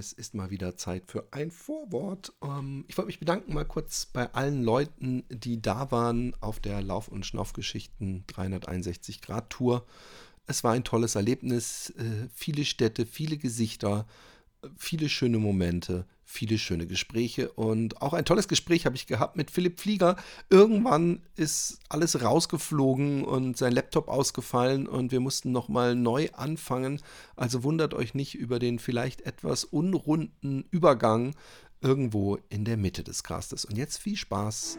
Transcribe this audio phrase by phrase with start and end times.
[0.00, 2.32] Es ist mal wieder Zeit für ein Vorwort.
[2.42, 6.80] Ähm, ich wollte mich bedanken mal kurz bei allen Leuten, die da waren auf der
[6.80, 9.84] Lauf- und Schnaufgeschichten 361 Grad Tour.
[10.46, 14.06] Es war ein tolles Erlebnis, äh, viele Städte, viele Gesichter,
[14.74, 19.50] viele schöne Momente, viele schöne Gespräche und auch ein tolles Gespräch habe ich gehabt mit
[19.50, 20.14] Philipp Flieger.
[20.48, 27.00] Irgendwann ist alles rausgeflogen und sein Laptop ausgefallen und wir mussten nochmal neu anfangen.
[27.34, 31.34] Also wundert euch nicht über den vielleicht etwas unrunden Übergang
[31.80, 33.64] irgendwo in der Mitte des Castes.
[33.64, 34.78] Und jetzt viel Spaß.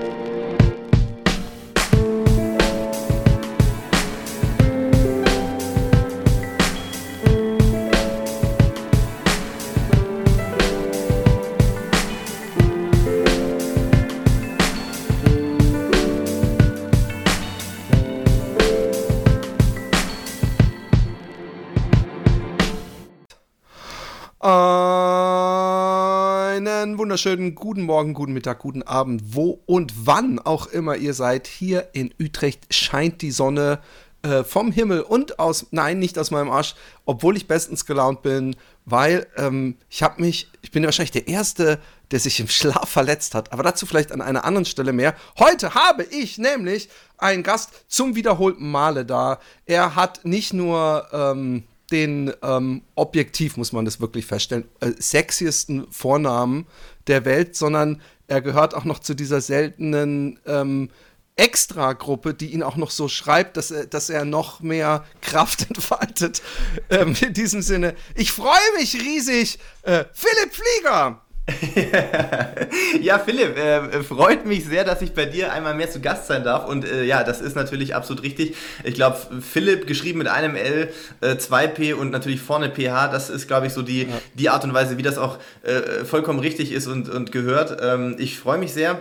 [27.11, 31.45] Wunderschönen guten Morgen, guten Mittag, guten Abend, wo und wann auch immer ihr seid.
[31.45, 33.79] Hier in Utrecht scheint die Sonne
[34.21, 36.73] äh, vom Himmel und aus, nein, nicht aus meinem Arsch,
[37.03, 41.81] obwohl ich bestens gelaunt bin, weil ähm, ich habe mich, ich bin wahrscheinlich der Erste,
[42.11, 45.13] der sich im Schlaf verletzt hat, aber dazu vielleicht an einer anderen Stelle mehr.
[45.37, 49.41] Heute habe ich nämlich einen Gast zum wiederholten Male da.
[49.65, 55.91] Er hat nicht nur ähm, den ähm, objektiv, muss man das wirklich feststellen, äh, sexiesten
[55.91, 56.65] Vornamen
[57.07, 60.89] der Welt, sondern er gehört auch noch zu dieser seltenen ähm,
[61.35, 66.41] Extra-Gruppe, die ihn auch noch so schreibt, dass er, dass er noch mehr Kraft entfaltet.
[66.89, 69.59] Ähm, in diesem Sinne, ich freue mich riesig.
[69.83, 71.21] Äh, Philipp Flieger!
[73.01, 76.43] ja, Philipp, äh, freut mich sehr, dass ich bei dir einmal mehr zu Gast sein
[76.43, 76.67] darf.
[76.67, 78.55] Und äh, ja, das ist natürlich absolut richtig.
[78.83, 80.89] Ich glaube, Philipp geschrieben mit einem L,
[81.21, 84.07] äh, 2P und natürlich vorne PH, das ist, glaube ich, so die, ja.
[84.35, 87.77] die Art und Weise, wie das auch äh, vollkommen richtig ist und, und gehört.
[87.81, 88.99] Ähm, ich freue mich sehr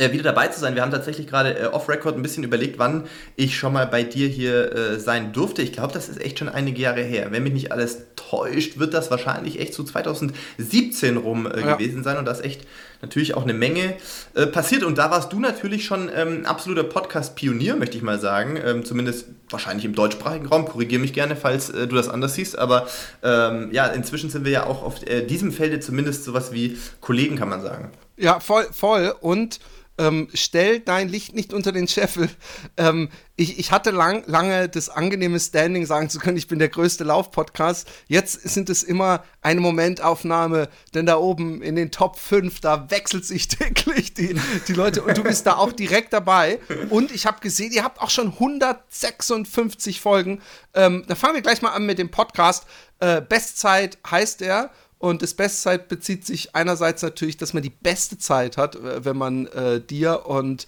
[0.00, 0.74] wieder dabei zu sein.
[0.74, 3.04] Wir haben tatsächlich gerade äh, off-Record ein bisschen überlegt, wann
[3.36, 5.62] ich schon mal bei dir hier äh, sein durfte.
[5.62, 7.28] Ich glaube, das ist echt schon einige Jahre her.
[7.30, 11.74] Wenn mich nicht alles täuscht, wird das wahrscheinlich echt zu so 2017 rum äh, ja.
[11.74, 12.66] gewesen sein und das echt
[13.02, 13.94] natürlich auch eine Menge
[14.34, 14.82] äh, passiert.
[14.82, 18.58] Und da warst du natürlich schon ähm, absoluter Podcast-Pionier, möchte ich mal sagen.
[18.62, 20.66] Ähm, zumindest wahrscheinlich im deutschsprachigen Raum.
[20.66, 22.58] Korrigiere mich gerne, falls äh, du das anders siehst.
[22.58, 22.86] Aber
[23.22, 24.96] ähm, ja, inzwischen sind wir ja auch auf
[25.28, 27.90] diesem Felde zumindest sowas wie Kollegen, kann man sagen.
[28.16, 29.14] Ja, voll, voll.
[29.20, 29.60] Und
[30.00, 32.30] ähm, stell dein Licht nicht unter den Scheffel.
[32.78, 36.70] Ähm, ich, ich hatte lang, lange das angenehme Standing, sagen zu können, ich bin der
[36.70, 37.86] größte Lauf-Podcast.
[38.08, 43.26] Jetzt sind es immer eine Momentaufnahme, denn da oben in den Top 5, da wechselt
[43.26, 46.60] sich täglich die, die Leute und du bist da auch direkt dabei.
[46.88, 50.40] Und ich habe gesehen, ihr habt auch schon 156 Folgen.
[50.72, 52.64] Ähm, da fangen wir gleich mal an mit dem Podcast.
[53.00, 58.18] Äh, Bestzeit heißt er und das Bestzeit bezieht sich einerseits natürlich, dass man die beste
[58.18, 60.66] Zeit hat, wenn man äh, dir und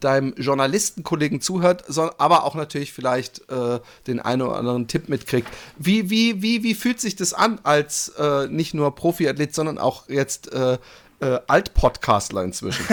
[0.00, 5.48] deinem Journalistenkollegen zuhört, sondern aber auch natürlich vielleicht äh, den einen oder anderen Tipp mitkriegt.
[5.78, 10.08] Wie, wie, wie, wie fühlt sich das an als äh, nicht nur Profiathlet, sondern auch
[10.08, 10.78] jetzt äh,
[11.20, 12.86] äh, Alt-Podcastler inzwischen.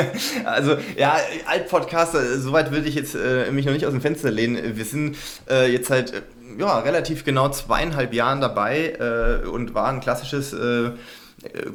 [0.44, 4.76] also ja, Alt-Podcaster, soweit würde ich jetzt äh, mich noch nicht aus dem Fenster lehnen.
[4.76, 5.16] Wir sind
[5.48, 6.22] äh, jetzt seit äh,
[6.56, 10.92] ja, relativ genau zweieinhalb Jahren dabei äh, und war ein klassisches äh,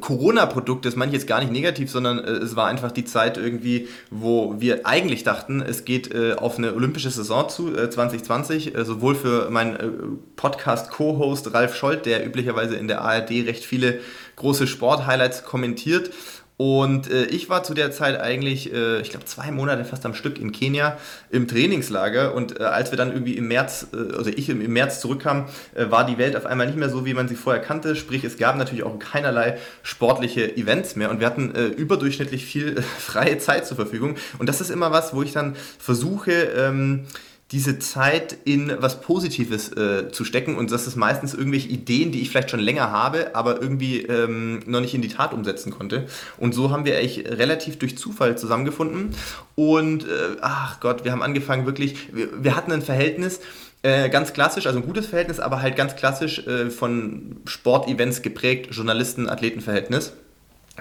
[0.00, 3.38] Corona-Produkt, das meine ich jetzt gar nicht negativ, sondern äh, es war einfach die Zeit
[3.38, 8.74] irgendwie, wo wir eigentlich dachten, es geht äh, auf eine olympische Saison zu, äh, 2020,
[8.74, 9.88] äh, sowohl für meinen äh,
[10.36, 14.00] Podcast-Co-Host Ralf Scholz, der üblicherweise in der ARD recht viele
[14.36, 16.10] große Sport-Highlights kommentiert,
[16.56, 20.14] und äh, ich war zu der Zeit eigentlich, äh, ich glaube, zwei Monate fast am
[20.14, 20.98] Stück in Kenia
[21.30, 22.32] im Trainingslager.
[22.32, 25.46] Und äh, als wir dann irgendwie im März, äh, also ich im, im März zurückkam,
[25.74, 27.96] äh, war die Welt auf einmal nicht mehr so, wie man sie vorher kannte.
[27.96, 32.80] Sprich, es gab natürlich auch keinerlei sportliche Events mehr und wir hatten äh, überdurchschnittlich viel
[32.98, 34.14] freie Zeit zur Verfügung.
[34.38, 37.06] Und das ist immer was, wo ich dann versuche, ähm,
[37.54, 42.20] diese Zeit in was Positives äh, zu stecken und das ist meistens irgendwelche Ideen, die
[42.20, 46.06] ich vielleicht schon länger habe, aber irgendwie ähm, noch nicht in die Tat umsetzen konnte.
[46.36, 49.10] Und so haben wir eigentlich relativ durch Zufall zusammengefunden
[49.54, 53.38] und äh, ach Gott, wir haben angefangen wirklich, wir, wir hatten ein Verhältnis,
[53.82, 58.74] äh, ganz klassisch, also ein gutes Verhältnis, aber halt ganz klassisch äh, von Sportevents geprägt,
[58.74, 60.14] Journalisten-Athleten-Verhältnis.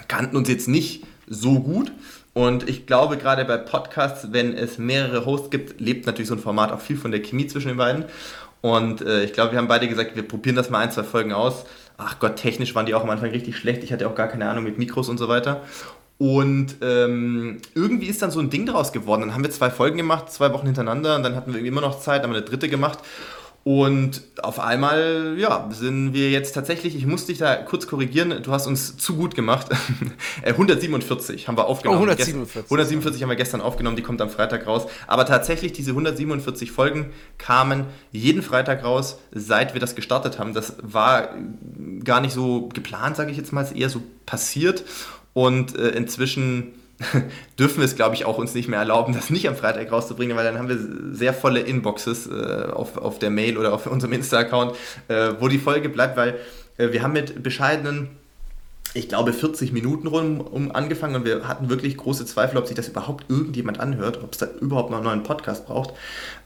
[0.07, 1.91] Kannten uns jetzt nicht so gut,
[2.33, 6.41] Und ich glaube, gerade bei Podcasts, wenn es mehrere Hosts gibt, lebt natürlich so ein
[6.41, 8.05] Format auch viel von der Chemie zwischen den beiden.
[8.61, 11.31] Und äh, ich glaube, wir haben beide gesagt, wir probieren das mal ein, zwei Folgen
[11.31, 11.65] aus.
[11.97, 13.83] Ach Gott, technisch waren die auch am Anfang richtig schlecht.
[13.83, 15.61] Ich hatte auch gar keine Ahnung mit Mikros und so weiter.
[16.17, 19.21] Und ähm, irgendwie ist dann so ein Ding daraus geworden.
[19.21, 21.99] Dann haben wir zwei Folgen gemacht, zwei Wochen hintereinander, und dann hatten wir immer noch
[21.99, 22.99] Zeit, dann haben wir eine dritte gemacht.
[23.65, 28.51] Und auf einmal, ja, sind wir jetzt tatsächlich, ich muss dich da kurz korrigieren, du
[28.51, 29.67] hast uns zu gut gemacht.
[30.43, 31.99] 147 äh, haben wir aufgenommen.
[31.99, 32.65] Oh, 147.
[32.65, 34.87] 147 haben wir gestern aufgenommen, die kommt am Freitag raus.
[35.07, 40.53] Aber tatsächlich, diese 147 Folgen kamen jeden Freitag raus, seit wir das gestartet haben.
[40.53, 41.29] Das war
[42.03, 44.83] gar nicht so geplant, sage ich jetzt mal, ist eher so passiert.
[45.31, 46.73] Und äh, inzwischen
[47.59, 50.35] dürfen wir es, glaube ich, auch uns nicht mehr erlauben, das nicht am Freitag rauszubringen,
[50.35, 50.77] weil dann haben wir
[51.15, 54.75] sehr volle Inboxes äh, auf, auf der Mail oder auf unserem Insta-Account,
[55.07, 56.39] äh, wo die Folge bleibt, weil
[56.77, 58.09] äh, wir haben mit bescheidenen
[58.95, 62.75] ich glaube, 40 Minuten rum um angefangen und wir hatten wirklich große Zweifel, ob sich
[62.75, 65.93] das überhaupt irgendjemand anhört, ob es da überhaupt noch einen neuen Podcast braucht.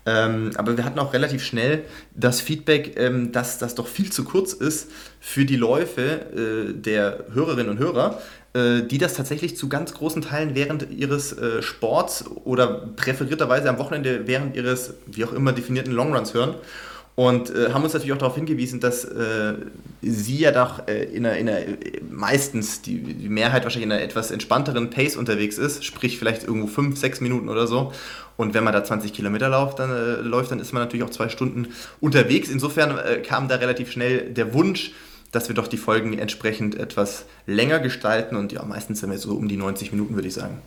[0.05, 1.83] Ähm, aber wir hatten auch relativ schnell
[2.15, 4.89] das Feedback, ähm, dass das doch viel zu kurz ist
[5.19, 8.21] für die Läufe äh, der Hörerinnen und Hörer.
[8.57, 13.77] Äh, die das tatsächlich zu ganz großen Teilen während ihres äh, Sports oder präferierterweise am
[13.77, 16.55] Wochenende während ihres, wie auch immer definierten Longruns hören.
[17.13, 19.55] Und äh, haben uns natürlich auch darauf hingewiesen, dass äh,
[20.01, 21.65] sie ja doch äh, in einer, in einer,
[22.09, 26.67] meistens die, die Mehrheit wahrscheinlich in einer etwas entspannteren Pace unterwegs ist, sprich vielleicht irgendwo
[26.67, 27.91] fünf, sechs Minuten oder so.
[28.37, 31.11] Und wenn man da 20 Kilometer läuft, dann, äh, läuft, dann ist man natürlich auch
[31.11, 31.67] zwei Stunden
[31.99, 32.49] unterwegs.
[32.49, 34.93] Insofern äh, kam da relativ schnell der Wunsch,
[35.37, 39.35] dass wir doch die Folgen entsprechend etwas länger gestalten und ja, meistens sind wir so
[39.35, 40.61] um die 90 Minuten, würde ich sagen.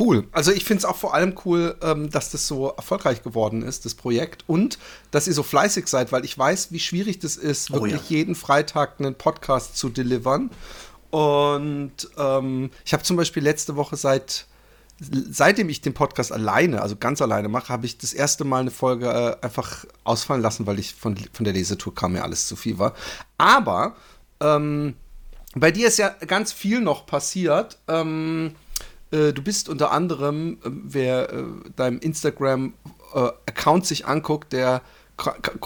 [0.00, 0.26] Cool.
[0.32, 3.84] Also ich finde es auch vor allem cool, ähm, dass das so erfolgreich geworden ist,
[3.84, 4.44] das Projekt.
[4.46, 4.78] Und
[5.10, 8.16] dass ihr so fleißig seid, weil ich weiß, wie schwierig das ist, oh, wirklich ja.
[8.16, 10.50] jeden Freitag einen Podcast zu delivern.
[11.10, 14.46] Und ähm, ich habe zum Beispiel letzte Woche seit
[15.30, 18.70] seitdem ich den Podcast alleine, also ganz alleine mache, habe ich das erste Mal eine
[18.70, 22.56] Folge äh, einfach ausfallen lassen, weil ich von, von der Lesetour kam, mir alles zu
[22.56, 22.94] viel war.
[23.38, 23.96] Aber
[24.40, 24.94] ähm,
[25.54, 27.78] bei dir ist ja ganz viel noch passiert.
[27.88, 28.54] Ähm,
[29.10, 31.44] äh, du bist unter anderem, äh, wer äh,
[31.76, 34.82] deinem Instagram-Account äh, sich anguckt, der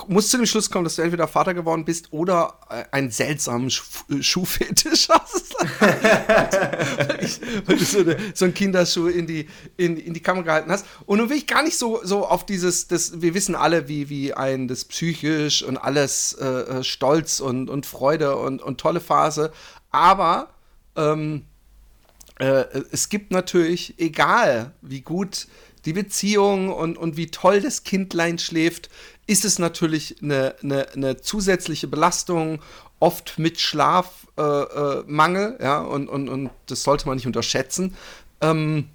[0.09, 3.69] muss zu dem Schluss kommen, dass du entweder Vater geworden bist oder äh, einen seltsamen
[3.69, 5.55] äh, Schuhfetisch hast.
[7.67, 10.85] weil du so, eine, so einen Kinderschuh in die, in, in die Kamera gehalten hast.
[11.07, 14.11] Und nun will ich gar nicht so, so auf dieses, das, wir wissen alle, wie,
[14.11, 19.01] wie ein das psychisch und alles äh, äh, Stolz und, und Freude und, und tolle
[19.01, 19.51] Phase.
[19.91, 20.51] Aber
[20.95, 21.47] ähm,
[22.39, 25.49] äh, es gibt natürlich, egal wie gut
[25.85, 28.91] die Beziehung und, und wie toll das Kindlein schläft,
[29.27, 32.61] ist es natürlich eine, eine, eine zusätzliche Belastung,
[33.01, 37.95] oft mit Schlafmangel, äh, äh, ja, und, und, und das sollte man nicht unterschätzen.
[38.41, 38.89] Ähm,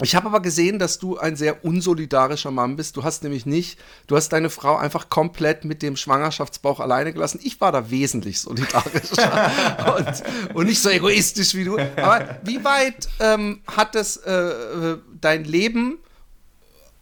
[0.00, 2.96] ich habe aber gesehen, dass du ein sehr unsolidarischer Mann bist.
[2.96, 7.40] Du hast nämlich nicht, du hast deine Frau einfach komplett mit dem Schwangerschaftsbauch alleine gelassen.
[7.42, 11.78] Ich war da wesentlich solidarischer und, und, nicht so egoistisch wie du.
[11.78, 15.98] Aber wie weit ähm, hat das äh, dein Leben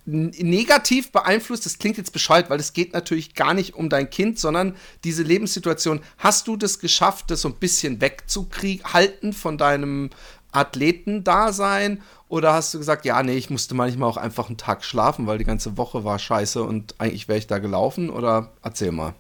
[0.06, 4.38] negativ beeinflusst, das klingt jetzt bescheuert, weil es geht natürlich gar nicht um dein Kind,
[4.38, 6.00] sondern diese Lebenssituation.
[6.19, 10.10] Hast du das geschafft, das so ein bisschen wegzuhalten von deinem
[10.56, 12.03] Athletendasein?
[12.29, 15.38] Oder hast du gesagt, ja, nee, ich musste manchmal auch einfach einen Tag schlafen, weil
[15.38, 18.10] die ganze Woche war scheiße und eigentlich wäre ich da gelaufen?
[18.10, 19.15] Oder erzähl mal.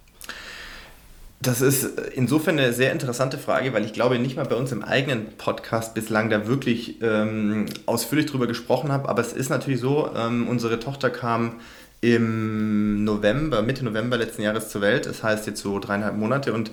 [1.40, 4.82] Das ist insofern eine sehr interessante Frage, weil ich glaube nicht mal bei uns im
[4.82, 9.08] eigenen Podcast bislang da wirklich ähm, ausführlich drüber gesprochen habe.
[9.08, 11.60] Aber es ist natürlich so, ähm, unsere Tochter kam
[12.00, 15.06] im November, Mitte November letzten Jahres zur Welt.
[15.06, 16.70] Das heißt jetzt so dreieinhalb Monate und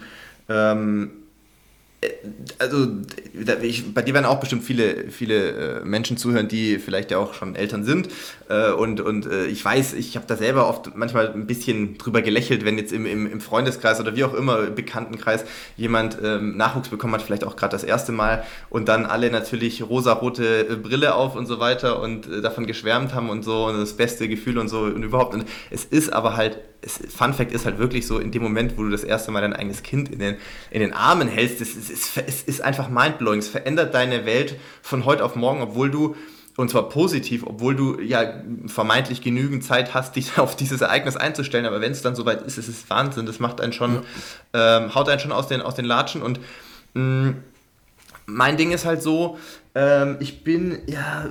[0.50, 1.12] ähm,
[2.60, 2.88] also
[3.62, 7.34] ich, bei dir werden auch bestimmt viele, viele äh, Menschen zuhören, die vielleicht ja auch
[7.34, 8.10] schon Eltern sind.
[8.50, 12.22] Äh, und und äh, ich weiß, ich habe da selber oft manchmal ein bisschen drüber
[12.22, 15.46] gelächelt, wenn jetzt im, im, im Freundeskreis oder wie auch immer, im Bekanntenkreis,
[15.78, 19.84] jemand ähm, Nachwuchs bekommen hat, vielleicht auch gerade das erste Mal und dann alle natürlich
[19.84, 24.28] rosarote Brille auf und so weiter und davon geschwärmt haben und so und das beste
[24.28, 25.34] Gefühl und so und überhaupt.
[25.34, 28.84] Und es ist aber halt Fun Fact ist halt wirklich so, in dem Moment, wo
[28.84, 30.38] du das erste Mal dein eigenes Kind in den,
[30.72, 33.40] in den Armen hältst, es, es, es, es ist einfach mindblowing.
[33.40, 36.16] Es verändert deine Welt von heute auf morgen, obwohl du,
[36.58, 41.66] und zwar positiv, obwohl du ja vermeintlich genügend Zeit hast, dich auf dieses Ereignis einzustellen.
[41.66, 43.26] Aber wenn es dann soweit ist, ist es Wahnsinn.
[43.26, 44.02] Das macht einen schon,
[44.54, 44.78] ja.
[44.78, 46.22] ähm, haut einen schon aus den, aus den Latschen.
[46.22, 46.40] Und
[46.94, 47.44] mh, mm,
[48.26, 49.38] mein Ding ist halt so,
[49.76, 51.26] ähm, ich bin ja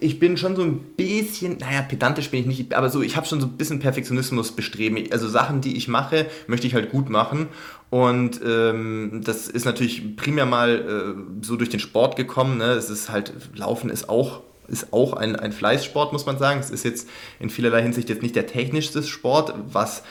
[0.00, 3.26] ich bin schon so ein bisschen, naja, pedantisch bin ich nicht, aber so, ich habe
[3.26, 5.02] schon so ein bisschen Perfektionismus bestreben.
[5.10, 7.48] Also Sachen, die ich mache, möchte ich halt gut machen.
[7.90, 12.58] Und ähm, das ist natürlich primär mal äh, so durch den Sport gekommen.
[12.58, 12.72] Ne?
[12.72, 16.58] Es ist halt, Laufen ist auch ist auch ein, ein Fleißsport, muss man sagen.
[16.58, 20.02] Es ist jetzt in vielerlei Hinsicht jetzt nicht der technischste Sport, was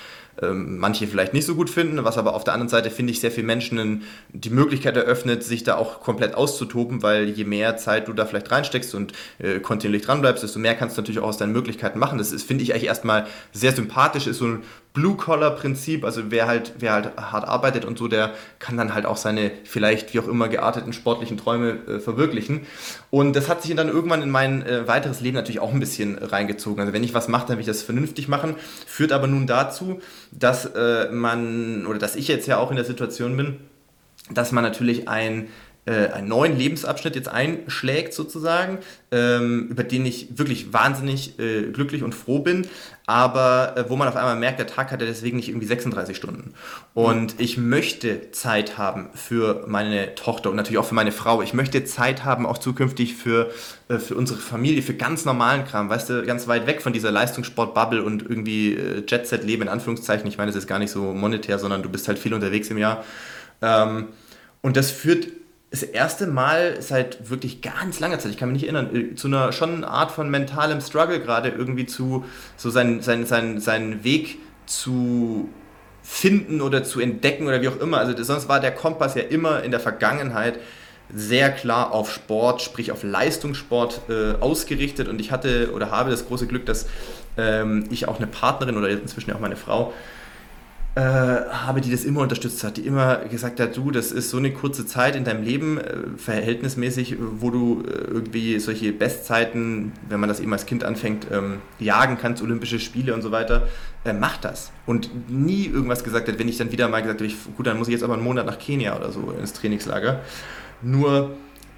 [0.41, 3.19] ähm, manche vielleicht nicht so gut finden, was aber auf der anderen Seite, finde ich,
[3.19, 8.07] sehr vielen Menschen die Möglichkeit eröffnet, sich da auch komplett auszutoben, weil je mehr Zeit
[8.07, 11.37] du da vielleicht reinsteckst und äh, kontinuierlich dranbleibst, desto mehr kannst du natürlich auch aus
[11.37, 12.17] deinen Möglichkeiten machen.
[12.17, 14.63] Das finde ich, eigentlich erstmal sehr sympathisch, ist so ein
[14.93, 19.17] Blue-Collar-Prinzip, also wer halt, wer halt hart arbeitet und so, der kann dann halt auch
[19.17, 22.61] seine vielleicht wie auch immer gearteten sportlichen Träume äh, verwirklichen.
[23.09, 26.19] Und das hat sich dann irgendwann in mein äh, weiteres Leben natürlich auch ein bisschen
[26.19, 26.79] reingezogen.
[26.79, 29.99] Also wenn ich was mache, dann will ich das vernünftig machen, führt aber nun dazu,
[30.31, 33.57] dass äh, man, oder dass ich jetzt ja auch in der Situation bin,
[34.31, 35.47] dass man natürlich ein
[35.85, 38.77] äh, einen neuen Lebensabschnitt jetzt einschlägt sozusagen,
[39.11, 42.67] ähm, über den ich wirklich wahnsinnig äh, glücklich und froh bin,
[43.05, 46.15] aber äh, wo man auf einmal merkt, der Tag hat ja deswegen nicht irgendwie 36
[46.15, 46.53] Stunden.
[46.93, 51.41] Und ich möchte Zeit haben für meine Tochter und natürlich auch für meine Frau.
[51.41, 53.51] Ich möchte Zeit haben auch zukünftig für,
[53.89, 57.11] äh, für unsere Familie, für ganz normalen Kram, weißt du, ganz weit weg von dieser
[57.11, 60.25] Leistungssport-Bubble und irgendwie äh, Jet-Set-Leben in Anführungszeichen.
[60.27, 62.77] Ich meine, das ist gar nicht so monetär, sondern du bist halt viel unterwegs im
[62.77, 63.03] Jahr.
[63.61, 64.07] Ähm,
[64.61, 65.27] und das führt
[65.73, 69.27] das erste Mal seit wirklich ganz langer Zeit, ich kann mich nicht erinnern, äh, zu
[69.27, 72.25] einer schon Art von mentalem Struggle gerade irgendwie zu,
[72.57, 74.37] so seinen, seinen, seinen, seinen Weg
[74.67, 75.49] zu
[76.03, 77.97] finden oder zu entdecken oder wie auch immer.
[77.97, 80.59] Also sonst war der Kompass ja immer in der Vergangenheit
[81.11, 86.27] sehr klar auf Sport, sprich auf Leistungssport äh, ausgerichtet und ich hatte oder habe das
[86.27, 86.85] große Glück, dass
[87.35, 89.93] ähm, ich auch eine Partnerin oder inzwischen auch meine Frau äh,
[90.95, 94.53] habe, die das immer unterstützt hat, die immer gesagt hat, du, das ist so eine
[94.53, 100.29] kurze Zeit in deinem Leben, äh, verhältnismäßig, wo du äh, irgendwie solche Bestzeiten, wenn man
[100.29, 103.67] das eben als Kind anfängt, ähm, jagen kannst, Olympische Spiele und so weiter,
[104.05, 104.71] äh, mach das.
[104.85, 107.79] Und nie irgendwas gesagt hat, wenn ich dann wieder mal gesagt habe, ich, gut, dann
[107.79, 110.19] muss ich jetzt aber einen Monat nach Kenia oder so ins Trainingslager.
[110.83, 111.31] Nur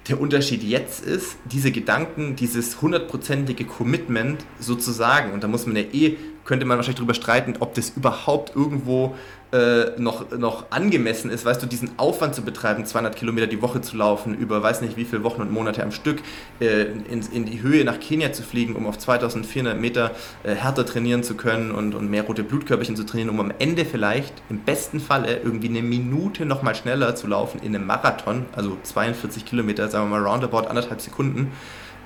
[0.08, 5.82] der Unterschied jetzt ist, diese Gedanken, dieses hundertprozentige Commitment sozusagen, und da muss man ja
[5.92, 9.14] eh könnte man wahrscheinlich darüber streiten, ob das überhaupt irgendwo
[9.52, 13.80] äh, noch, noch angemessen ist, weißt du, diesen Aufwand zu betreiben, 200 Kilometer die Woche
[13.80, 16.20] zu laufen, über weiß nicht wie viele Wochen und Monate am Stück,
[16.60, 20.12] äh, in, in die Höhe nach Kenia zu fliegen, um auf 2400 Meter
[20.42, 23.84] äh, härter trainieren zu können und, und mehr rote Blutkörperchen zu trainieren, um am Ende
[23.84, 28.76] vielleicht im besten Falle irgendwie eine Minute nochmal schneller zu laufen in einem Marathon, also
[28.82, 31.52] 42 Kilometer, sagen wir mal roundabout anderthalb Sekunden,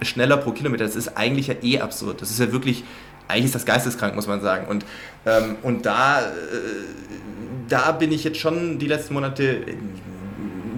[0.03, 0.85] schneller pro Kilometer.
[0.85, 2.23] Das ist eigentlich ja eh absurd.
[2.23, 2.85] Das ist ja wirklich
[3.31, 4.67] eigentlich ist das geisteskrank, muss man sagen.
[4.69, 4.85] Und,
[5.27, 6.25] ähm, und da, äh,
[7.69, 9.65] da bin ich jetzt schon die letzten Monate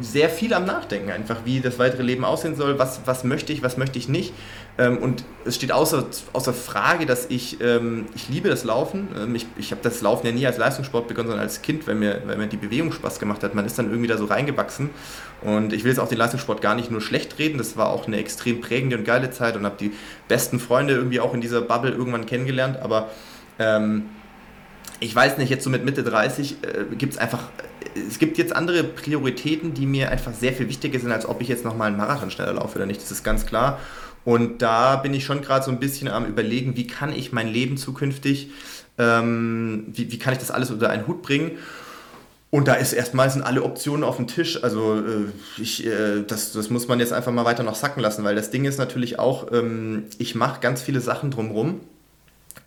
[0.03, 3.63] sehr viel am Nachdenken, einfach wie das weitere Leben aussehen soll, was, was möchte ich,
[3.63, 4.35] was möchte ich nicht.
[4.79, 9.09] Ähm, und es steht außer, außer Frage, dass ich, ähm, ich liebe das Laufen.
[9.17, 11.95] Ähm, ich ich habe das Laufen ja nie als Leistungssport begonnen, sondern als Kind, weil
[11.95, 13.55] mir, weil mir die Bewegung Spaß gemacht hat.
[13.55, 14.91] Man ist dann irgendwie da so reingewachsen.
[15.45, 17.59] Und ich will jetzt auch den Leistungssport gar nicht nur schlecht reden.
[17.59, 19.93] Das war auch eine extrem prägende und geile Zeit und habe die
[20.29, 22.79] besten Freunde irgendwie auch in dieser Bubble irgendwann kennengelernt.
[22.81, 23.11] Aber
[23.59, 24.05] ähm,
[25.01, 27.49] ich weiß nicht, jetzt so mit Mitte 30 äh, gibt es einfach
[27.95, 31.49] es gibt jetzt andere Prioritäten, die mir einfach sehr viel wichtiger sind, als ob ich
[31.49, 33.03] jetzt nochmal einen Marathon schneller laufe oder nicht.
[33.03, 33.81] Das ist ganz klar.
[34.25, 37.49] Und da bin ich schon gerade so ein bisschen am Überlegen, wie kann ich mein
[37.49, 38.51] Leben zukünftig,
[38.99, 41.53] ähm, wie, wie kann ich das alles unter einen Hut bringen.
[42.55, 44.63] Und da ist erstmal sind alle Optionen auf dem Tisch.
[44.63, 45.25] Also äh,
[45.57, 48.51] ich, äh, das, das muss man jetzt einfach mal weiter noch sacken lassen, weil das
[48.51, 51.81] Ding ist natürlich auch, ähm, ich mache ganz viele Sachen drumherum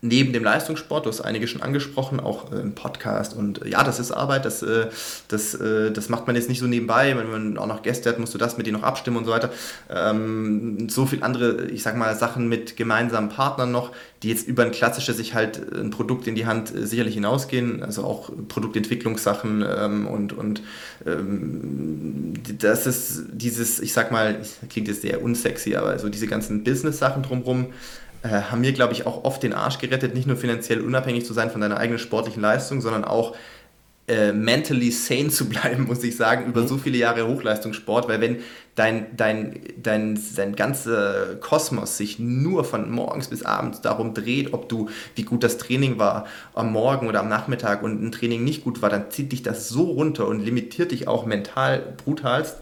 [0.00, 3.34] neben dem Leistungssport, du hast einige schon angesprochen, auch äh, im Podcast.
[3.34, 4.86] Und äh, ja, das ist Arbeit, das, äh,
[5.28, 8.34] das, das macht man jetzt nicht so nebenbei, wenn man auch noch Gäste hat, musst
[8.34, 9.50] du das mit denen noch abstimmen und so weiter.
[9.90, 14.62] Ähm, so viel andere, ich sag mal, Sachen mit gemeinsamen Partnern noch, die jetzt über
[14.62, 20.06] ein klassisches sich halt ein Produkt in die Hand sicherlich hinausgehen, also auch Produktentwicklungssachen ähm,
[20.06, 20.62] und, und
[21.06, 26.64] ähm, das ist dieses, ich sag mal, klingt jetzt sehr unsexy, aber so diese ganzen
[26.64, 30.80] Business-Sachen drumherum, äh, haben mir, glaube ich, auch oft den Arsch gerettet, nicht nur finanziell
[30.80, 33.34] unabhängig zu sein von deiner eigenen sportlichen Leistung, sondern auch
[34.08, 36.68] äh, mentally sane zu bleiben, muss ich sagen, über mhm.
[36.68, 38.38] so viele Jahre Hochleistungssport, weil wenn
[38.76, 44.68] dein, dein, dein, dein ganzer Kosmos sich nur von morgens bis abends darum dreht, ob
[44.68, 48.62] du, wie gut das Training war am Morgen oder am Nachmittag und ein Training nicht
[48.62, 52.58] gut war, dann zieht dich das so runter und limitiert dich auch mental brutalst,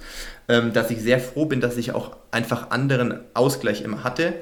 [0.48, 4.34] ähm, dass ich sehr froh bin, dass ich auch einfach anderen Ausgleich immer hatte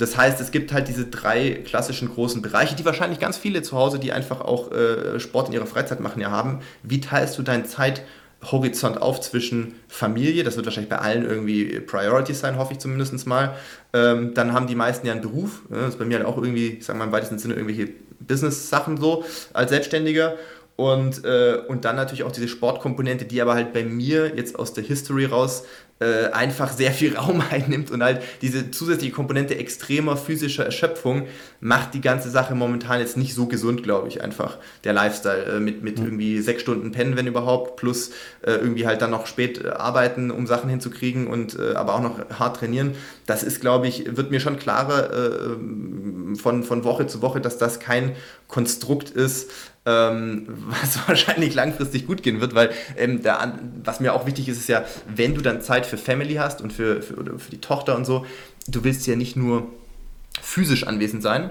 [0.00, 3.76] das heißt, es gibt halt diese drei klassischen großen Bereiche, die wahrscheinlich ganz viele zu
[3.76, 6.60] Hause, die einfach auch äh, Sport in ihrer Freizeit machen, ja haben.
[6.82, 8.02] Wie teilst du deine Zeit
[8.42, 13.26] Horizont auf zwischen Familie, das wird wahrscheinlich bei allen irgendwie Priority sein, hoffe ich zumindest
[13.26, 13.54] mal.
[13.92, 15.80] Ähm, dann haben die meisten ja einen Beruf, ne?
[15.80, 18.96] das ist bei mir halt auch irgendwie, ich sage mal im weitesten Sinne, irgendwelche Business-Sachen
[18.96, 20.36] so als Selbstständiger.
[20.76, 24.72] Und, äh, und dann natürlich auch diese Sportkomponente, die aber halt bei mir jetzt aus
[24.72, 25.64] der History raus
[26.00, 31.26] äh, einfach sehr viel Raum einnimmt und halt diese zusätzliche Komponente extremer physischer Erschöpfung
[31.60, 34.56] macht die ganze Sache momentan jetzt nicht so gesund, glaube ich, einfach.
[34.84, 36.06] Der Lifestyle äh, mit, mit mhm.
[36.06, 38.10] irgendwie sechs Stunden pennen, wenn überhaupt, plus
[38.42, 42.02] äh, irgendwie halt dann noch spät äh, arbeiten, um Sachen hinzukriegen und äh, aber auch
[42.02, 42.94] noch hart trainieren.
[43.26, 47.58] Das ist, glaube ich, wird mir schon klarer äh, von, von Woche zu Woche, dass
[47.58, 48.16] das kein
[48.48, 49.50] Konstrukt ist,
[49.86, 54.58] ähm, was wahrscheinlich langfristig gut gehen wird, weil ähm, da, was mir auch wichtig ist,
[54.58, 54.84] ist ja,
[55.14, 58.26] wenn du dann Zeit für Family hast und für, für, für die Tochter und so,
[58.68, 59.68] du willst ja nicht nur
[60.40, 61.50] physisch anwesend sein,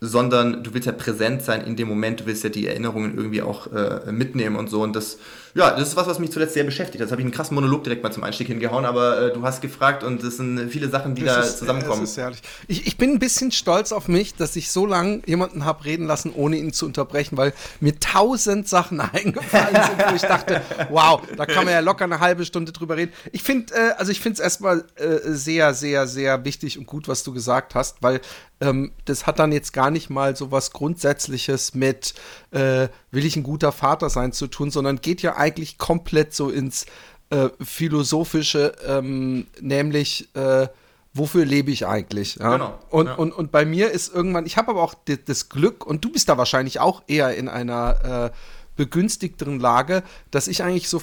[0.00, 3.42] sondern du willst ja präsent sein in dem Moment, du willst ja die Erinnerungen irgendwie
[3.42, 4.82] auch äh, mitnehmen und so.
[4.82, 5.18] Und das,
[5.54, 7.02] ja, das ist was, was mich zuletzt sehr beschäftigt.
[7.02, 9.60] Das habe ich einen krassen Monolog direkt mal zum Einstieg hingehauen, aber äh, du hast
[9.60, 12.00] gefragt und es sind viele Sachen, die das da ist, zusammenkommen.
[12.00, 12.40] Das ist herrlich.
[12.68, 16.06] Ich, ich bin ein bisschen stolz auf mich, dass ich so lange jemanden habe reden
[16.06, 21.20] lassen, ohne ihn zu unterbrechen, weil mir tausend Sachen eingefallen sind, wo ich dachte, wow,
[21.36, 23.12] da kann man ja locker eine halbe Stunde drüber reden.
[23.32, 27.08] Ich finde, äh, also ich finde es erstmal äh, sehr, sehr, sehr wichtig und gut,
[27.08, 28.22] was du gesagt hast, weil
[28.62, 32.14] ähm, das hat dann jetzt gar nicht mal so was Grundsätzliches mit,
[32.52, 36.50] äh, will ich ein guter Vater sein zu tun, sondern geht ja eigentlich komplett so
[36.50, 36.86] ins
[37.30, 40.66] äh, Philosophische, ähm, nämlich, äh,
[41.14, 42.36] wofür lebe ich eigentlich?
[42.36, 42.56] Ja?
[42.56, 42.78] Genau.
[42.90, 43.14] Und, ja.
[43.14, 44.94] und, und bei mir ist irgendwann, ich habe aber auch
[45.26, 48.36] das Glück, und du bist da wahrscheinlich auch eher in einer äh,
[48.76, 51.00] begünstigteren Lage, dass ich eigentlich so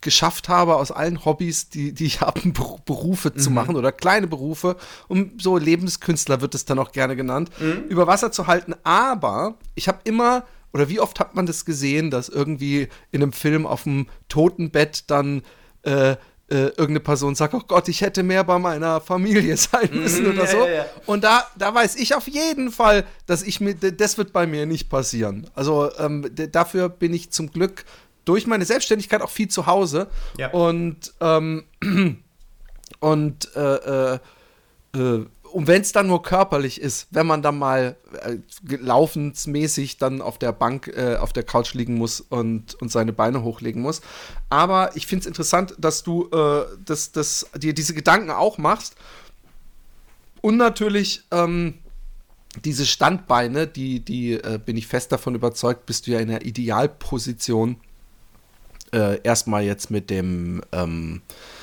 [0.00, 2.40] geschafft habe, aus allen Hobbys, die, die ich habe,
[2.84, 3.38] Berufe mhm.
[3.38, 4.76] zu machen oder kleine Berufe,
[5.08, 7.84] um so Lebenskünstler wird es dann auch gerne genannt, mhm.
[7.88, 8.74] über Wasser zu halten.
[8.84, 13.32] Aber ich habe immer, oder wie oft hat man das gesehen, dass irgendwie in einem
[13.32, 15.42] Film auf dem Totenbett dann
[15.82, 16.16] äh,
[16.50, 20.24] äh, irgendeine Person sagt, oh Gott, ich hätte mehr bei meiner Familie sein mhm, müssen
[20.24, 20.58] mhm, oder so.
[20.58, 20.86] Ja, ja.
[21.06, 24.66] Und da, da weiß ich auf jeden Fall, dass ich mir, das wird bei mir
[24.66, 25.48] nicht passieren.
[25.54, 27.84] Also ähm, dafür bin ich zum Glück
[28.24, 30.08] durch meine Selbstständigkeit auch viel zu Hause.
[30.38, 30.50] Ja.
[30.50, 31.64] Und, ähm,
[33.00, 34.18] und äh, äh,
[34.94, 38.36] äh, und wenn es dann nur körperlich ist, wenn man dann mal äh,
[38.76, 43.42] laufensmäßig dann auf der Bank, äh, auf der Couch liegen muss und, und seine Beine
[43.42, 44.00] hochlegen muss.
[44.50, 48.96] Aber ich finde es interessant, dass du äh, das, das, dir diese Gedanken auch machst.
[50.40, 51.74] Und natürlich ähm,
[52.64, 56.44] diese Standbeine, die, die äh, bin ich fest davon überzeugt, bist du ja in der
[56.44, 57.76] Idealposition,
[58.92, 61.57] äh, erstmal jetzt mit dem ähm, äh,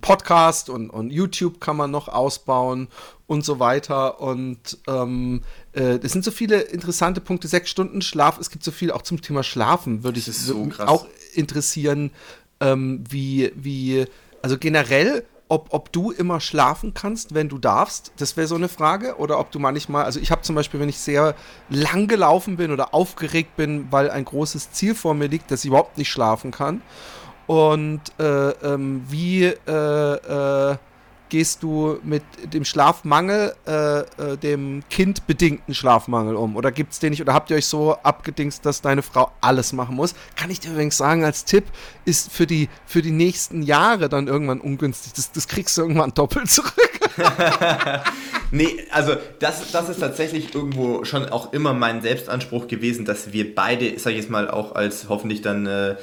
[0.00, 2.88] Podcast und, und YouTube kann man noch ausbauen
[3.26, 4.20] und so weiter.
[4.20, 7.48] Und ähm, äh, es sind so viele interessante Punkte.
[7.48, 11.06] Sechs Stunden Schlaf, es gibt so viel auch zum Thema Schlafen, würde ich so auch
[11.34, 12.12] interessieren,
[12.60, 14.06] ähm, wie, wie,
[14.42, 18.68] also generell ob, ob du immer schlafen kannst, wenn du darfst, das wäre so eine
[18.68, 19.16] Frage.
[19.16, 21.34] Oder ob du manchmal, also ich habe zum Beispiel, wenn ich sehr
[21.68, 25.68] lang gelaufen bin oder aufgeregt bin, weil ein großes Ziel vor mir liegt, dass ich
[25.68, 26.82] überhaupt nicht schlafen kann.
[27.46, 30.76] Und äh, ähm, wie äh, äh,
[31.28, 36.56] gehst du mit dem Schlafmangel, äh, äh, dem kindbedingten Schlafmangel um?
[36.56, 37.22] Oder gibt es den nicht?
[37.22, 40.14] Oder habt ihr euch so abgedingst, dass deine Frau alles machen muss?
[40.36, 41.64] Kann ich dir übrigens sagen, als Tipp,
[42.04, 45.12] ist für die, für die nächsten Jahre dann irgendwann ungünstig.
[45.14, 46.72] Das, das kriegst du irgendwann doppelt zurück.
[48.50, 53.54] nee, also das, das ist tatsächlich irgendwo schon auch immer mein Selbstanspruch gewesen, dass wir
[53.54, 55.96] beide, sag ich jetzt mal, auch als hoffentlich dann äh,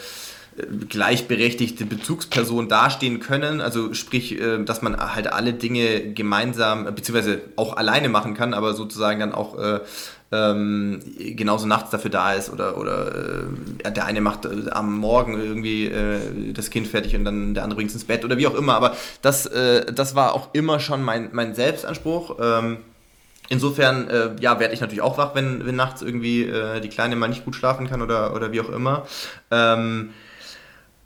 [0.90, 3.62] gleichberechtigte Bezugsperson dastehen können.
[3.62, 8.74] Also sprich, äh, dass man halt alle Dinge gemeinsam, beziehungsweise auch alleine machen kann, aber
[8.74, 9.80] sozusagen dann auch äh,
[10.32, 13.46] ähm, genauso nachts dafür da ist oder, oder
[13.84, 17.64] äh, der eine macht äh, am Morgen irgendwie äh, das Kind fertig und dann der
[17.64, 18.74] andere bringt es ins Bett oder wie auch immer.
[18.76, 22.38] Aber das, äh, das war auch immer schon mein, mein Selbstanspruch.
[22.42, 22.78] Ähm,
[23.50, 27.16] Insofern, äh, ja, werde ich natürlich auch wach, wenn, wenn nachts irgendwie äh, die Kleine
[27.16, 29.06] mal nicht gut schlafen kann oder, oder wie auch immer.
[29.52, 30.12] Ähm,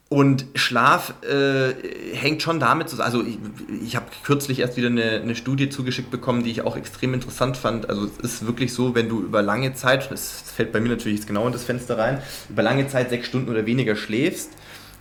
[0.09, 1.73] und Schlaf äh,
[2.13, 3.05] hängt schon damit zusammen.
[3.07, 3.37] Also ich,
[3.85, 7.57] ich habe kürzlich erst wieder eine, eine, Studie zugeschickt bekommen, die ich auch extrem interessant
[7.57, 7.89] fand.
[7.89, 11.19] Also es ist wirklich so, wenn du über lange Zeit, das fällt bei mir natürlich
[11.19, 14.51] jetzt genau in das Fenster rein, über lange Zeit sechs Stunden oder weniger schläfst,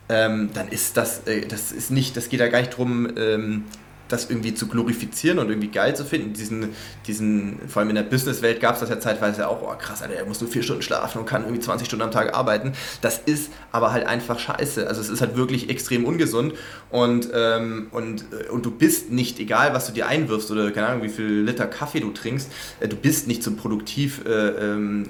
[0.09, 3.65] ähm, dann ist das, äh, das ist nicht, das geht ja gar nicht darum, ähm,
[4.09, 6.33] das irgendwie zu glorifizieren und irgendwie geil zu finden.
[6.33, 6.71] Diesen,
[7.07, 10.15] diesen, vor allem in der Businesswelt gab es das ja zeitweise auch, oh krass, Alter,
[10.15, 12.73] er muss nur vier Stunden schlafen und kann irgendwie 20 Stunden am Tag arbeiten.
[13.01, 14.87] Das ist aber halt einfach scheiße.
[14.87, 16.55] Also es ist halt wirklich extrem ungesund
[16.91, 20.89] und, ähm, und, äh, und du bist nicht, egal was du dir einwirfst oder keine
[20.89, 25.09] Ahnung, wie viel Liter Kaffee du trinkst, äh, du bist nicht so produktiv äh, ähm,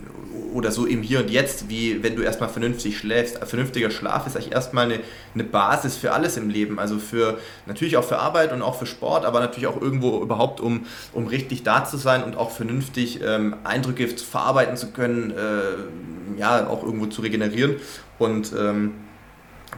[0.52, 3.38] oder so im Hier und Jetzt, wie wenn du erstmal vernünftig schläfst.
[3.44, 5.00] Vernünftiger Schlaf ist eigentlich erstmal eine,
[5.34, 6.78] eine Basis für alles im Leben.
[6.78, 10.60] Also für natürlich auch für Arbeit und auch für Sport, aber natürlich auch irgendwo überhaupt,
[10.60, 16.38] um, um richtig da zu sein und auch vernünftig ähm, Eindrücke verarbeiten zu können, äh,
[16.38, 17.76] ja, auch irgendwo zu regenerieren.
[18.18, 18.94] Und ähm,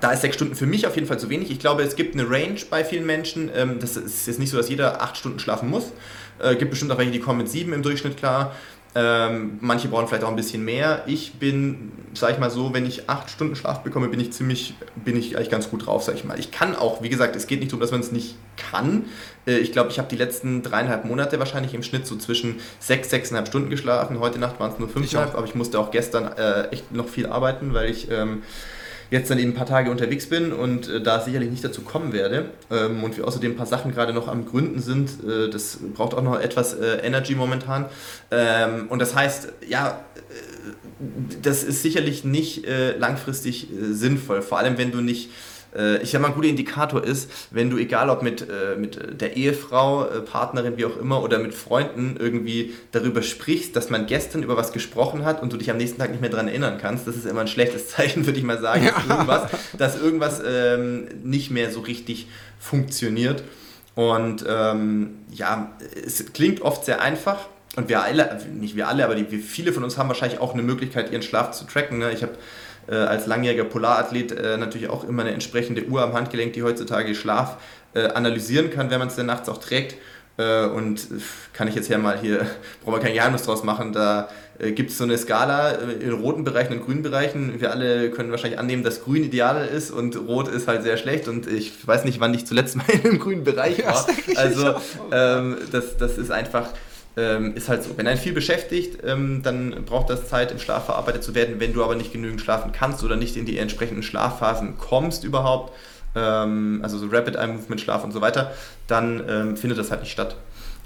[0.01, 1.51] da ist sechs Stunden für mich auf jeden Fall zu wenig.
[1.51, 3.51] Ich glaube, es gibt eine Range bei vielen Menschen.
[3.55, 5.93] Ähm, das ist jetzt nicht so, dass jeder acht Stunden schlafen muss.
[6.39, 8.55] Äh, gibt bestimmt auch welche, die kommen mit sieben im Durchschnitt klar.
[9.01, 11.05] Ähm, manche brauchen vielleicht auch ein bisschen mehr.
[11.07, 14.75] Ich bin, sag ich mal so, wenn ich acht Stunden Schlaf bekomme, bin ich ziemlich,
[14.97, 16.37] bin ich eigentlich ganz gut drauf, sag ich mal.
[16.37, 19.05] Ich kann auch, wie gesagt, es geht nicht darum, dass man es nicht kann.
[19.47, 23.11] Äh, ich glaube, ich habe die letzten dreieinhalb Monate wahrscheinlich im Schnitt so zwischen sechs,
[23.11, 24.19] sechseinhalb Stunden geschlafen.
[24.19, 27.27] Heute Nacht waren es nur fünfeinhalb, aber ich musste auch gestern äh, echt noch viel
[27.27, 28.43] arbeiten, weil ich ähm,
[29.11, 32.13] jetzt dann eben ein paar Tage unterwegs bin und äh, da sicherlich nicht dazu kommen
[32.13, 35.79] werde ähm, und wir außerdem ein paar Sachen gerade noch am Gründen sind, äh, das
[35.95, 37.87] braucht auch noch etwas äh, Energy momentan.
[38.31, 40.73] Ähm, und das heißt, ja, äh,
[41.43, 45.31] das ist sicherlich nicht äh, langfristig äh, sinnvoll, vor allem wenn du nicht
[45.79, 49.21] äh, ich sag mal, ein guter Indikator ist, wenn du, egal ob mit, äh, mit
[49.21, 54.07] der Ehefrau, äh, Partnerin, wie auch immer, oder mit Freunden irgendwie darüber sprichst, dass man
[54.07, 56.79] gestern über was gesprochen hat und du dich am nächsten Tag nicht mehr daran erinnern
[56.81, 58.93] kannst, das ist immer ein schlechtes Zeichen, würde ich mal sagen, ja.
[58.93, 62.27] dass irgendwas, dass irgendwas ähm, nicht mehr so richtig
[62.59, 63.45] funktioniert.
[63.95, 65.73] Und ähm, ja,
[66.05, 67.49] es klingt oft sehr einfach.
[67.77, 70.63] Und wir alle, nicht wir alle, aber die, viele von uns haben wahrscheinlich auch eine
[70.63, 71.99] Möglichkeit, ihren Schlaf zu tracken.
[71.99, 72.13] Ne?
[72.13, 72.33] Ich habe
[72.89, 77.15] äh, als langjähriger Polarathlet äh, natürlich auch immer eine entsprechende Uhr am Handgelenk, die heutzutage
[77.15, 77.59] Schlaf
[77.95, 79.97] äh, analysieren kann, wenn man es dann nachts auch trägt.
[80.39, 81.09] Äh, und
[81.53, 82.47] kann ich jetzt ja mal hier,
[82.85, 86.13] brauchen wir kein Geheimnis draus machen, da äh, gibt es so eine Skala äh, in
[86.13, 87.61] roten Bereichen und grünen Bereichen.
[87.61, 91.29] Wir alle können wahrscheinlich annehmen, dass grün ideal ist und rot ist halt sehr schlecht.
[91.29, 94.07] Und ich weiß nicht, wann ich zuletzt mal in einem grünen Bereich war.
[94.37, 94.75] Also
[95.13, 96.71] ähm, das, das ist einfach
[97.19, 97.91] ähm, ist halt so.
[97.97, 101.57] Wenn einen viel beschäftigt, ähm, dann braucht das Zeit, im Schlaf verarbeitet zu werden.
[101.59, 105.73] Wenn du aber nicht genügend schlafen kannst oder nicht in die entsprechenden Schlafphasen kommst überhaupt,
[106.15, 108.53] ähm, also so Rapid Eye Movement, Schlaf und so weiter,
[108.87, 110.37] dann ähm, findet das halt nicht statt.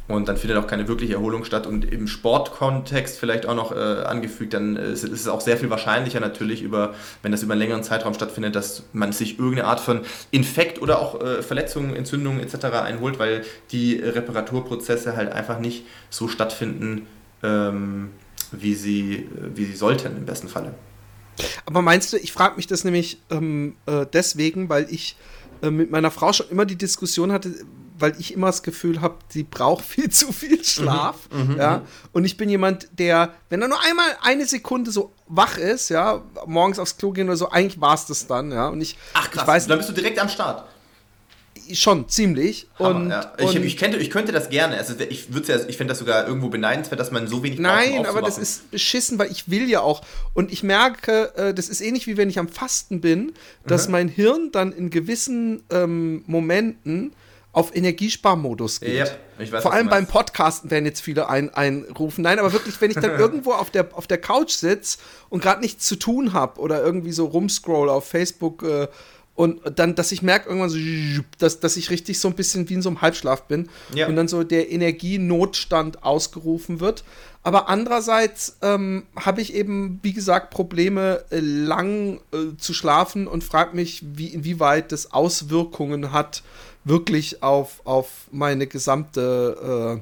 [0.08, 1.66] Und dann findet auch keine wirkliche Erholung statt.
[1.66, 5.70] Und im Sportkontext vielleicht auch noch äh, angefügt, dann ist, ist, es auch sehr viel
[5.70, 9.80] wahrscheinlicher natürlich, über, wenn das über einen längeren Zeitraum stattfindet, dass man sich irgendeine Art
[9.80, 12.64] von Infekt oder auch äh, Verletzungen, Entzündungen etc.
[12.84, 17.06] einholt, weil die Reparaturprozesse halt einfach nicht so stattfinden,
[17.42, 18.10] ähm,
[18.50, 20.74] wie, sie, wie sie sollten im besten Falle.
[21.64, 25.16] Aber meinst du, ich frage mich das nämlich ähm, äh, deswegen, weil ich
[25.62, 27.54] äh, mit meiner Frau schon immer die Diskussion hatte,
[28.02, 31.28] weil ich immer das Gefühl habe, sie braucht viel zu viel Schlaf.
[31.30, 31.78] Mhm, mhm, ja.
[31.78, 31.82] Mhm.
[32.12, 36.22] Und ich bin jemand, der, wenn er nur einmal eine Sekunde so wach ist, ja,
[36.46, 38.68] morgens aufs Klo gehen oder so, eigentlich war es das dann, ja.
[38.68, 40.64] Und ich, Ach krass, ich weiß, dann bist du direkt am Start.
[41.72, 42.66] Schon, ziemlich.
[42.78, 43.32] Hammer, und, ja.
[43.38, 44.78] ich, und ich, könnte, ich könnte das gerne.
[44.78, 48.20] Also ich, ja, ich finde das sogar irgendwo beneidenswert, dass man so wenig Nein, aber
[48.20, 50.02] das ist beschissen, weil ich will ja auch.
[50.34, 53.32] Und ich merke, äh, das ist ähnlich wie wenn ich am Fasten bin,
[53.64, 53.92] dass mhm.
[53.92, 57.12] mein Hirn dann in gewissen ähm, Momenten
[57.52, 58.94] auf Energiesparmodus geht.
[58.94, 62.22] Ja, weiß, Vor allem beim Podcasten werden jetzt viele ein, einrufen.
[62.22, 65.60] Nein, aber wirklich, wenn ich dann irgendwo auf der, auf der Couch sitze und gerade
[65.60, 68.88] nichts zu tun habe oder irgendwie so rumscroll auf Facebook äh,
[69.34, 70.78] und dann, dass ich merke irgendwann so,
[71.38, 74.06] dass, dass ich richtig so ein bisschen wie in so einem Halbschlaf bin ja.
[74.06, 77.02] und dann so der Energienotstand ausgerufen wird.
[77.42, 83.42] Aber andererseits ähm, habe ich eben, wie gesagt, Probleme, äh, lang äh, zu schlafen und
[83.42, 86.42] frage mich, wie, inwieweit das Auswirkungen hat
[86.85, 90.01] wirklich auf, auf meine gesamte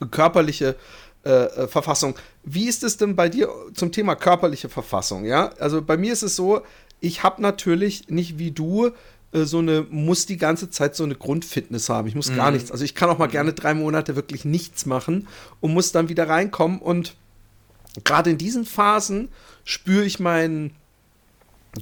[0.00, 0.76] äh, körperliche
[1.24, 2.14] äh, äh, Verfassung.
[2.42, 5.24] Wie ist es denn bei dir zum Thema körperliche Verfassung?
[5.24, 6.62] Ja, also bei mir ist es so,
[7.00, 8.90] ich habe natürlich nicht wie du
[9.32, 12.08] äh, so eine, muss die ganze Zeit so eine Grundfitness haben.
[12.08, 12.36] Ich muss mhm.
[12.36, 12.70] gar nichts.
[12.70, 15.26] Also ich kann auch mal gerne drei Monate wirklich nichts machen
[15.60, 16.78] und muss dann wieder reinkommen.
[16.78, 17.14] Und
[18.04, 19.28] gerade in diesen Phasen
[19.64, 20.74] spüre ich meinen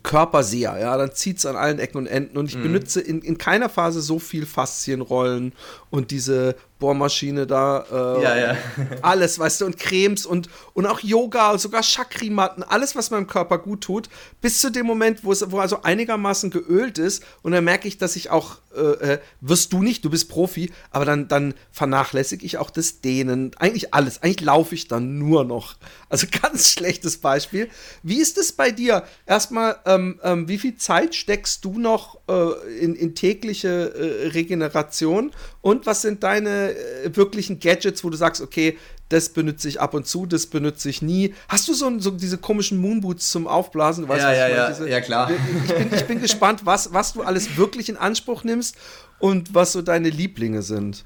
[0.03, 2.63] Körper sehr, ja, dann zieht es an allen Ecken und Enden und ich mhm.
[2.63, 5.53] benutze in, in keiner Phase so viel Faszienrollen
[5.93, 8.57] und diese Bohrmaschine da, äh, ja, ja.
[9.03, 13.59] alles, weißt du, und Cremes und, und auch Yoga, sogar Chakrimatten, alles, was meinem Körper
[13.59, 14.09] gut tut,
[14.41, 17.99] bis zu dem Moment, wo es wo also einigermaßen geölt ist und dann merke ich,
[17.99, 22.45] dass ich auch, äh, äh, wirst du nicht, du bist Profi, aber dann, dann vernachlässige
[22.45, 25.77] ich auch das Dehnen, eigentlich alles, eigentlich laufe ich dann nur noch.
[26.09, 27.69] Also ganz schlechtes Beispiel.
[28.03, 29.05] Wie ist es bei dir?
[29.27, 35.31] Erstmal, ähm, ähm, wie viel Zeit steckst du noch äh, in, in tägliche äh, Regeneration
[35.61, 39.95] und was sind deine äh, wirklichen Gadgets, wo du sagst, okay, das benutze ich ab
[39.95, 41.35] und zu, das benutze ich nie.
[41.49, 44.09] Hast du so, so diese komischen Moonboots zum Aufblasen?
[44.09, 45.31] Weißt, ja, ja, ja, diese, ja, klar.
[45.67, 48.77] Ich bin, ich bin gespannt, was, was du alles wirklich in Anspruch nimmst
[49.19, 51.05] und was so deine Lieblinge sind.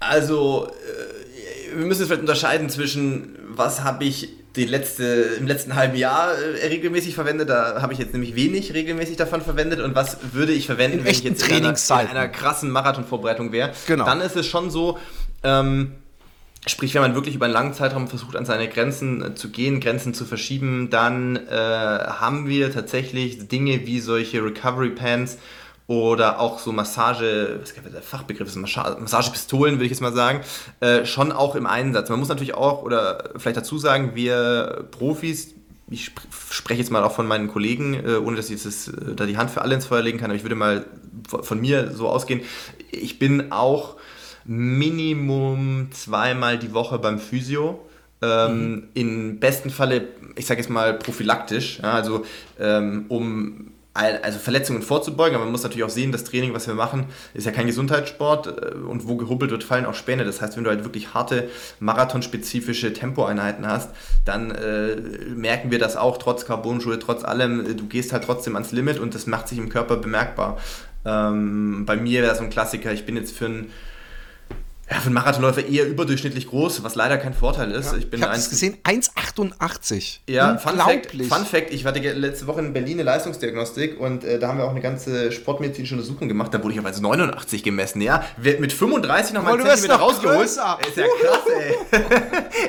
[0.00, 5.04] Also, äh, wir müssen jetzt vielleicht unterscheiden zwischen, was habe ich die letzte,
[5.38, 7.48] im letzten halben Jahr äh, regelmäßig verwendet.
[7.48, 9.80] Da habe ich jetzt nämlich wenig regelmäßig davon verwendet.
[9.80, 13.52] Und was würde ich verwenden, in wenn ich jetzt in einer, in einer krassen Marathonvorbereitung
[13.52, 13.72] wäre?
[13.86, 14.04] Genau.
[14.04, 14.98] Dann ist es schon so,
[15.42, 15.92] ähm,
[16.66, 19.80] Sprich, wenn man wirklich über einen langen Zeitraum versucht, an seine Grenzen äh, zu gehen,
[19.80, 25.36] Grenzen zu verschieben, dann äh, haben wir tatsächlich Dinge wie solche Recovery Pants
[25.86, 30.40] oder auch so Massage, was der Fachbegriff ist, Massagepistolen, würde ich jetzt mal sagen,
[30.80, 32.08] äh, schon auch im Einsatz.
[32.08, 35.54] Man muss natürlich auch, oder vielleicht dazu sagen, wir Profis,
[35.90, 36.12] ich
[36.50, 39.36] spreche jetzt mal auch von meinen Kollegen, äh, ohne dass ich jetzt, äh, da die
[39.36, 40.86] Hand für alle ins Feuer legen kann, aber ich würde mal
[41.28, 42.40] von mir so ausgehen,
[42.90, 43.96] ich bin auch
[44.46, 47.86] Minimum zweimal die Woche beim Physio.
[48.22, 48.88] Ähm, mhm.
[48.94, 52.24] Im besten Falle, ich sage jetzt mal prophylaktisch, ja, also
[52.58, 56.74] ähm, um also Verletzungen vorzubeugen, aber man muss natürlich auch sehen, das Training, was wir
[56.74, 60.24] machen, ist ja kein Gesundheitssport äh, und wo gehubbelt wird, fallen auch Späne.
[60.24, 63.90] Das heißt, wenn du halt wirklich harte marathonspezifische Tempoeinheiten hast,
[64.24, 64.96] dann äh,
[65.34, 69.14] merken wir das auch, trotz Carbonschuhe, trotz allem, du gehst halt trotzdem ans Limit und
[69.14, 70.58] das macht sich im Körper bemerkbar.
[71.04, 73.70] Ähm, bei mir wäre so ein Klassiker, ich bin jetzt für ein
[74.90, 77.92] ja, für einen Marathonläufer eher überdurchschnittlich groß, was leider kein Vorteil ist.
[77.92, 80.18] Ja, ich bin ich habe es gesehen, 1,88.
[80.28, 84.38] Ja, Fun Fact, Fun Fact, ich hatte letzte Woche in Berlin eine Leistungsdiagnostik und äh,
[84.38, 86.52] da haben wir auch eine ganze sportmedizinische Untersuchung gemacht.
[86.52, 88.24] Da wurde ich auf 89 gemessen, ja.
[88.36, 90.38] Mit 35 nochmal einen Zentimeter rausgeholt.
[90.38, 90.78] Größer.
[90.86, 92.02] Ist ja krass,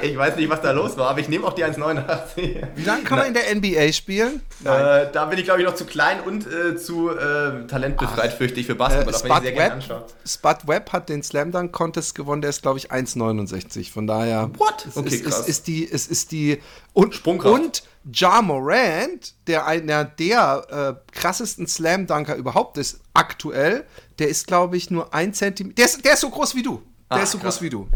[0.02, 0.10] ey.
[0.12, 2.68] ich weiß nicht, was da los war, aber ich nehme auch die 1,89.
[2.76, 4.42] Wie lange kann man in der NBA spielen?
[4.64, 8.62] Äh, da bin ich, glaube ich, noch zu klein und äh, zu äh, talentbefreit, fürchte
[8.62, 10.10] ich, für Basketball, äh, auch wenn ich sehr Webb.
[10.26, 13.92] Spud Webb hat den Slam Dunk Contest Contest gewonnen, der ist, glaube ich, 1,69.
[13.92, 14.50] Von daher.
[14.58, 14.86] What?
[14.88, 15.40] Es okay, ist, krass.
[15.42, 16.62] Ist, ist die, es ist die.
[16.94, 23.86] Und, und Ja Morant, der einer der äh, krassesten Slam-Dunker überhaupt ist, aktuell,
[24.20, 25.76] der ist, glaube ich, nur ein Zentimeter.
[25.76, 26.82] Der ist, der ist so groß wie du.
[27.10, 27.56] Der Ach, ist so krass.
[27.56, 27.88] groß wie du.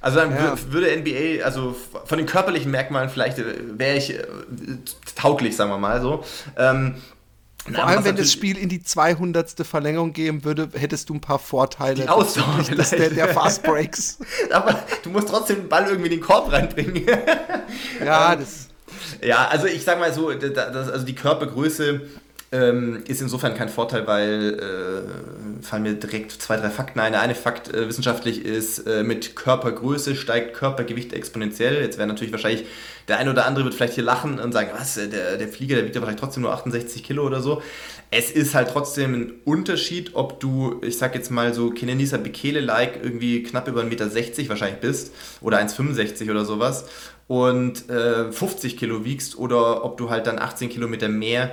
[0.00, 0.54] Also dann ja.
[0.70, 4.22] würde NBA, also von den körperlichen Merkmalen vielleicht äh, wäre ich äh,
[5.16, 6.24] tauglich, sagen wir mal so.
[6.58, 6.96] Ähm,
[7.72, 9.66] vor allem, wenn das Spiel in die 200.
[9.66, 12.02] Verlängerung gehen würde, hättest du ein paar Vorteile.
[12.02, 14.18] Die Ausdauer das der, der Fast Breaks.
[14.50, 17.06] Aber du musst trotzdem den Ball irgendwie in den Korb reinbringen.
[18.04, 18.68] ja, das.
[19.22, 22.02] Ja, also ich sag mal so, das, also die Körpergröße
[22.52, 27.12] ähm, ist insofern kein Vorteil, weil äh, fallen mir direkt zwei, drei Fakten ein.
[27.12, 31.82] Der eine Fakt äh, wissenschaftlich ist, äh, mit Körpergröße steigt Körpergewicht exponentiell.
[31.82, 32.66] Jetzt wäre natürlich wahrscheinlich,
[33.08, 35.84] der eine oder andere wird vielleicht hier lachen und sagen, was, der, der Flieger, der
[35.84, 37.62] wiegt ja vielleicht trotzdem nur 68 Kilo oder so.
[38.10, 43.00] Es ist halt trotzdem ein Unterschied, ob du, ich sag jetzt mal so Kenenisa Bekele-like
[43.02, 46.86] irgendwie knapp über 1,60 Meter wahrscheinlich bist oder 1,65 oder sowas
[47.26, 51.52] und äh, 50 Kilo wiegst oder ob du halt dann 18 Kilometer mehr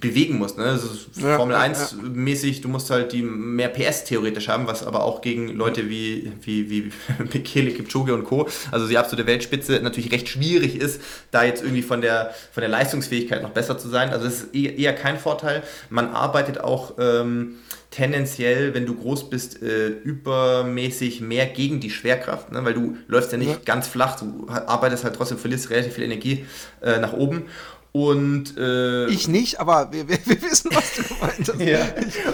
[0.00, 0.58] bewegen musst.
[0.58, 0.64] Ne?
[0.64, 2.08] Also ja, Formel 1 ja.
[2.08, 6.32] mäßig, du musst halt die mehr PS theoretisch haben, was aber auch gegen Leute wie,
[6.42, 6.92] wie, wie
[7.32, 11.00] Bekele, Kipchoge und Co., also die absolute Weltspitze, natürlich recht schwierig ist,
[11.30, 14.10] da jetzt irgendwie von der, von der Leistungsfähigkeit noch besser zu sein.
[14.10, 15.62] Also das ist eher kein Vorteil.
[15.90, 17.56] Man arbeitet auch ähm,
[17.90, 22.64] tendenziell, wenn du groß bist, äh, übermäßig mehr gegen die Schwerkraft, ne?
[22.64, 23.58] weil du läufst ja nicht ja.
[23.64, 26.46] ganz flach, du arbeitest halt trotzdem, verlierst relativ viel Energie
[26.80, 27.46] äh, nach oben
[27.94, 31.60] und, äh, ich nicht, aber wir, wir, wir, wissen, was du gemeint hast.
[31.60, 31.80] ja.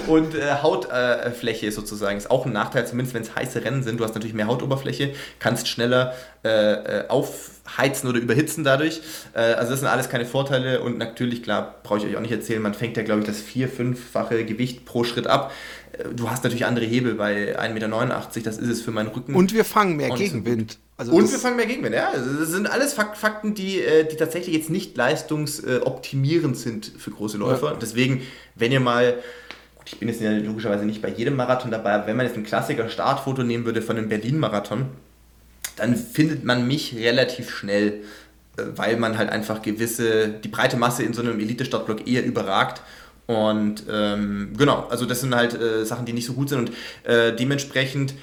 [0.07, 3.99] Und äh, Hautfläche sozusagen ist auch ein Nachteil, zumindest wenn es heiße Rennen sind.
[3.99, 6.49] Du hast natürlich mehr Hautoberfläche, kannst schneller äh,
[7.01, 9.01] äh, aufheizen oder überhitzen dadurch.
[9.35, 12.31] Äh, also das sind alles keine Vorteile und natürlich, klar, brauche ich euch auch nicht
[12.31, 15.51] erzählen, man fängt ja, glaube ich, das vier-, fünffache Gewicht pro Schritt ab.
[16.15, 19.35] Du hast natürlich andere Hebel bei 1,89 Meter, das ist es für meinen Rücken.
[19.35, 20.79] Und wir fangen mehr Gegenwind.
[20.97, 22.11] Also und wir fangen mehr Gegenwind, ja.
[22.11, 27.37] Also das sind alles Fakten, die, äh, die tatsächlich jetzt nicht leistungsoptimierend sind für große
[27.37, 27.73] Läufer.
[27.73, 27.79] Ja.
[27.81, 28.23] Deswegen,
[28.55, 29.15] wenn ihr mal,
[29.77, 32.37] gut, ich bin jetzt ja logischerweise nicht bei jedem Marathon dabei, aber wenn man jetzt
[32.37, 34.87] ein Klassiker Startfoto nehmen würde von einem Berlin-Marathon,
[35.77, 38.05] dann findet man mich relativ schnell,
[38.57, 42.83] äh, weil man halt einfach gewisse, die breite Masse in so einem Elite-Startblock eher überragt
[43.29, 46.71] und ähm, genau, also das sind halt äh, Sachen, die nicht so gut sind und
[47.05, 48.15] äh, dementsprechend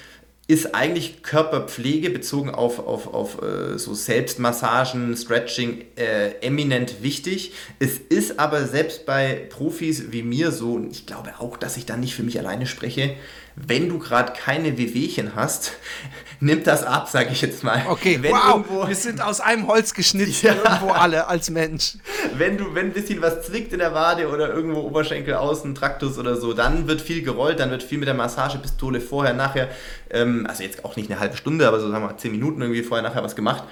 [0.47, 7.53] ist eigentlich Körperpflege bezogen auf, auf, auf äh, so Selbstmassagen, Stretching äh, eminent wichtig.
[7.77, 11.85] Es ist aber selbst bei Profis wie mir so, und ich glaube auch, dass ich
[11.85, 13.15] da nicht für mich alleine spreche,
[13.55, 15.73] wenn du gerade keine Wehwehchen hast,
[16.39, 17.83] nimmt das ab, sage ich jetzt mal.
[17.87, 20.55] Okay, wenn wow, irgendwo, wir sind aus einem Holz geschnitten, ja.
[20.55, 21.97] irgendwo alle als Mensch.
[22.37, 26.17] Wenn du, wenn ein bisschen was zwickt in der Wade oder irgendwo Oberschenkel außen, Traktus
[26.17, 29.69] oder so, dann wird viel gerollt, dann wird viel mit der Massagepistole vorher, nachher,
[30.09, 32.61] ähm, also jetzt auch nicht eine halbe Stunde, aber so sagen wir mal zehn Minuten
[32.61, 33.63] irgendwie vorher, nachher was gemacht.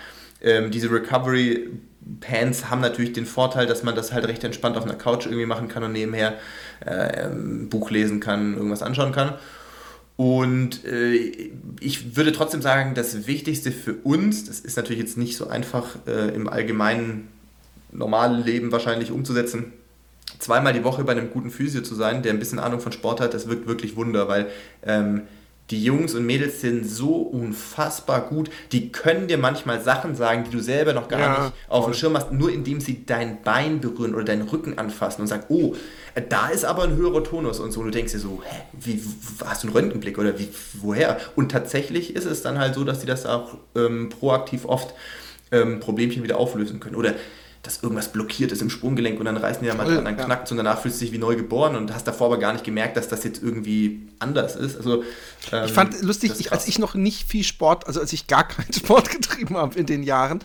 [0.41, 1.69] Ähm, diese Recovery
[2.19, 5.45] Pants haben natürlich den Vorteil, dass man das halt recht entspannt auf einer Couch irgendwie
[5.45, 6.35] machen kann und nebenher
[6.85, 9.35] äh, Buch lesen kann, irgendwas anschauen kann.
[10.15, 11.15] Und äh,
[11.79, 15.95] ich würde trotzdem sagen, das Wichtigste für uns, das ist natürlich jetzt nicht so einfach
[16.05, 17.29] äh, im allgemeinen
[17.91, 19.73] normalen Leben wahrscheinlich umzusetzen,
[20.39, 23.21] zweimal die Woche bei einem guten Physio zu sein, der ein bisschen Ahnung von Sport
[23.21, 24.47] hat, das wirkt wirklich Wunder, weil
[24.85, 25.23] ähm,
[25.69, 28.49] die Jungs und Mädels sind so unfassbar gut.
[28.73, 31.93] Die können dir manchmal Sachen sagen, die du selber noch gar ja, nicht auf dem
[31.93, 35.73] Schirm hast, nur indem sie dein Bein berühren oder deinen Rücken anfassen und sagen, oh,
[36.29, 37.79] da ist aber ein höherer Tonus und so.
[37.79, 39.01] Und du denkst dir so, hä, wie,
[39.45, 41.19] hast du einen Röntgenblick oder wie, woher?
[41.35, 44.93] Und tatsächlich ist es dann halt so, dass die das auch ähm, proaktiv oft
[45.51, 46.95] ähm, Problemchen wieder auflösen können.
[46.95, 47.15] Oder
[47.63, 50.25] dass irgendwas blockiert ist im Sprunggelenk und dann reißen die da mal dran, dann ja.
[50.25, 52.65] knackt und danach fühlst du dich wie neu geboren und hast davor aber gar nicht
[52.65, 54.75] gemerkt, dass das jetzt irgendwie anders ist.
[54.75, 55.03] Also,
[55.53, 58.45] ähm, ich fand lustig, ich, als ich noch nicht viel Sport, also als ich gar
[58.45, 60.39] keinen Sport getrieben habe in den Jahren,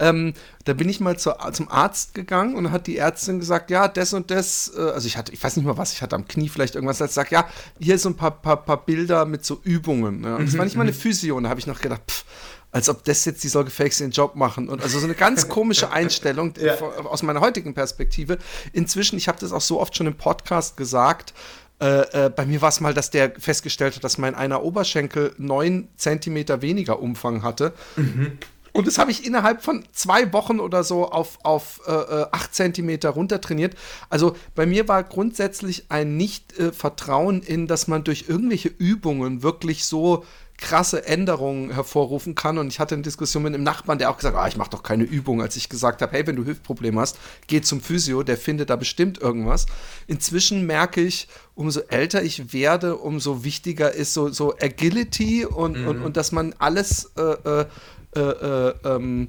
[0.00, 0.34] ähm,
[0.64, 4.12] da bin ich mal zu, zum Arzt gegangen und hat die Ärztin gesagt, ja, das
[4.12, 6.48] und das, äh, also ich hatte, ich weiß nicht mal was, ich hatte am Knie
[6.48, 7.46] vielleicht irgendwas, als sagt, ja,
[7.78, 10.24] hier so ein paar, paar, paar Bilder mit so Übungen.
[10.24, 10.36] Ja.
[10.36, 10.96] Und das war nicht mal eine mhm.
[10.96, 12.24] Physio und da habe ich noch gedacht, pff,
[12.72, 14.68] als ob das jetzt die gefälligst den Job machen.
[14.68, 16.74] Und also so eine ganz komische Einstellung ja.
[17.04, 18.38] aus meiner heutigen Perspektive.
[18.72, 21.34] Inzwischen, ich habe das auch so oft schon im Podcast gesagt,
[21.80, 25.34] äh, äh, bei mir war es mal, dass der festgestellt hat, dass mein einer Oberschenkel
[25.38, 27.72] neun Zentimeter weniger Umfang hatte.
[27.96, 28.38] Mhm.
[28.72, 32.54] Und das habe ich innerhalb von zwei Wochen oder so auf, auf äh, äh acht
[32.54, 33.74] Zentimeter runter trainiert.
[34.08, 40.24] Also bei mir war grundsätzlich ein Nicht-Vertrauen in, dass man durch irgendwelche Übungen wirklich so
[40.60, 42.58] krasse Änderungen hervorrufen kann.
[42.58, 44.70] Und ich hatte eine Diskussion mit einem Nachbarn, der auch gesagt hat, ah, ich mache
[44.70, 48.22] doch keine Übung, als ich gesagt habe, hey, wenn du Hüftprobleme hast, geh zum Physio,
[48.22, 49.66] der findet da bestimmt irgendwas.
[50.06, 55.88] Inzwischen merke ich, umso älter ich werde, umso wichtiger ist so, so Agility und, mhm.
[55.88, 57.64] und, und dass man alles äh,
[58.14, 59.28] äh, äh, äh ähm,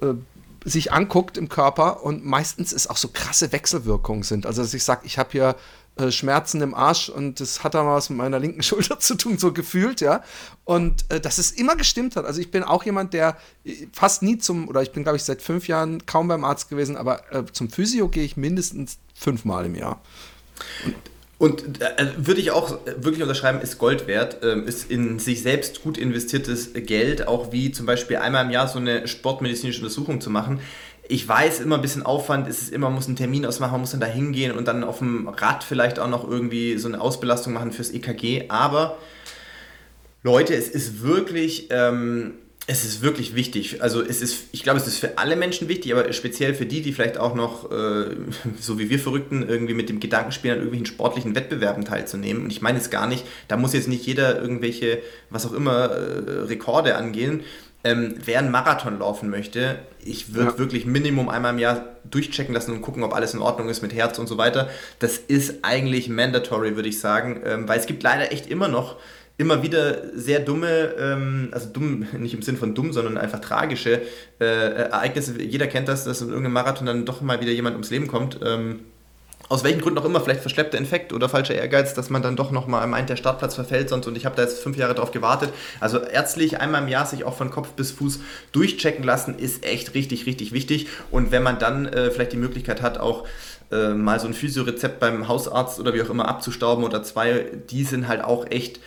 [0.00, 0.14] äh,
[0.64, 4.44] sich anguckt im Körper und meistens ist auch so krasse Wechselwirkungen sind.
[4.44, 5.56] Also dass ich sage, ich habe hier
[5.96, 9.38] äh, Schmerzen im Arsch und das hat dann was mit meiner linken Schulter zu tun,
[9.38, 10.22] so gefühlt, ja.
[10.64, 12.26] Und äh, dass es immer gestimmt hat.
[12.26, 15.24] Also ich bin auch jemand, der äh, fast nie zum, oder ich bin, glaube ich,
[15.24, 19.74] seit fünf Jahren kaum beim Arzt gewesen, aber zum Physio gehe ich mindestens fünfmal im
[19.74, 20.00] Jahr.
[20.84, 20.94] Und
[21.40, 25.82] und äh, würde ich auch wirklich unterschreiben, ist Gold wert, äh, ist in sich selbst
[25.82, 30.30] gut investiertes Geld, auch wie zum Beispiel einmal im Jahr so eine sportmedizinische Untersuchung zu
[30.30, 30.60] machen
[31.10, 33.80] ich weiß immer ein bisschen Aufwand, ist es immer, man muss einen Termin ausmachen, man
[33.80, 37.00] muss dann da hingehen und dann auf dem Rad vielleicht auch noch irgendwie so eine
[37.00, 38.44] Ausbelastung machen fürs EKG.
[38.48, 38.96] Aber
[40.22, 42.34] Leute, es ist wirklich, ähm,
[42.70, 43.82] es ist wirklich wichtig.
[43.82, 46.82] Also es ist, ich glaube, es ist für alle Menschen wichtig, aber speziell für die,
[46.82, 48.14] die vielleicht auch noch, äh,
[48.60, 52.44] so wie wir Verrückten, irgendwie mit dem Gedankenspiel an irgendwelchen sportlichen Wettbewerben teilzunehmen.
[52.44, 55.90] Und ich meine es gar nicht, da muss jetzt nicht jeder irgendwelche, was auch immer,
[55.90, 57.42] äh, Rekorde angehen
[57.82, 60.58] ähm, wer einen Marathon laufen möchte, ich würde ja.
[60.58, 63.94] wirklich Minimum einmal im Jahr durchchecken lassen und gucken, ob alles in Ordnung ist mit
[63.94, 64.68] Herz und so weiter.
[64.98, 68.96] Das ist eigentlich mandatory, würde ich sagen, ähm, weil es gibt leider echt immer noch
[69.40, 74.02] immer wieder sehr dumme, ähm, also dumm, nicht im Sinn von dumm, sondern einfach tragische
[74.38, 75.40] äh, Ereignisse.
[75.40, 78.38] Jeder kennt das, dass in irgendeinem Marathon dann doch mal wieder jemand ums Leben kommt.
[78.44, 78.80] Ähm,
[79.48, 82.52] aus welchen Gründen auch immer, vielleicht verschleppter Infekt oder falscher Ehrgeiz, dass man dann doch
[82.52, 85.50] nochmal meint, der Startplatz verfällt sonst und ich habe da jetzt fünf Jahre drauf gewartet.
[85.80, 88.20] Also ärztlich einmal im Jahr sich auch von Kopf bis Fuß
[88.52, 90.86] durchchecken lassen, ist echt richtig, richtig wichtig.
[91.10, 93.26] Und wenn man dann äh, vielleicht die Möglichkeit hat, auch
[93.72, 97.84] äh, mal so ein Physiorezept beim Hausarzt oder wie auch immer abzustauben oder zwei, die
[97.84, 98.80] sind halt auch echt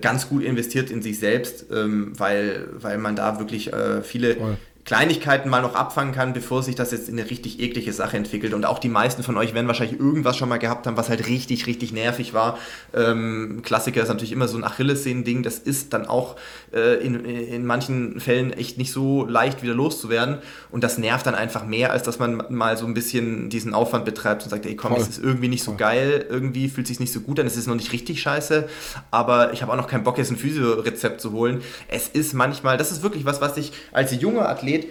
[0.00, 4.36] ganz gut investiert in sich selbst, ähm, weil, weil man da wirklich äh, viele.
[4.88, 8.54] Kleinigkeiten mal noch abfangen kann, bevor sich das jetzt in eine richtig eklige Sache entwickelt.
[8.54, 11.28] Und auch die meisten von euch werden wahrscheinlich irgendwas schon mal gehabt haben, was halt
[11.28, 12.56] richtig, richtig nervig war.
[12.94, 15.42] Ähm, Klassiker ist natürlich immer so ein Achillessehnen-Ding.
[15.42, 16.36] Das ist dann auch
[16.72, 20.38] äh, in, in manchen Fällen echt nicht so leicht wieder loszuwerden.
[20.70, 24.06] Und das nervt dann einfach mehr, als dass man mal so ein bisschen diesen Aufwand
[24.06, 27.12] betreibt und sagt, ey komm, es ist irgendwie nicht so geil, irgendwie fühlt sich nicht
[27.12, 28.66] so gut an, es ist noch nicht richtig scheiße,
[29.10, 31.60] aber ich habe auch noch keinen Bock, jetzt ein Physio-Rezept zu holen.
[31.88, 34.90] Es ist manchmal, das ist wirklich was, was ich als junger Athlet geht.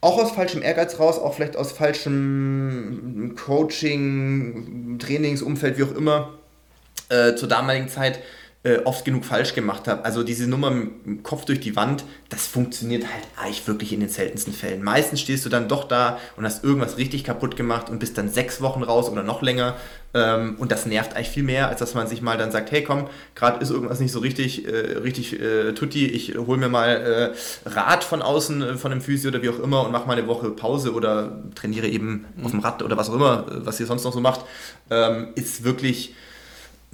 [0.00, 6.34] Auch aus falschem Ehrgeiz raus, auch vielleicht aus falschem Coaching, Trainingsumfeld, wie auch immer,
[7.08, 8.20] äh, zur damaligen Zeit
[8.66, 10.04] äh, oft genug falsch gemacht habe.
[10.04, 14.00] Also diese Nummer mit dem Kopf durch die Wand, das funktioniert halt eigentlich wirklich in
[14.00, 14.82] den seltensten Fällen.
[14.82, 18.28] Meistens stehst du dann doch da und hast irgendwas richtig kaputt gemacht und bist dann
[18.28, 19.76] sechs Wochen raus oder noch länger.
[20.14, 22.82] Ähm, und das nervt eigentlich viel mehr, als dass man sich mal dann sagt, hey
[22.82, 27.34] komm, gerade ist irgendwas nicht so richtig, äh, richtig äh, tutti, ich hole mir mal
[27.66, 30.18] äh, Rat von außen, äh, von einem Physio oder wie auch immer und mache mal
[30.18, 32.44] eine Woche Pause oder trainiere eben mhm.
[32.44, 34.40] auf dem Rad oder was auch immer, äh, was ihr sonst noch so macht,
[34.90, 36.14] ähm, ist wirklich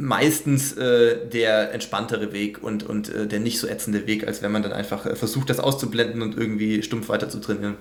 [0.03, 4.51] meistens äh, der entspanntere Weg und, und äh, der nicht so ätzende Weg, als wenn
[4.51, 7.77] man dann einfach äh, versucht, das auszublenden und irgendwie stumpf weiter zu trainieren.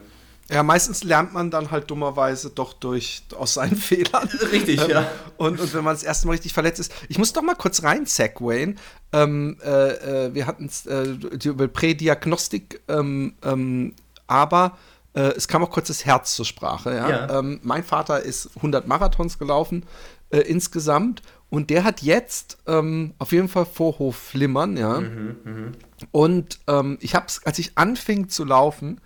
[0.47, 4.29] Ja, meistens lernt man dann halt dummerweise doch durch aus seinen Fehlern.
[4.51, 5.11] Richtig, ähm, ja.
[5.37, 6.93] Und, und wenn man das erste Mal richtig verletzt ist.
[7.09, 8.77] Ich muss doch mal kurz rein, Segwayen.
[9.13, 13.95] Ähm, äh, äh, wir hatten äh, die Prädiagnostik, ähm, ähm,
[14.27, 14.77] aber
[15.13, 16.95] es kam auch kurz das Herz zur Sprache.
[16.95, 17.09] Ja?
[17.09, 17.39] ja.
[17.39, 19.83] Ähm, mein Vater ist 100 Marathons gelaufen
[20.31, 25.01] äh, insgesamt und der hat jetzt ähm, auf jeden Fall Vorhofflimmern, ja.
[25.01, 25.71] Mhm, mh.
[26.11, 29.01] Und ähm, ich habe es, als ich anfing zu laufen,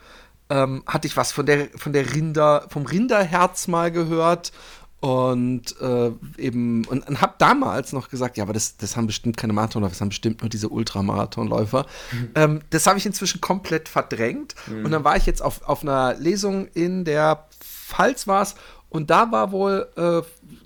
[0.51, 4.51] ähm, hatte ich was von der, von der Rinder, vom Rinderherz mal gehört
[4.99, 9.37] und äh, eben und, und habe damals noch gesagt, ja, aber das, das haben bestimmt
[9.37, 11.85] keine Marathonläufer, das haben bestimmt nur diese Ultramarathonläufer.
[12.11, 12.29] Mhm.
[12.35, 14.55] Ähm, das habe ich inzwischen komplett verdrängt.
[14.67, 14.85] Mhm.
[14.85, 18.55] Und dann war ich jetzt auf, auf einer Lesung in der Pfalz war es
[18.95, 20.21] und da war wohl äh,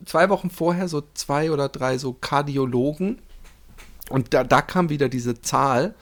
[0.05, 3.19] zwei Wochen vorher so zwei oder drei so Kardiologen
[4.09, 5.95] und da, da kam wieder diese Zahl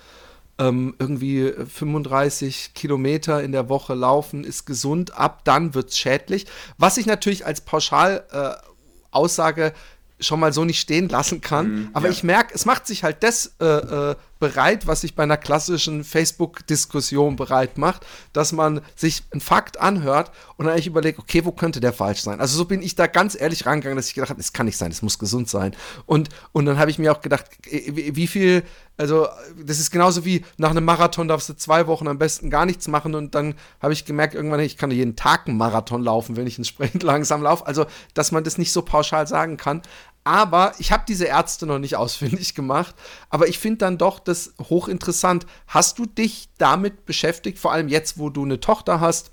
[0.60, 6.46] ähm, irgendwie 35 Kilometer in der Woche laufen ist gesund, ab dann wird es schädlich.
[6.78, 9.72] Was ich natürlich als Pauschalaussage äh,
[10.20, 11.68] schon mal so nicht stehen lassen kann.
[11.68, 12.12] Mm, aber ja.
[12.12, 16.04] ich merke, es macht sich halt das äh, äh, bereit, was sich bei einer klassischen
[16.04, 21.52] Facebook-Diskussion bereit macht, dass man sich einen Fakt anhört und dann eigentlich überlegt, okay, wo
[21.52, 22.40] könnte der falsch sein?
[22.40, 24.78] Also so bin ich da ganz ehrlich rangegangen, dass ich gedacht habe, es kann nicht
[24.78, 25.76] sein, es muss gesund sein.
[26.06, 28.64] Und, und dann habe ich mir auch gedacht, wie viel,
[28.98, 29.28] also
[29.64, 32.88] das ist genauso wie nach einem Marathon darfst du zwei Wochen am besten gar nichts
[32.88, 36.48] machen und dann habe ich gemerkt, irgendwann, ich kann jeden Tag einen Marathon laufen, wenn
[36.48, 37.66] ich entsprechend langsam laufe.
[37.66, 39.82] Also, dass man das nicht so pauschal sagen kann.
[40.28, 42.96] Aber ich habe diese Ärzte noch nicht ausfindig gemacht.
[43.30, 45.46] Aber ich finde dann doch das hochinteressant.
[45.68, 49.32] Hast du dich damit beschäftigt, vor allem jetzt, wo du eine Tochter hast?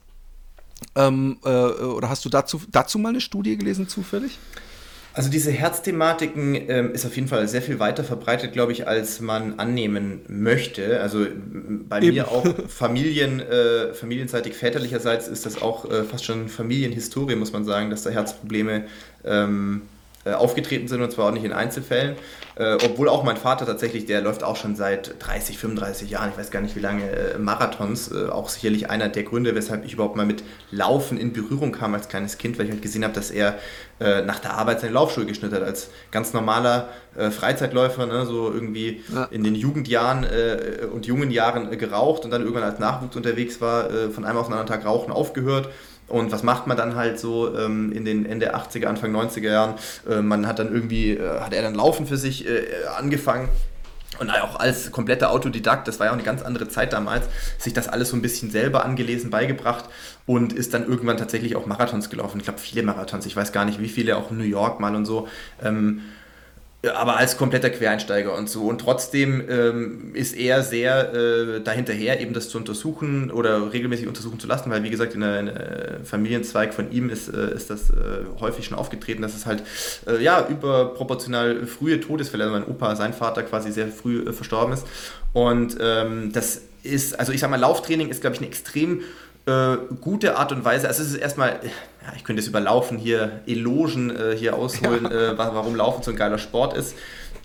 [0.94, 4.38] Ähm, äh, oder hast du dazu, dazu mal eine Studie gelesen, zufällig?
[5.14, 9.20] Also diese Herzthematiken ähm, ist auf jeden Fall sehr viel weiter verbreitet, glaube ich, als
[9.20, 11.00] man annehmen möchte.
[11.00, 11.26] Also
[11.88, 12.14] bei Eben.
[12.14, 17.64] mir auch Familien, äh, familienseitig väterlicherseits ist das auch äh, fast schon Familienhistorie, muss man
[17.64, 18.86] sagen, dass da Herzprobleme
[19.24, 19.93] ähm, äh,
[20.32, 22.16] aufgetreten sind und zwar auch nicht in Einzelfällen.
[22.56, 26.38] Äh, obwohl auch mein Vater tatsächlich, der läuft auch schon seit 30, 35 Jahren, ich
[26.38, 28.12] weiß gar nicht wie lange, äh, Marathons.
[28.12, 31.94] Äh, auch sicherlich einer der Gründe, weshalb ich überhaupt mal mit Laufen in Berührung kam
[31.94, 33.56] als kleines Kind, weil ich halt gesehen habe, dass er
[33.98, 38.52] äh, nach der Arbeit seine Laufschuhe geschnitten hat, als ganz normaler äh, Freizeitläufer, ne, so
[38.52, 39.24] irgendwie ja.
[39.24, 40.26] in den Jugendjahren
[40.92, 44.54] und jungen Jahren geraucht und dann irgendwann als Nachwuchs unterwegs war, von einem auf den
[44.54, 45.68] anderen Tag rauchen aufgehört
[46.08, 49.74] und was macht man dann halt so ähm, in den Ende 80er, Anfang 90er Jahren?
[50.08, 53.48] Äh, man hat dann irgendwie, äh, hat er dann Laufen für sich äh, angefangen.
[54.20, 57.26] Und auch als kompletter Autodidakt, das war ja auch eine ganz andere Zeit damals,
[57.58, 59.86] sich das alles so ein bisschen selber angelesen, beigebracht
[60.24, 62.38] und ist dann irgendwann tatsächlich auch Marathons gelaufen.
[62.38, 64.94] Ich glaube, viele Marathons, ich weiß gar nicht wie viele, auch in New York mal
[64.94, 65.26] und so.
[65.60, 66.02] Ähm,
[66.88, 68.62] aber als kompletter Quereinsteiger und so.
[68.62, 74.38] Und trotzdem ähm, ist er sehr äh, dahinterher, eben das zu untersuchen oder regelmäßig untersuchen
[74.38, 77.94] zu lassen, weil, wie gesagt, in einem Familienzweig von ihm ist, äh, ist das äh,
[78.40, 79.62] häufig schon aufgetreten, dass es halt
[80.06, 84.74] äh, ja, überproportional frühe Todesfälle, also mein Opa, sein Vater quasi sehr früh äh, verstorben
[84.74, 84.86] ist.
[85.32, 89.00] Und ähm, das ist, also ich sag mal, Lauftraining ist, glaube ich, eine extrem
[89.46, 90.88] äh, gute Art und Weise.
[90.88, 95.32] Also es ist erstmal, ja, ich könnte es überlaufen, hier Elogen äh, hier ausholen, ja.
[95.32, 96.94] äh, warum Laufen so ein geiler Sport ist.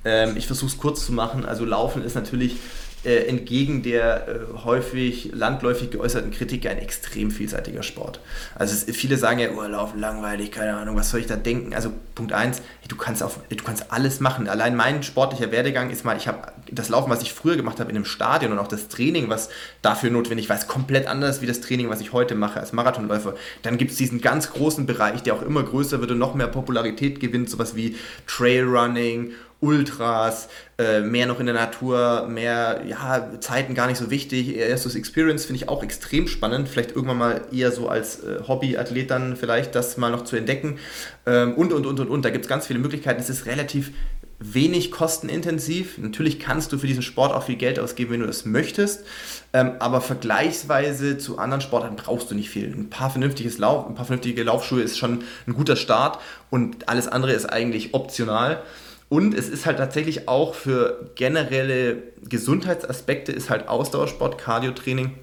[0.05, 1.45] Ähm, ich versuche es kurz zu machen.
[1.45, 2.57] Also Laufen ist natürlich
[3.05, 8.19] äh, entgegen der äh, häufig landläufig geäußerten Kritik ein extrem vielseitiger Sport.
[8.55, 11.73] Also es, viele sagen ja, Urlaub, oh, langweilig, keine Ahnung, was soll ich da denken?
[11.73, 14.49] Also Punkt eins, du du kannst alles machen.
[14.49, 17.89] Allein mein sportlicher Werdegang ist mal, ich habe das Laufen, was ich früher gemacht habe
[17.89, 19.49] in einem Stadion und auch das Training, was
[19.81, 23.35] dafür notwendig war, ist komplett anders wie das Training, was ich heute mache als Marathonläufer.
[23.61, 26.47] Dann gibt es diesen ganz großen Bereich, der auch immer größer wird und noch mehr
[26.47, 27.95] Popularität gewinnt, sowas wie
[28.27, 29.31] Trailrunning
[29.61, 30.47] Ultras,
[30.77, 34.55] äh, mehr noch in der Natur, mehr, ja, Zeiten gar nicht so wichtig.
[34.55, 36.69] Erst das Experience finde ich auch extrem spannend.
[36.69, 40.79] Vielleicht irgendwann mal eher so als äh, Hobbyathlet dann vielleicht das mal noch zu entdecken.
[41.25, 42.23] Ähm, und, und, und, und, und.
[42.23, 43.19] Da gibt es ganz viele Möglichkeiten.
[43.19, 43.91] Es ist relativ
[44.39, 45.97] wenig kostenintensiv.
[45.97, 49.03] Natürlich kannst du für diesen Sport auch viel Geld ausgeben, wenn du das möchtest.
[49.51, 52.67] Ähm, aber vergleichsweise zu anderen Sportarten brauchst du nicht viel.
[52.67, 57.09] Ein paar, vernünftiges Lauf, ein paar vernünftige Laufschuhe ist schon ein guter Start und alles
[57.09, 58.63] andere ist eigentlich optional.
[59.09, 65.15] Und es ist halt tatsächlich auch für generelle Gesundheitsaspekte ist halt Ausdauersport, Cardiotraining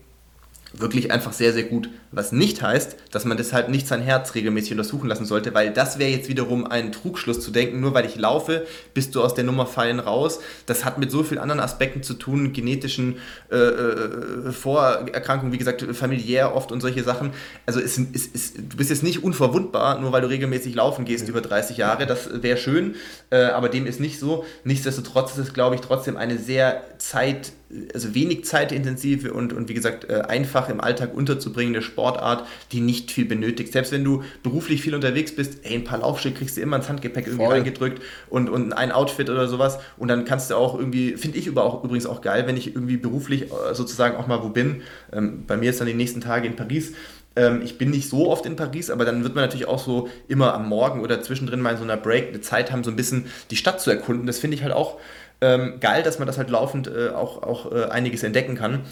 [0.73, 1.89] wirklich einfach sehr, sehr gut.
[2.12, 5.99] Was nicht heißt, dass man deshalb nicht sein Herz regelmäßig untersuchen lassen sollte, weil das
[5.99, 9.45] wäre jetzt wiederum ein Trugschluss zu denken, nur weil ich laufe, bist du aus der
[9.45, 10.41] Nummer fallen raus.
[10.67, 13.17] Das hat mit so vielen anderen Aspekten zu tun, genetischen
[13.51, 17.31] äh, äh Vorerkrankungen, wie gesagt, familiär oft und solche Sachen.
[17.67, 21.29] Also es, es, es, du bist jetzt nicht unverwundbar, nur weil du regelmäßig laufen gehst
[21.29, 22.07] über 30 Jahre.
[22.07, 22.95] Das wäre schön,
[23.31, 24.45] äh, aber dem ist nicht so.
[24.64, 27.53] Nichtsdestotrotz ist es, glaube ich, trotzdem eine sehr zeit
[27.93, 33.11] also wenig zeitintensive und, und wie gesagt äh, einfach im Alltag unterzubringende Sportart, die nicht
[33.11, 33.73] viel benötigt.
[33.73, 36.89] Selbst wenn du beruflich viel unterwegs bist, ey, ein paar Laufschritte kriegst du immer ins
[36.89, 37.55] Handgepäck irgendwie Voll.
[37.55, 41.57] reingedrückt und, und ein Outfit oder sowas und dann kannst du auch irgendwie, finde ich
[41.57, 44.83] auch, übrigens auch geil, wenn ich irgendwie beruflich äh, sozusagen auch mal wo bin.
[45.12, 46.93] Ähm, bei mir ist dann die nächsten Tage in Paris
[47.37, 50.09] ähm, ich bin nicht so oft in Paris, aber dann wird man natürlich auch so
[50.27, 52.97] immer am Morgen oder zwischendrin mal in so einer Break eine Zeit haben, so ein
[52.97, 54.27] bisschen die Stadt zu erkunden.
[54.27, 54.99] Das finde ich halt auch
[55.41, 58.84] ähm, geil, dass man das halt laufend äh, auch, auch äh, einiges entdecken kann.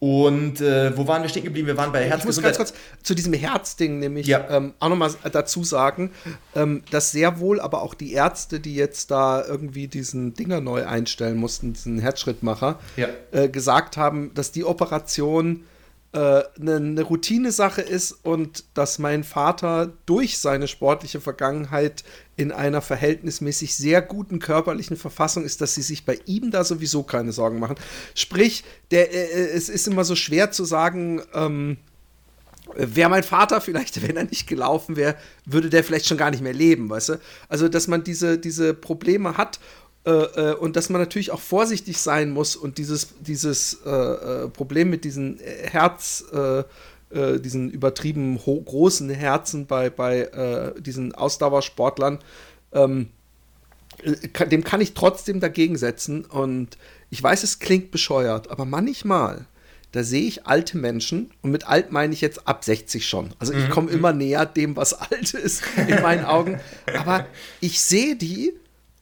[0.00, 1.66] Und äh, wo waren wir stehen geblieben?
[1.66, 2.52] Wir waren bei Herzgesundheit.
[2.52, 4.46] Ich muss ganz kurz zu diesem Herzding nämlich ja.
[4.50, 6.10] ähm, auch nochmal dazu sagen,
[6.54, 10.84] ähm, dass sehr wohl aber auch die Ärzte, die jetzt da irgendwie diesen Dinger neu
[10.84, 13.08] einstellen mussten, diesen Herzschrittmacher, ja.
[13.30, 15.64] äh, gesagt haben, dass die Operation
[16.14, 22.04] eine, äh, eine Routinesache ist und dass mein Vater durch seine sportliche Vergangenheit
[22.36, 27.02] in einer verhältnismäßig sehr guten körperlichen Verfassung ist, dass sie sich bei ihm da sowieso
[27.02, 27.76] keine Sorgen machen.
[28.14, 31.76] Sprich, der, äh, äh es ist immer so schwer zu sagen, ähm,
[32.76, 36.42] Wäre mein Vater vielleicht, wenn er nicht gelaufen wäre, würde der vielleicht schon gar nicht
[36.42, 37.20] mehr leben, weißt du?
[37.48, 39.60] Also, dass man diese, diese Probleme hat
[40.06, 44.48] äh, äh, und dass man natürlich auch vorsichtig sein muss und dieses, dieses äh, äh
[44.48, 46.64] Problem mit diesen Herz, äh,
[47.10, 52.18] diesen übertrieben großen Herzen bei, bei diesen Ausdauersportlern,
[52.72, 53.10] ähm,
[54.50, 56.24] dem kann ich trotzdem dagegen setzen.
[56.24, 56.76] Und
[57.10, 59.46] ich weiß, es klingt bescheuert, aber manchmal,
[59.92, 63.32] da sehe ich alte Menschen, und mit alt meine ich jetzt ab 60 schon.
[63.38, 63.70] Also ich mhm.
[63.70, 66.58] komme immer näher dem, was alt ist in meinen Augen.
[66.98, 67.26] Aber
[67.60, 68.54] ich sehe die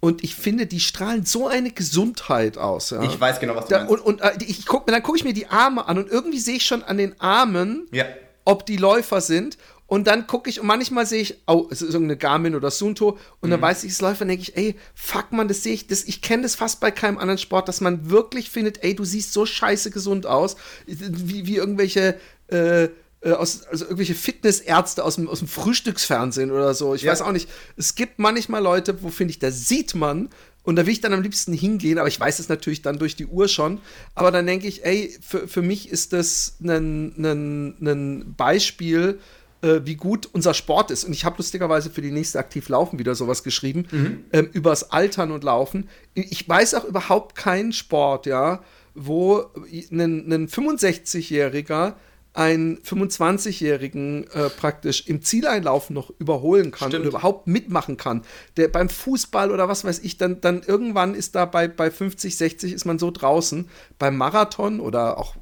[0.04, 2.90] und ich finde, die strahlen so eine Gesundheit aus.
[2.90, 3.04] Ja.
[3.04, 3.92] Ich weiß genau, was du da, meinst.
[3.92, 6.56] Und, und äh, ich guck, dann gucke ich mir die Arme an und irgendwie sehe
[6.56, 8.06] ich schon an den Armen, ja.
[8.44, 9.58] ob die Läufer sind.
[9.86, 13.10] Und dann gucke ich und manchmal sehe ich, oh, es ist irgendeine Garmin oder Sunto
[13.40, 13.50] und mhm.
[13.52, 16.02] dann weiß ich, es läuft, dann denke ich, ey, fuck man, das sehe ich, das,
[16.02, 19.32] ich kenne das fast bei keinem anderen Sport, dass man wirklich findet, ey, du siehst
[19.32, 22.88] so scheiße gesund aus, wie, wie irgendwelche äh,
[23.22, 26.94] äh, aus, also irgendwelche Fitnessärzte aus dem, aus dem Frühstücksfernsehen oder so.
[26.94, 27.12] Ich ja.
[27.12, 27.48] weiß auch nicht.
[27.76, 30.28] Es gibt manchmal Leute, wo finde ich, da sieht man,
[30.64, 33.16] und da will ich dann am liebsten hingehen, aber ich weiß es natürlich dann durch
[33.16, 33.80] die Uhr schon.
[34.14, 39.18] Aber dann denke ich, ey, für, für mich ist das ein, Beispiel,
[39.62, 41.04] äh, wie gut unser Sport ist.
[41.04, 44.24] Und ich habe lustigerweise für die nächste Aktiv Laufen wieder sowas geschrieben, mhm.
[44.32, 45.88] ähm, übers Altern und Laufen.
[46.14, 48.62] Ich weiß auch überhaupt keinen Sport, ja,
[48.94, 49.46] wo
[49.90, 51.94] ein 65-Jähriger
[52.34, 57.04] einen 25-Jährigen äh, praktisch im Zieleinlauf noch überholen kann Stimmt.
[57.04, 58.22] und überhaupt mitmachen kann.
[58.56, 62.36] Der beim Fußball oder was weiß ich, dann, dann irgendwann ist da bei, bei 50,
[62.36, 63.68] 60 ist man so draußen.
[63.98, 65.36] Beim Marathon oder auch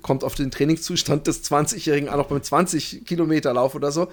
[0.00, 4.08] kommt auf den Trainingszustand des 20-Jährigen an, auch beim 20 Kilometer Lauf oder so,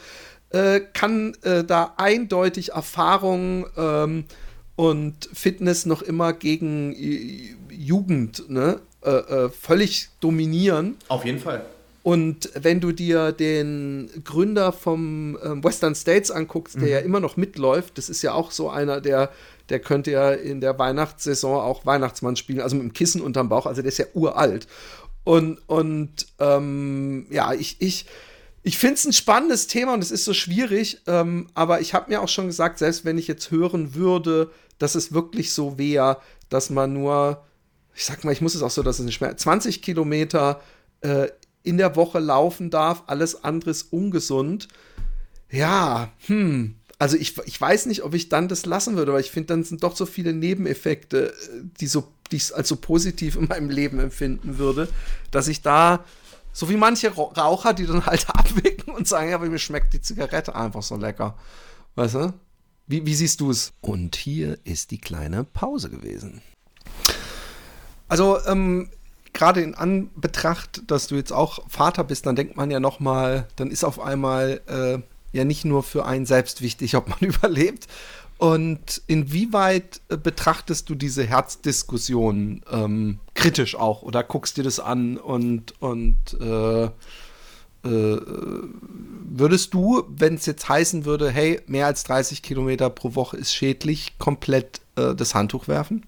[0.49, 4.25] äh, kann äh, da eindeutig Erfahrung ähm,
[4.75, 6.93] und Fitness noch immer gegen
[7.69, 10.97] Jugend ne, äh, äh, völlig dominieren.
[11.07, 11.65] Auf jeden Fall.
[12.03, 16.87] Und wenn du dir den Gründer vom ähm, Western States anguckst, der mhm.
[16.87, 19.29] ja immer noch mitläuft, das ist ja auch so einer, der,
[19.69, 23.67] der könnte ja in der Weihnachtssaison auch Weihnachtsmann spielen, also mit dem Kissen unterm Bauch,
[23.67, 24.67] also der ist ja uralt.
[25.23, 28.07] Und, und ähm, ja, ich, ich,
[28.63, 32.09] ich finde es ein spannendes Thema und es ist so schwierig, ähm, aber ich habe
[32.09, 34.49] mir auch schon gesagt, selbst wenn ich jetzt hören würde,
[34.79, 36.17] dass es wirklich so wäre,
[36.49, 37.43] dass man nur,
[37.95, 40.61] ich sag mal, ich muss es auch so, dass es nicht mehr 20 Kilometer
[41.01, 41.27] äh,
[41.63, 44.67] in der Woche laufen darf, alles andere ist ungesund.
[45.49, 46.75] Ja, hm.
[46.97, 49.63] Also ich, ich weiß nicht, ob ich dann das lassen würde, weil ich finde, dann
[49.63, 51.33] sind doch so viele Nebeneffekte,
[51.79, 54.87] die, so, die ich als so positiv in meinem Leben empfinden würde,
[55.31, 56.05] dass ich da,
[56.53, 60.01] so wie manche Raucher, die dann halt abwicken und sagen, ja, aber mir schmeckt die
[60.01, 61.37] Zigarette einfach so lecker.
[61.95, 62.33] Weißt du?
[62.85, 63.73] Wie, wie siehst du es?
[63.81, 66.41] Und hier ist die kleine Pause gewesen.
[68.09, 68.91] Also, ähm,
[69.41, 73.47] gerade in Anbetracht, dass du jetzt auch Vater bist, dann denkt man ja noch mal,
[73.55, 74.99] dann ist auf einmal äh,
[75.35, 77.87] ja nicht nur für einen selbst wichtig, ob man überlebt.
[78.37, 85.17] Und inwieweit äh, betrachtest du diese Herzdiskussion ähm, kritisch auch oder guckst dir das an
[85.17, 86.91] und, und äh, äh,
[87.83, 93.55] würdest du, wenn es jetzt heißen würde, hey, mehr als 30 Kilometer pro Woche ist
[93.55, 96.05] schädlich, komplett äh, das Handtuch werfen?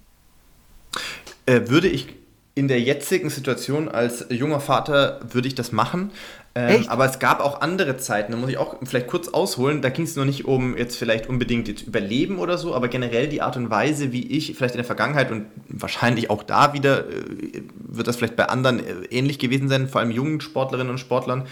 [1.48, 2.08] Würde ich
[2.56, 6.12] in der jetzigen Situation als junger Vater würde ich das machen.
[6.56, 9.90] Ähm, aber es gab auch andere Zeiten, da muss ich auch vielleicht kurz ausholen, da
[9.90, 13.42] ging es noch nicht um jetzt vielleicht unbedingt jetzt Überleben oder so, aber generell die
[13.42, 17.64] Art und Weise, wie ich vielleicht in der Vergangenheit und wahrscheinlich auch da wieder, äh,
[17.76, 21.48] wird das vielleicht bei anderen äh, ähnlich gewesen sein, vor allem jungen Sportlerinnen und Sportlern,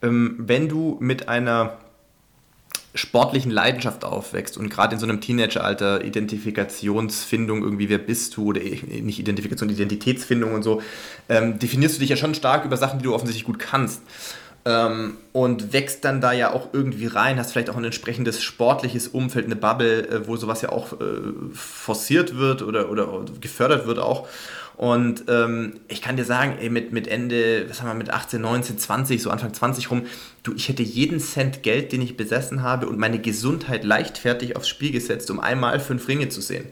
[0.00, 1.76] ähm, wenn du mit einer
[2.94, 8.60] sportlichen Leidenschaft aufwächst und gerade in so einem Teenageralter Identifikationsfindung irgendwie, wer bist du oder
[8.60, 10.82] äh, nicht Identifikation, Identitätsfindung und so,
[11.28, 14.02] ähm, definierst du dich ja schon stark über Sachen, die du offensichtlich gut kannst.
[14.64, 19.08] Ähm, und wächst dann da ja auch irgendwie rein, hast vielleicht auch ein entsprechendes sportliches
[19.08, 20.96] Umfeld, eine Bubble, äh, wo sowas ja auch äh,
[21.52, 23.08] forciert wird oder, oder
[23.40, 24.28] gefördert wird auch.
[24.76, 28.40] Und ähm, ich kann dir sagen, ey, mit, mit Ende, was haben wir, mit 18,
[28.40, 30.06] 19, 20, so Anfang 20 rum,
[30.42, 34.68] du, ich hätte jeden Cent Geld, den ich besessen habe und meine Gesundheit leichtfertig aufs
[34.68, 36.66] Spiel gesetzt, um einmal fünf Ringe zu sehen.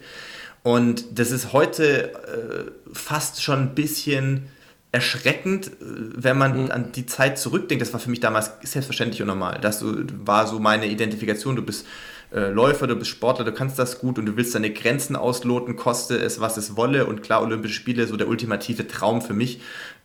[0.62, 4.48] Und das ist heute äh, fast schon ein bisschen
[4.92, 6.70] erschreckend, äh, wenn man mhm.
[6.70, 7.82] an die Zeit zurückdenkt.
[7.82, 9.58] Das war für mich damals selbstverständlich und normal.
[9.60, 11.56] Das war so meine Identifikation.
[11.56, 11.86] Du bist
[12.32, 15.76] äh, Läufer, du bist Sportler, du kannst das gut und du willst deine Grenzen ausloten,
[15.76, 17.06] koste es, was es wolle.
[17.06, 19.60] Und klar, Olympische Spiele, so der ultimative Traum für mich.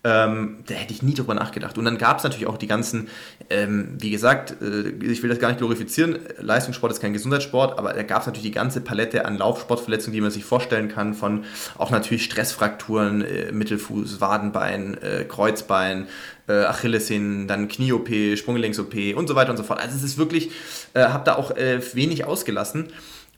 [0.06, 1.80] Ähm, da hätte ich nie drüber nachgedacht.
[1.80, 3.08] Und dann gab es natürlich auch die ganzen,
[3.50, 7.92] ähm, wie gesagt, äh, ich will das gar nicht glorifizieren, Leistungssport ist kein Gesundheitssport, aber
[7.94, 11.44] da gab es natürlich die ganze Palette an Laufsportverletzungen, die man sich vorstellen kann, von
[11.80, 16.08] auch natürlich Stressfrakturen, äh, Mittelfuß, Wadenbein, äh, Kreuzbein,
[16.48, 19.80] äh, Achillessehnen, dann Knie-OP, Sprunggelenks-OP und so weiter und so fort.
[19.80, 20.52] Also es ist wirklich,
[20.94, 22.90] äh, habe da auch äh, wenig ausgelassen.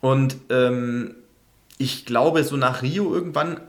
[0.02, 1.16] Und ähm,
[1.78, 3.62] ich glaube, so nach Rio irgendwann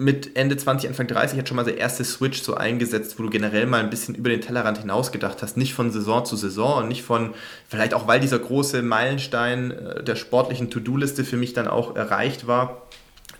[0.00, 3.30] mit Ende 20, Anfang 30 hat schon mal der erste Switch so eingesetzt, wo du
[3.30, 5.56] generell mal ein bisschen über den Tellerrand hinaus gedacht hast.
[5.56, 7.34] Nicht von Saison zu Saison und nicht von,
[7.68, 12.46] vielleicht auch weil dieser große Meilenstein äh, der sportlichen To-Do-Liste für mich dann auch erreicht
[12.46, 12.86] war.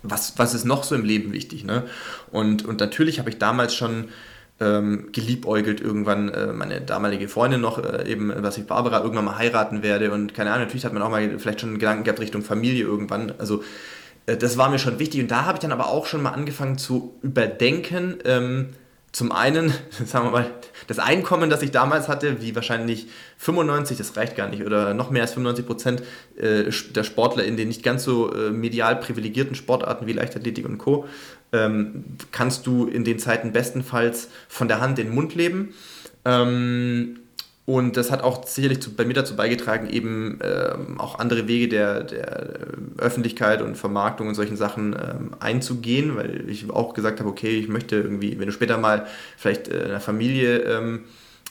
[0.03, 1.63] Was, was ist noch so im Leben wichtig?
[1.63, 1.85] Ne?
[2.29, 4.09] Und, und natürlich habe ich damals schon
[4.59, 9.37] ähm, geliebäugelt irgendwann äh, meine damalige Freundin noch, äh, eben, was ich Barbara irgendwann mal
[9.37, 12.41] heiraten werde und keine Ahnung, natürlich hat man auch mal vielleicht schon Gedanken gehabt Richtung
[12.41, 13.31] Familie irgendwann.
[13.37, 13.63] Also
[14.25, 16.77] das war mir schon wichtig und da habe ich dann aber auch schon mal angefangen
[16.77, 18.17] zu überdenken.
[18.25, 18.69] Ähm,
[19.11, 19.73] zum einen,
[20.05, 20.51] sagen wir mal,
[20.87, 23.07] das Einkommen, das ich damals hatte, wie wahrscheinlich
[23.37, 26.03] 95, das reicht gar nicht, oder noch mehr als 95 Prozent
[26.37, 30.77] äh, der Sportler in den nicht ganz so äh, medial privilegierten Sportarten wie Leichtathletik und
[30.77, 31.07] Co.,
[31.51, 35.73] ähm, kannst du in den Zeiten bestenfalls von der Hand in den Mund leben.
[36.23, 37.21] Ähm,
[37.69, 41.67] und das hat auch sicherlich zu, bei mir dazu beigetragen, eben ähm, auch andere Wege
[41.67, 42.49] der, der
[42.97, 47.67] Öffentlichkeit und Vermarktung und solchen Sachen ähm, einzugehen, weil ich auch gesagt habe, okay, ich
[47.67, 49.05] möchte irgendwie, wenn du später mal
[49.37, 51.01] vielleicht äh, eine Familie ähm,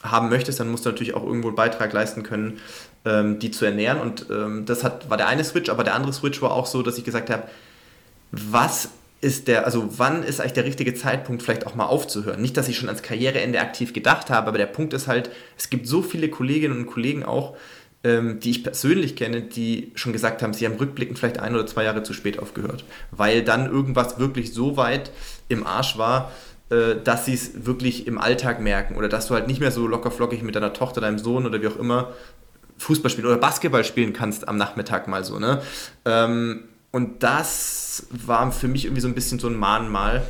[0.02, 2.58] haben möchtest, dann musst du natürlich auch irgendwo einen Beitrag leisten können,
[3.04, 4.00] ähm, die zu ernähren.
[4.00, 6.82] Und ähm, das hat, war der eine Switch, aber der andere Switch war auch so,
[6.82, 7.44] dass ich gesagt habe,
[8.32, 8.88] was
[9.20, 12.40] ist der, also wann ist eigentlich der richtige Zeitpunkt, vielleicht auch mal aufzuhören?
[12.40, 15.70] Nicht, dass ich schon ans Karriereende aktiv gedacht habe, aber der Punkt ist halt, es
[15.70, 17.56] gibt so viele Kolleginnen und Kollegen auch,
[18.04, 21.66] ähm, die ich persönlich kenne, die schon gesagt haben, sie haben rückblickend vielleicht ein oder
[21.66, 25.10] zwei Jahre zu spät aufgehört, weil dann irgendwas wirklich so weit
[25.48, 26.30] im Arsch war,
[26.70, 29.88] äh, dass sie es wirklich im Alltag merken oder dass du halt nicht mehr so
[29.88, 32.12] lockerflockig mit deiner Tochter, deinem Sohn oder wie auch immer
[32.78, 35.60] Fußball spielen oder Basketball spielen kannst am Nachmittag mal so, ne?
[36.04, 36.64] Ähm,
[36.99, 40.24] und das war für mich irgendwie so ein bisschen so ein Mahnmal.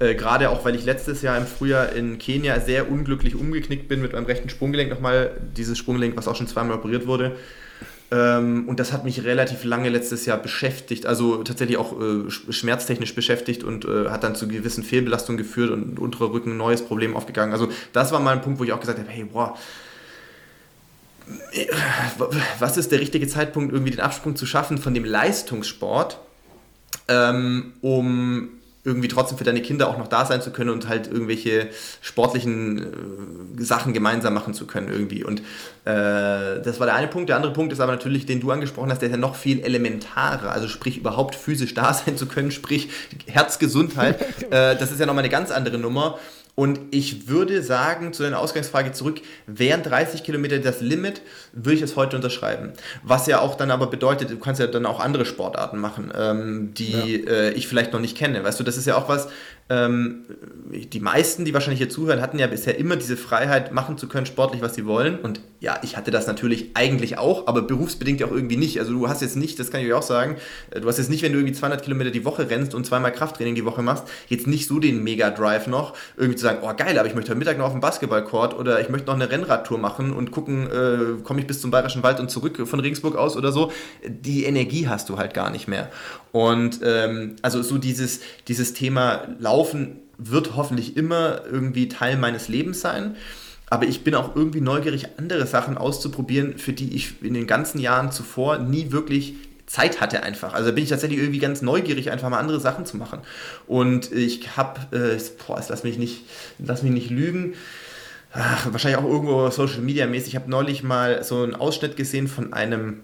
[0.00, 4.02] Äh, Gerade auch, weil ich letztes Jahr im Frühjahr in Kenia sehr unglücklich umgeknickt bin
[4.02, 5.30] mit meinem rechten Sprunggelenk nochmal.
[5.56, 7.36] Dieses Sprunggelenk, was auch schon zweimal operiert wurde.
[8.10, 13.14] Ähm, und das hat mich relativ lange letztes Jahr beschäftigt, also tatsächlich auch äh, schmerztechnisch
[13.14, 17.14] beschäftigt und äh, hat dann zu gewissen Fehlbelastungen geführt und unterer Rücken ein neues Problem
[17.14, 17.52] aufgegangen.
[17.52, 19.56] Also das war mal ein Punkt, wo ich auch gesagt habe, hey, boah,
[22.58, 26.18] was ist der richtige Zeitpunkt, irgendwie den Absprung zu schaffen von dem Leistungssport,
[27.08, 28.50] ähm, um
[28.84, 31.68] irgendwie trotzdem für deine Kinder auch noch da sein zu können und halt irgendwelche
[32.00, 35.24] sportlichen äh, Sachen gemeinsam machen zu können irgendwie.
[35.24, 35.40] Und
[35.84, 37.28] äh, das war der eine Punkt.
[37.28, 39.60] Der andere Punkt ist aber natürlich, den du angesprochen hast, der ist ja noch viel
[39.60, 40.50] elementarer.
[40.50, 42.88] Also sprich, überhaupt physisch da sein zu können, sprich
[43.26, 44.20] Herzgesundheit.
[44.50, 46.18] äh, das ist ja nochmal eine ganz andere Nummer.
[46.58, 51.82] Und ich würde sagen, zu deiner Ausgangsfrage zurück, wären 30 Kilometer das Limit, würde ich
[51.82, 52.72] es heute unterschreiben.
[53.04, 56.74] Was ja auch dann aber bedeutet, du kannst ja dann auch andere Sportarten machen, ähm,
[56.74, 57.30] die ja.
[57.30, 58.42] äh, ich vielleicht noch nicht kenne.
[58.42, 59.28] Weißt du, das ist ja auch was,
[59.70, 60.24] ähm,
[60.72, 64.26] die meisten, die wahrscheinlich hier zuhören, hatten ja bisher immer diese Freiheit, machen zu können,
[64.26, 65.20] sportlich, was sie wollen.
[65.20, 68.78] Und ja, ich hatte das natürlich eigentlich auch, aber berufsbedingt auch irgendwie nicht.
[68.78, 70.36] Also du hast jetzt nicht, das kann ich euch auch sagen,
[70.70, 73.12] äh, du hast jetzt nicht, wenn du irgendwie 200 Kilometer die Woche rennst und zweimal
[73.12, 76.98] Krafttraining die Woche machst, jetzt nicht so den Mega-Drive noch, irgendwie zu sagen, oh geil,
[76.98, 79.78] aber ich möchte heute Mittag noch auf dem Basketballcourt oder ich möchte noch eine Rennradtour
[79.78, 83.36] machen und gucken, äh, komme ich bis zum Bayerischen Wald und zurück von Regensburg aus
[83.36, 83.72] oder so.
[84.06, 85.90] Die Energie hast du halt gar nicht mehr.
[86.30, 92.80] Und ähm, also so dieses, dieses Thema Laufen wird hoffentlich immer irgendwie Teil meines Lebens
[92.80, 93.16] sein.
[93.70, 97.78] Aber ich bin auch irgendwie neugierig, andere Sachen auszuprobieren, für die ich in den ganzen
[97.78, 99.34] Jahren zuvor nie wirklich
[99.66, 100.54] Zeit hatte einfach.
[100.54, 103.20] Also bin ich tatsächlich irgendwie ganz neugierig, einfach mal andere Sachen zu machen.
[103.66, 106.22] Und ich habe, äh, boah, lass mich nicht,
[106.58, 107.54] lass mich nicht lügen,
[108.32, 110.28] ach, wahrscheinlich auch irgendwo Social Media mäßig.
[110.28, 113.00] Ich habe neulich mal so einen Ausschnitt gesehen von einem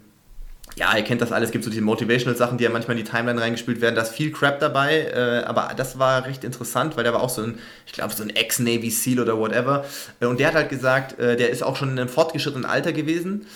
[0.76, 3.10] ja, ihr kennt das alles, es gibt so diese Motivational-Sachen, die ja manchmal in die
[3.10, 3.94] Timeline reingespielt werden.
[3.94, 7.30] Da ist viel Crap dabei, äh, aber das war recht interessant, weil der war auch
[7.30, 9.84] so ein, ich glaube, so ein Ex-Navy SEAL oder whatever.
[10.20, 12.92] Äh, und der hat halt gesagt, äh, der ist auch schon in einem fortgeschrittenen Alter
[12.92, 13.46] gewesen.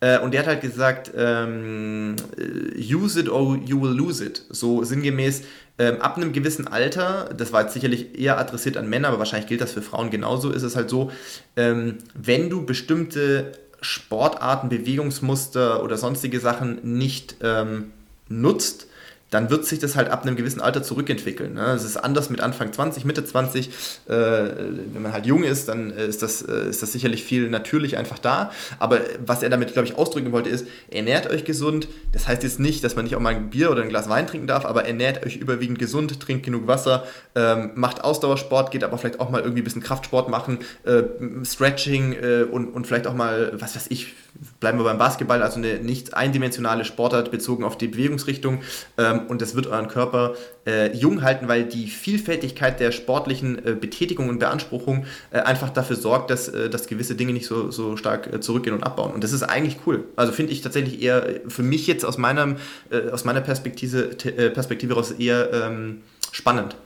[0.00, 4.44] Äh, und der hat halt gesagt, ähm, äh, use it or you will lose it.
[4.50, 5.42] So sinngemäß,
[5.78, 9.48] ähm, ab einem gewissen Alter, das war jetzt sicherlich eher adressiert an Männer, aber wahrscheinlich
[9.48, 11.10] gilt das für Frauen genauso, ist es halt so,
[11.56, 13.52] ähm, wenn du bestimmte
[13.86, 17.92] Sportarten, Bewegungsmuster oder sonstige Sachen nicht ähm,
[18.28, 18.85] nutzt,
[19.30, 21.54] dann wird sich das halt ab einem gewissen Alter zurückentwickeln.
[21.54, 21.72] Ne?
[21.72, 23.68] Es ist anders mit Anfang 20, Mitte 20.
[23.68, 27.96] Äh, wenn man halt jung ist, dann ist das, äh, ist das sicherlich viel natürlich
[27.96, 28.52] einfach da.
[28.78, 31.88] Aber was er damit, glaube ich, ausdrücken wollte, ist, ernährt euch gesund.
[32.12, 34.28] Das heißt jetzt nicht, dass man nicht auch mal ein Bier oder ein Glas Wein
[34.28, 37.04] trinken darf, aber ernährt euch überwiegend gesund, trinkt genug Wasser,
[37.34, 41.02] ähm, macht Ausdauersport, geht aber vielleicht auch mal irgendwie ein bisschen Kraftsport machen, äh,
[41.44, 44.14] Stretching äh, und, und vielleicht auch mal, was weiß ich,
[44.60, 48.60] bleiben wir beim Basketball, also eine nicht eindimensionale Sportart bezogen auf die Bewegungsrichtung.
[48.98, 50.34] Ähm, und das wird euren Körper
[50.66, 55.96] äh, jung halten, weil die Vielfältigkeit der sportlichen äh, Betätigung und Beanspruchung äh, einfach dafür
[55.96, 59.12] sorgt, dass, dass gewisse Dinge nicht so, so stark zurückgehen und abbauen.
[59.12, 60.04] Und das ist eigentlich cool.
[60.16, 62.56] Also finde ich tatsächlich eher für mich jetzt aus, meinem,
[63.12, 64.08] aus meiner Perspektive,
[64.52, 66.76] Perspektive heraus eher ähm, spannend.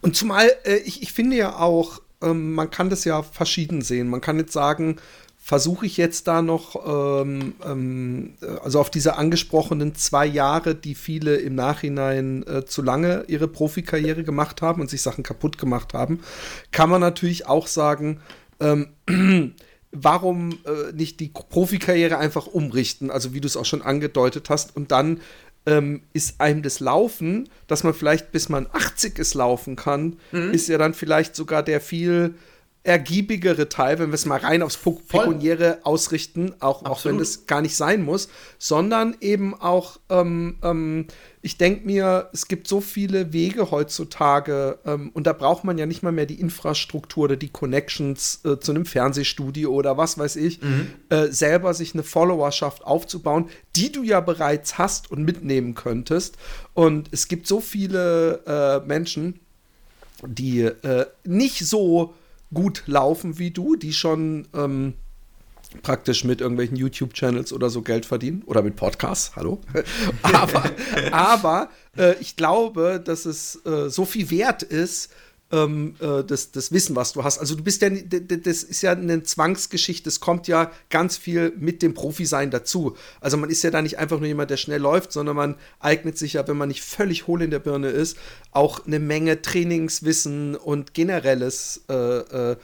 [0.00, 0.50] Und zumal
[0.84, 4.08] ich, ich finde ja auch, ähm, man kann das ja verschieden sehen.
[4.08, 4.96] Man kann jetzt sagen,
[5.44, 11.34] versuche ich jetzt da noch, ähm, ähm, also auf diese angesprochenen zwei Jahre, die viele
[11.34, 16.20] im Nachhinein äh, zu lange ihre Profikarriere gemacht haben und sich Sachen kaputt gemacht haben,
[16.70, 18.20] kann man natürlich auch sagen,
[18.60, 18.90] ähm,
[19.90, 24.76] warum äh, nicht die Profikarriere einfach umrichten, also wie du es auch schon angedeutet hast,
[24.76, 25.20] und dann
[25.66, 30.52] ähm, ist einem das Laufen, dass man vielleicht bis man 80 ist laufen kann, mhm.
[30.52, 32.36] ist ja dann vielleicht sogar der viel
[32.84, 37.62] ergiebigere Teil, wenn wir es mal rein aufs Pekuniäre ausrichten, auch, auch wenn das gar
[37.62, 38.28] nicht sein muss,
[38.58, 41.06] sondern eben auch, ähm, ähm,
[41.42, 45.86] ich denke mir, es gibt so viele Wege heutzutage ähm, und da braucht man ja
[45.86, 50.34] nicht mal mehr die Infrastruktur oder die Connections äh, zu einem Fernsehstudio oder was weiß
[50.36, 50.88] ich, mhm.
[51.08, 56.36] äh, selber sich eine Followerschaft aufzubauen, die du ja bereits hast und mitnehmen könntest.
[56.74, 59.38] Und es gibt so viele äh, Menschen,
[60.26, 62.14] die äh, nicht so
[62.52, 64.94] gut laufen wie du, die schon ähm,
[65.82, 69.60] praktisch mit irgendwelchen YouTube-Channels oder so Geld verdienen oder mit Podcasts, hallo.
[70.22, 70.64] aber
[71.12, 75.12] aber äh, ich glaube, dass es äh, so viel wert ist,
[75.52, 77.38] ähm, äh, das, das Wissen, was du hast.
[77.38, 81.82] Also du bist ja, das ist ja eine Zwangsgeschichte, es kommt ja ganz viel mit
[81.82, 82.96] dem Profi-Sein dazu.
[83.20, 86.18] Also man ist ja da nicht einfach nur jemand, der schnell läuft, sondern man eignet
[86.18, 88.16] sich ja, wenn man nicht völlig hohl in der Birne ist,
[88.50, 92.56] auch eine Menge Trainingswissen und generelles äh, äh,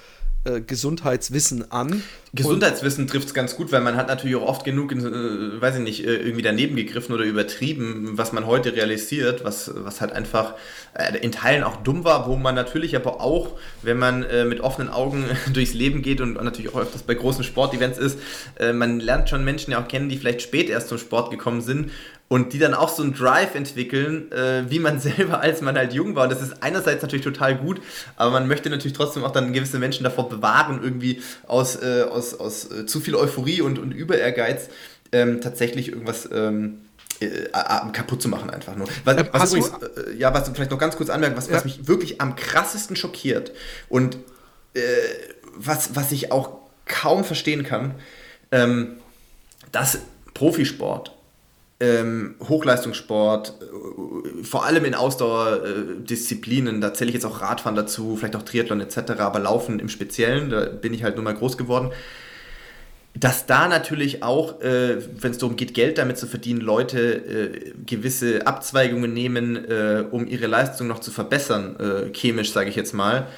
[0.45, 2.03] äh, Gesundheitswissen an.
[2.33, 5.83] Gesundheitswissen trifft es ganz gut, weil man hat natürlich auch oft genug, äh, weiß ich
[5.83, 10.55] nicht, äh, irgendwie daneben gegriffen oder übertrieben, was man heute realisiert, was, was halt einfach
[10.95, 14.91] äh, in Teilen auch dumm war, wo man natürlich aber auch, wenn man mit offenen
[14.91, 18.19] Augen durchs Leben geht und natürlich auch öfters bei großen Sportevents ist,
[18.75, 21.91] man lernt schon Menschen ja auch kennen, die vielleicht spät erst zum Sport gekommen sind
[22.29, 25.93] und die dann auch so einen Drive entwickeln, äh, wie man selber, als man halt
[25.93, 26.25] jung war.
[26.25, 27.81] Und das ist einerseits natürlich total gut,
[28.17, 32.39] aber man möchte natürlich trotzdem auch dann gewisse Menschen davor bewahren, irgendwie aus, äh, aus,
[32.39, 34.69] aus äh, zu viel Euphorie und, und Über-Ehrgeiz
[35.13, 36.83] ähm, tatsächlich irgendwas ähm,
[37.21, 37.49] äh,
[37.93, 38.89] kaputt zu machen einfach nur.
[39.05, 41.55] Was, ähm, was übrigens, äh, ja, was vielleicht noch ganz kurz anmerken, was, ja.
[41.55, 43.53] was mich wirklich am krassesten schockiert
[43.89, 44.19] und
[44.75, 44.81] äh,
[45.55, 46.51] was, was ich auch
[46.85, 47.95] kaum verstehen kann,
[48.53, 48.99] ähm,
[49.73, 49.99] dass
[50.35, 51.18] Profisport
[51.81, 58.37] ähm, Hochleistungssport, äh, vor allem in Ausdauerdisziplinen, da zähle ich jetzt auch Radfahren dazu, vielleicht
[58.37, 61.91] auch Triathlon etc., aber Laufen im Speziellen, da bin ich halt nur mal groß geworden,
[63.15, 67.73] dass da natürlich auch, äh, wenn es darum geht, Geld damit zu verdienen, Leute äh,
[67.87, 72.93] gewisse Abzweigungen nehmen, äh, um ihre Leistung noch zu verbessern, äh, chemisch sage ich jetzt
[72.95, 73.29] mal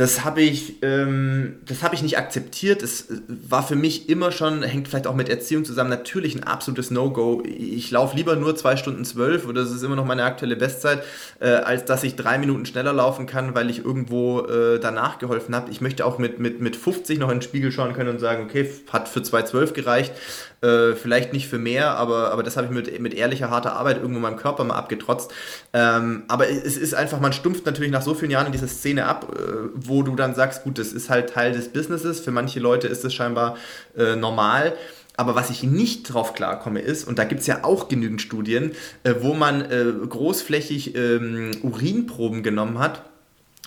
[0.00, 2.82] das habe ich, ähm, hab ich nicht akzeptiert.
[2.82, 6.90] Es war für mich immer schon, hängt vielleicht auch mit Erziehung zusammen, natürlich ein absolutes
[6.90, 7.42] No-Go.
[7.44, 11.02] Ich laufe lieber nur zwei Stunden zwölf, oder das ist immer noch meine aktuelle Bestzeit,
[11.38, 15.54] äh, als dass ich drei Minuten schneller laufen kann, weil ich irgendwo äh, danach geholfen
[15.54, 15.70] habe.
[15.70, 18.44] Ich möchte auch mit, mit, mit 50 noch in den Spiegel schauen können und sagen,
[18.44, 20.14] okay, hat für 2,12 gereicht.
[20.62, 23.96] Äh, vielleicht nicht für mehr, aber, aber das habe ich mit, mit ehrlicher, harter Arbeit
[23.96, 25.32] irgendwo meinem Körper mal abgetrotzt.
[25.72, 29.06] Ähm, aber es ist einfach, man stumpft natürlich nach so vielen Jahren in dieser Szene
[29.06, 32.20] ab, äh, wo du dann sagst, gut, das ist halt Teil des Businesses.
[32.20, 33.56] Für manche Leute ist das scheinbar
[33.96, 34.74] äh, normal.
[35.16, 38.72] Aber was ich nicht drauf klarkomme ist, und da gibt es ja auch genügend Studien,
[39.02, 43.02] äh, wo man äh, großflächig ähm, Urinproben genommen hat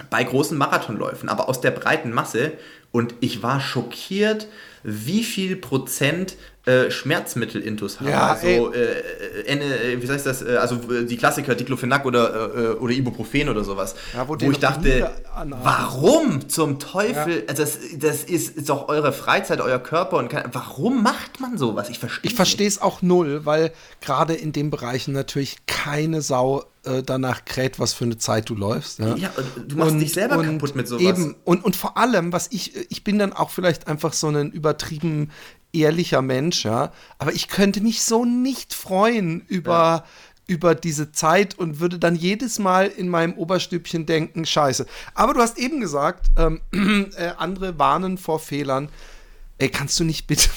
[0.09, 2.53] bei großen Marathonläufen, aber aus der breiten Masse
[2.91, 4.47] Und ich war schockiert,
[4.83, 6.35] wie viel Prozent
[6.65, 8.07] äh, Schmerzmittel-Intus haben.
[8.07, 9.01] Ja, also, äh,
[9.45, 10.41] äh, wie heißt das?
[10.41, 13.95] Äh, also äh, die Klassiker, Diclofenac oder, äh, oder Ibuprofen oder sowas.
[14.13, 15.11] Ja, wo wo ich dachte,
[15.61, 17.43] warum zum Teufel?
[17.47, 20.17] Also das, das ist, ist doch eure Freizeit, euer Körper.
[20.17, 21.89] und kein, Warum macht man sowas?
[21.89, 26.63] Ich verstehe Ich verstehe es auch null, weil gerade in den Bereichen natürlich keine Sau
[26.85, 28.99] äh, danach kräht, was für eine Zeit du läufst.
[28.99, 31.01] Ja, Ja, und du machst dich selber kaputt mit sowas.
[31.03, 31.35] Eben.
[31.43, 35.29] Und, und vor allem, was ich, ich bin dann auch vielleicht einfach so ein übertrieben
[35.73, 40.05] ehrlicher Mensch, ja, aber ich könnte mich so nicht freuen über,
[40.47, 44.85] über diese Zeit und würde dann jedes Mal in meinem Oberstübchen denken, scheiße.
[45.15, 46.61] Aber du hast eben gesagt, ähm,
[47.17, 48.89] äh, andere warnen vor Fehlern.
[49.57, 50.49] Ey, kannst du nicht bitte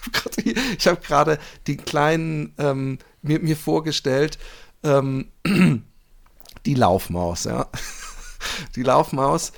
[0.78, 4.38] ich habe gerade hab die kleinen ähm, mir, mir vorgestellt,
[4.82, 5.28] ähm,
[6.66, 7.66] die Laufmaus, ja.
[8.74, 9.52] Die Laufmaus.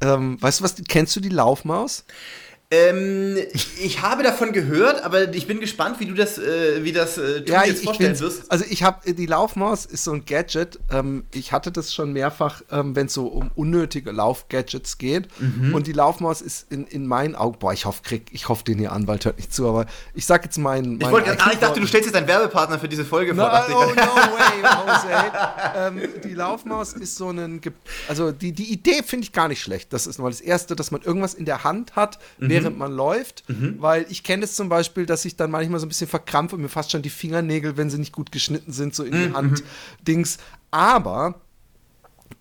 [0.00, 2.04] Ähm, weißt du was, kennst du die Laufmaus?
[2.70, 3.38] Ähm,
[3.82, 7.40] ich habe davon gehört, aber ich bin gespannt, wie du das, äh, wie das äh,
[7.40, 8.52] du jetzt vorstellen wirst.
[8.52, 10.78] Also ich habe die Laufmaus ist so ein Gadget.
[10.90, 15.28] Ähm, ich hatte das schon mehrfach, ähm, wenn es so um unnötige Laufgadgets geht.
[15.40, 15.74] Mhm.
[15.74, 18.78] Und die Laufmaus ist in, in meinen Augen, boah, ich hoffe, krieg, ich hoffe, den
[18.80, 21.00] ihr Anwalt hört nicht zu, aber ich sag jetzt meinen.
[21.00, 23.48] Ich, wollte, ah, ich dachte, du stellst jetzt einen Werbepartner für diese Folge vor.
[23.48, 26.02] Dachte oh no way, Jose.
[26.04, 27.62] ähm, die Laufmaus ist so ein,
[28.08, 29.90] also die, die Idee finde ich gar nicht schlecht.
[29.94, 32.18] Das ist mal das Erste, dass man irgendwas in der Hand hat,
[32.57, 32.57] Mhm.
[32.64, 33.44] Während man läuft.
[33.78, 36.62] Weil ich kenne es zum Beispiel, dass ich dann manchmal so ein bisschen verkrampfe und
[36.62, 39.28] mir fast schon die Fingernägel, wenn sie nicht gut geschnitten sind, so in Mhm.
[39.28, 39.62] die Hand
[40.06, 40.38] Dings.
[40.70, 41.40] Aber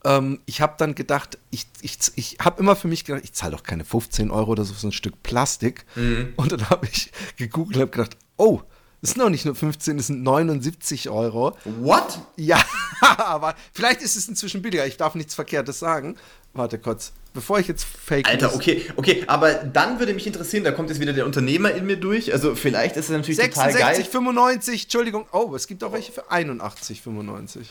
[0.04, 3.54] ähm, ich habe dann gedacht, ich, ich, ich habe immer für mich gedacht, ich zahle
[3.54, 5.86] doch keine 15 Euro oder so für so ein Stück Plastik.
[5.96, 6.34] Mhm.
[6.36, 8.62] Und dann habe ich gegoogelt und habe gedacht, oh,
[9.08, 11.58] das sind doch nicht nur 15, das sind 79 Euro.
[11.80, 12.20] What?
[12.36, 12.62] Ja,
[13.18, 14.86] aber vielleicht ist es inzwischen billiger.
[14.86, 16.18] Ich darf nichts Verkehrtes sagen.
[16.54, 20.72] Warte kurz, bevor ich jetzt fake Alter, okay, okay, aber dann würde mich interessieren, da
[20.72, 22.34] kommt jetzt wieder der Unternehmer in mir durch.
[22.34, 24.12] Also vielleicht ist es natürlich total 66, geil.
[24.12, 25.26] 95, Entschuldigung.
[25.32, 27.70] Oh, es gibt auch welche für 81, 95.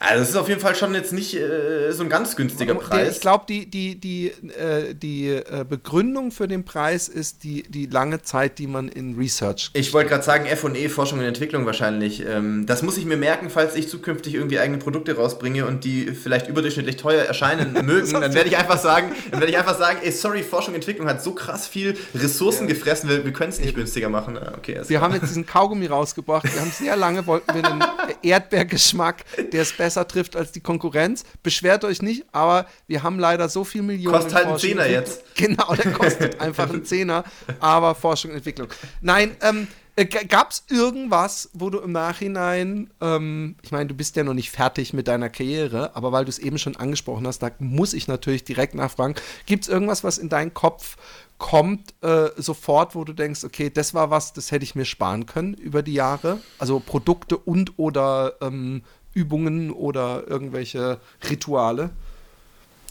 [0.00, 3.16] Also das ist auf jeden Fall schon jetzt nicht äh, so ein ganz günstiger Preis.
[3.16, 7.86] ich glaube, die, die, die, äh, die äh, Begründung für den Preis ist die, die
[7.86, 9.70] lange Zeit, die man in Research.
[9.72, 12.24] Ich wollte gerade sagen, F&E, Forschung und Entwicklung wahrscheinlich.
[12.24, 16.12] Ähm, das muss ich mir merken, falls ich zukünftig irgendwie eigene Produkte rausbringe und die
[16.12, 18.12] vielleicht überdurchschnittlich teuer erscheinen mögen.
[18.12, 21.08] dann werde ich einfach sagen, dann werde ich einfach sagen, ey, sorry, Forschung und Entwicklung
[21.08, 24.38] hat so krass viel Ressourcen gefressen, wir, wir können es nicht günstiger machen.
[24.38, 26.44] Ah, Okay, also Wir haben jetzt diesen Kaugummi rausgebracht.
[26.44, 27.84] Wir haben sehr lange, wollten wir einen
[28.22, 31.24] Erdbeergeschmack, der es besser trifft als die Konkurrenz.
[31.42, 34.16] Beschwert euch nicht, aber wir haben leider so viel Millionen.
[34.16, 35.24] Kostet halt einen Zehner jetzt.
[35.38, 37.22] Genau, der kostet einfach einen Zehner,
[37.60, 38.68] aber Forschung und Entwicklung.
[39.00, 39.68] Nein, ähm,
[40.04, 44.50] gab es irgendwas, wo du im Nachhinein, ähm, ich meine, du bist ja noch nicht
[44.50, 48.06] fertig mit deiner Karriere, aber weil du es eben schon angesprochen hast, da muss ich
[48.08, 49.14] natürlich direkt nachfragen,
[49.46, 50.96] gibt es irgendwas, was in deinen Kopf
[51.38, 55.26] kommt äh, sofort, wo du denkst, okay, das war was, das hätte ich mir sparen
[55.26, 56.40] können über die Jahre?
[56.58, 58.82] Also Produkte und oder ähm,
[59.14, 60.98] Übungen oder irgendwelche
[61.28, 61.90] Rituale?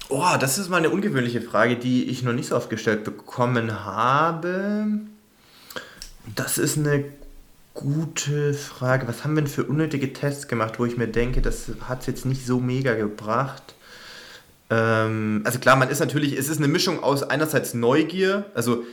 [0.10, 3.84] Oh, das ist mal eine ungewöhnliche Frage, die ich noch nicht so oft gestellt bekommen
[3.84, 4.88] habe.
[6.36, 7.06] Das ist eine
[7.74, 9.08] gute Frage.
[9.08, 12.08] Was haben wir denn für unnötige Tests gemacht, wo ich mir denke, das hat es
[12.08, 13.76] jetzt nicht so mega gebracht?
[14.70, 18.84] Ähm, also klar, man ist natürlich, es ist eine Mischung aus einerseits Neugier, also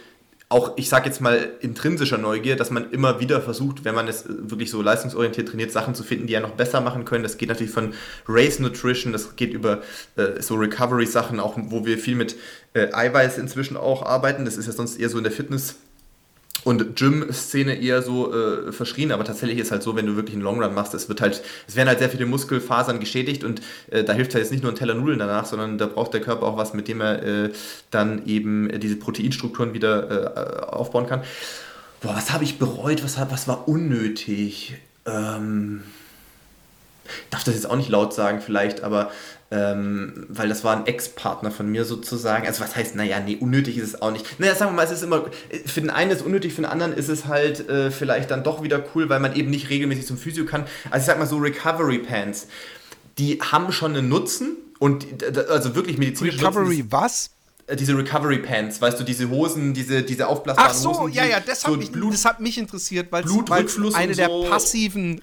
[0.48, 4.24] auch, ich sag jetzt mal, intrinsischer Neugier, dass man immer wieder versucht, wenn man es
[4.28, 7.22] wirklich so leistungsorientiert trainiert, Sachen zu finden, die ja noch besser machen können.
[7.22, 7.94] Das geht natürlich von
[8.28, 9.82] Race Nutrition, das geht über
[10.16, 12.36] äh, so Recovery-Sachen, auch wo wir viel mit
[12.74, 14.44] äh, Eiweiß inzwischen auch arbeiten.
[14.44, 15.76] Das ist ja sonst eher so in der Fitness-
[16.62, 20.44] und Gym-Szene eher so äh, verschrien, aber tatsächlich ist halt so, wenn du wirklich einen
[20.44, 24.04] Long Run machst, es wird halt, es werden halt sehr viele Muskelfasern geschädigt und äh,
[24.04, 26.46] da hilft halt jetzt nicht nur ein Teller Nudeln danach, sondern da braucht der Körper
[26.46, 27.50] auch was, mit dem er äh,
[27.90, 31.22] dann eben äh, diese Proteinstrukturen wieder äh, aufbauen kann.
[32.00, 33.04] Boah, was habe ich bereut?
[33.04, 34.76] Was, was war unnötig?
[35.06, 35.82] Ähm,
[37.04, 39.10] ich darf das jetzt auch nicht laut sagen vielleicht, aber
[39.54, 42.44] ähm, weil das war ein Ex-Partner von mir sozusagen.
[42.46, 44.40] Also was heißt, naja, nee, unnötig ist es auch nicht.
[44.40, 45.26] Naja, sagen wir mal, es ist immer,
[45.66, 48.42] für den einen ist es unnötig, für den anderen ist es halt äh, vielleicht dann
[48.42, 50.64] doch wieder cool, weil man eben nicht regelmäßig zum Physio kann.
[50.90, 52.48] Also ich sag mal so Recovery Pants,
[53.18, 57.30] die haben schon einen Nutzen und d- also wirklich medizinische Nutzen Recovery was?
[57.66, 61.12] Äh, diese Recovery Pants, weißt du, diese Hosen, diese, diese aufblasbaren Ach so, Hosen.
[61.12, 63.94] die ja, ja, das hat, so mich, Blut, das hat mich interessiert, weil es Blutrückfluss
[63.94, 64.44] eine und der so.
[64.44, 65.20] passiven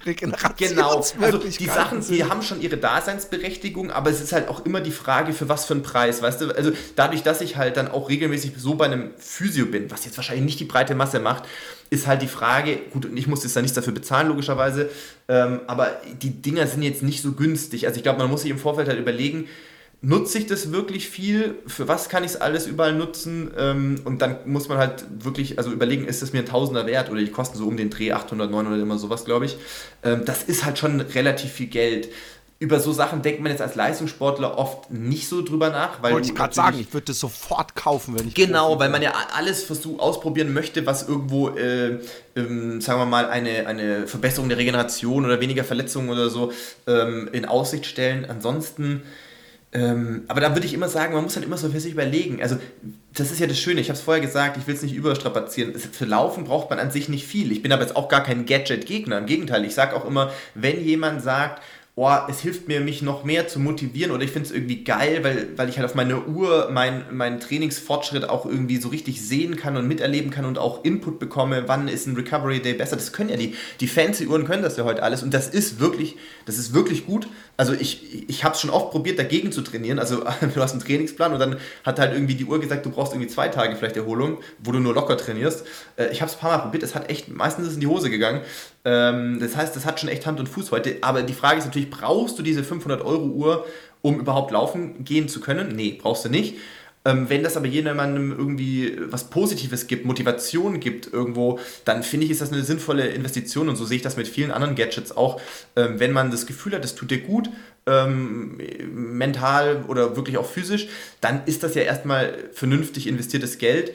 [0.58, 4.80] Genau, also die Sachen, die haben schon ihre Daseinsberechtigung, aber es ist halt auch immer
[4.80, 6.50] die Frage, für was für einen Preis, weißt du?
[6.50, 10.16] Also dadurch, dass ich halt dann auch regelmäßig so bei einem Physio bin, was jetzt
[10.16, 11.44] wahrscheinlich nicht die breite Masse macht,
[11.90, 14.90] ist halt die Frage, gut, und ich muss jetzt da nichts dafür bezahlen, logischerweise,
[15.28, 15.90] ähm, aber
[16.20, 17.86] die Dinger sind jetzt nicht so günstig.
[17.86, 19.46] Also ich glaube, man muss sich im Vorfeld halt überlegen,
[20.02, 21.54] nutze ich das wirklich viel?
[21.66, 23.52] Für was kann ich es alles überall nutzen?
[23.56, 27.10] Ähm, und dann muss man halt wirklich also überlegen, ist es mir ein Tausender wert
[27.10, 29.56] oder die kosten so um den Dreh 800, 900 immer sowas, glaube ich.
[30.02, 32.08] Ähm, das ist halt schon relativ viel Geld
[32.62, 36.00] über so Sachen denkt man jetzt als Leistungssportler oft nicht so drüber nach.
[36.00, 38.34] Weil Wollte ich gerade sagen, ich würde das sofort kaufen, wenn ich.
[38.34, 41.98] Genau, weil man ja alles versuch, ausprobieren möchte, was irgendwo, äh,
[42.36, 46.52] ähm, sagen wir mal, eine, eine Verbesserung der Regeneration oder weniger Verletzungen oder so
[46.86, 48.26] ähm, in Aussicht stellen.
[48.30, 49.02] Ansonsten.
[49.74, 52.42] Ähm, aber da würde ich immer sagen, man muss halt immer so für sich überlegen.
[52.42, 52.58] Also,
[53.14, 53.80] das ist ja das Schöne.
[53.80, 55.74] Ich habe es vorher gesagt, ich will es nicht überstrapazieren.
[55.74, 57.50] Für Laufen braucht man an sich nicht viel.
[57.52, 59.18] Ich bin aber jetzt auch gar kein Gadget-Gegner.
[59.18, 61.62] Im Gegenteil, ich sage auch immer, wenn jemand sagt,
[61.94, 65.22] oh, es hilft mir, mich noch mehr zu motivieren oder ich finde es irgendwie geil,
[65.22, 69.56] weil, weil ich halt auf meine Uhr meinen mein Trainingsfortschritt auch irgendwie so richtig sehen
[69.56, 72.96] kann und miterleben kann und auch Input bekomme, wann ist ein Recovery Day besser.
[72.96, 75.80] Das können ja die, die fancy Uhren können das ja heute alles und das ist
[75.80, 76.16] wirklich,
[76.46, 77.28] das ist wirklich gut.
[77.58, 79.98] Also ich, ich habe es schon oft probiert, dagegen zu trainieren.
[79.98, 80.20] Also
[80.54, 83.30] du hast einen Trainingsplan und dann hat halt irgendwie die Uhr gesagt, du brauchst irgendwie
[83.30, 85.66] zwei Tage vielleicht Erholung, wo du nur locker trainierst.
[85.96, 88.08] Äh, ich habe es ein paar Mal probiert, es hat echt, meistens in die Hose
[88.08, 88.40] gegangen.
[88.84, 90.98] Ähm, das heißt, das hat schon echt Hand und Fuß heute.
[91.02, 93.66] Aber die Frage ist natürlich, brauchst du diese 500 Euro Uhr,
[94.00, 95.74] um überhaupt laufen gehen zu können?
[95.74, 96.56] Nee, brauchst du nicht.
[97.04, 102.30] Ähm, wenn das aber jemandem irgendwie was Positives gibt, Motivation gibt irgendwo, dann finde ich,
[102.30, 105.40] ist das eine sinnvolle Investition und so sehe ich das mit vielen anderen Gadgets auch.
[105.74, 107.50] Ähm, wenn man das Gefühl hat, es tut dir gut,
[107.86, 108.58] ähm,
[108.92, 110.86] mental oder wirklich auch physisch,
[111.20, 113.92] dann ist das ja erstmal vernünftig investiertes Geld.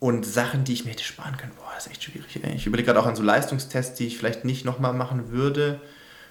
[0.00, 2.38] Und Sachen, die ich mir hätte sparen können, boah, das ist echt schwierig.
[2.42, 2.54] Ey.
[2.54, 5.80] Ich überlege gerade auch an so Leistungstests, die ich vielleicht nicht nochmal machen würde.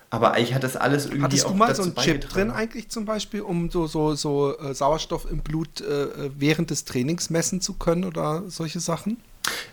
[0.10, 3.04] Aber eigentlich hat das alles irgendwie Hattest du mal so einen Chip drin eigentlich zum
[3.04, 7.74] Beispiel, um so, so, so äh, Sauerstoff im Blut äh, während des Trainings messen zu
[7.74, 9.18] können oder solche Sachen?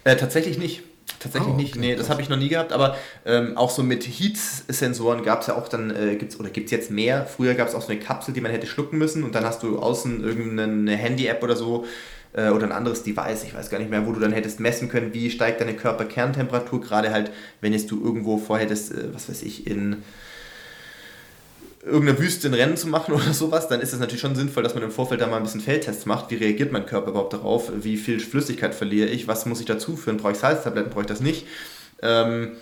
[0.03, 0.82] Äh, tatsächlich nicht.
[1.20, 1.62] Tatsächlich oh, okay.
[1.62, 1.76] nicht.
[1.76, 5.47] Nee, das habe ich noch nie gehabt, aber ähm, auch so mit Heat-Sensoren gab es
[5.47, 7.26] ja auch dann, äh, gibt's, oder gibt es jetzt mehr.
[7.26, 9.62] Früher gab es auch so eine Kapsel, die man hätte schlucken müssen und dann hast
[9.62, 11.86] du außen irgendeine Handy-App oder so,
[12.35, 14.89] äh, oder ein anderes Device, ich weiß gar nicht mehr, wo du dann hättest messen
[14.89, 17.30] können, wie steigt deine Körperkerntemperatur, gerade halt,
[17.61, 20.03] wenn jetzt du irgendwo vorhättest, äh, was weiß ich, in
[21.85, 24.74] irgendeiner Wüste ein Rennen zu machen oder sowas, dann ist es natürlich schon sinnvoll, dass
[24.74, 26.30] man im Vorfeld da mal ein bisschen Feldtests macht.
[26.30, 27.70] Wie reagiert mein Körper überhaupt darauf?
[27.82, 29.28] Wie viel Flüssigkeit verliere ich?
[29.28, 30.16] Was muss ich dazu führen?
[30.16, 30.91] Brauche ich Salztabletten?
[30.91, 31.47] Brauche ich das nicht?
[32.03, 32.53] Ähm,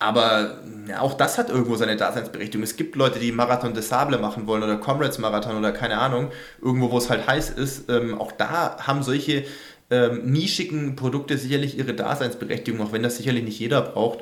[0.00, 2.64] aber ja, auch das hat irgendwo seine Daseinsberechtigung.
[2.64, 6.30] Es gibt Leute, die Marathon des Sable machen wollen oder Comrades Marathon oder keine Ahnung,
[6.60, 7.90] irgendwo, wo es halt heiß ist.
[7.90, 9.44] Ähm, auch da haben solche
[9.90, 14.20] ähm, nischigen Produkte sicherlich ihre Daseinsberechtigung, auch wenn das sicherlich nicht jeder braucht.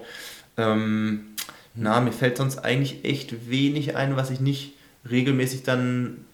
[0.56, 1.36] Ähm,
[1.76, 4.74] na, mir fällt sonst eigentlich echt wenig ein, was ich nicht
[5.08, 6.24] regelmäßig dann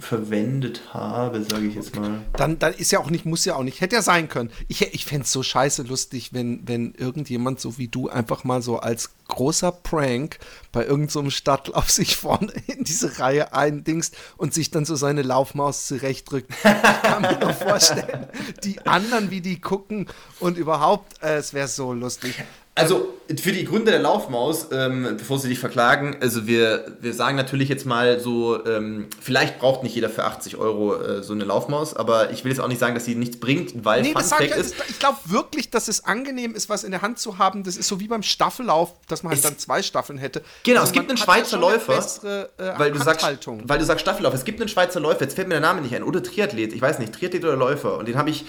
[0.00, 2.20] verwendet habe, sage ich jetzt mal.
[2.34, 4.50] Dann, dann ist ja auch nicht, muss ja auch nicht, hätte ja sein können.
[4.68, 8.62] Ich, ich fände es so scheiße lustig, wenn, wenn irgendjemand so wie du einfach mal
[8.62, 10.38] so als großer Prank
[10.72, 15.22] bei irgendeinem so Stadtlauf sich vorne in diese Reihe eindingst und sich dann so seine
[15.22, 16.52] Laufmaus zurechtdrückt.
[16.68, 18.26] Ich kann mir nur vorstellen,
[18.62, 20.08] die anderen, wie die gucken
[20.40, 22.34] und überhaupt, äh, es wäre so lustig.
[22.78, 27.36] Also für die Gründe der Laufmaus, ähm, bevor sie dich verklagen, also wir, wir sagen
[27.36, 31.44] natürlich jetzt mal so, ähm, vielleicht braucht nicht jeder für 80 Euro äh, so eine
[31.44, 34.22] Laufmaus, aber ich will jetzt auch nicht sagen, dass sie nichts bringt, weil nee, Fun
[34.22, 34.76] Fact ist.
[34.88, 37.64] Ich glaube wirklich, dass es angenehm ist, was in der Hand zu haben.
[37.64, 40.42] Das ist so wie beim Staffellauf, dass man halt dann zwei Staffeln hätte.
[40.62, 44.02] Genau, also es gibt einen Schweizer Läufer, bessere, äh, weil, du sagst, weil du sagst
[44.02, 46.72] Staffellauf, es gibt einen Schweizer Läufer, jetzt fällt mir der Name nicht ein, oder Triathlet,
[46.72, 48.46] ich weiß nicht, Triathlet oder Läufer und den habe ich,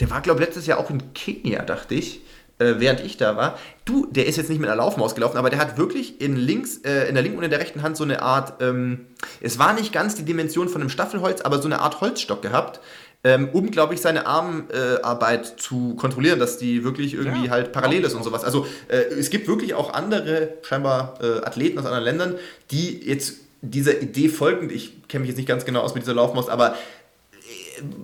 [0.00, 2.22] der war glaube ich letztes Jahr auch in Kenia, dachte ich
[2.58, 3.58] äh, während ich da war.
[3.84, 6.78] Du, der ist jetzt nicht mit einer Laufmaus gelaufen, aber der hat wirklich in links,
[6.78, 9.06] äh, in der linken und in der rechten Hand so eine Art, ähm,
[9.40, 12.80] es war nicht ganz die Dimension von einem Staffelholz, aber so eine Art Holzstock gehabt.
[13.24, 18.02] Ähm, um, glaube ich, seine Armarbeit zu kontrollieren, dass die wirklich irgendwie ja, halt parallel
[18.02, 18.42] ist und sowas.
[18.42, 22.34] Also äh, es gibt wirklich auch andere, scheinbar äh, Athleten aus anderen Ländern,
[22.72, 26.14] die jetzt dieser Idee folgend, ich kenne mich jetzt nicht ganz genau aus mit dieser
[26.14, 26.74] Laufmaus, aber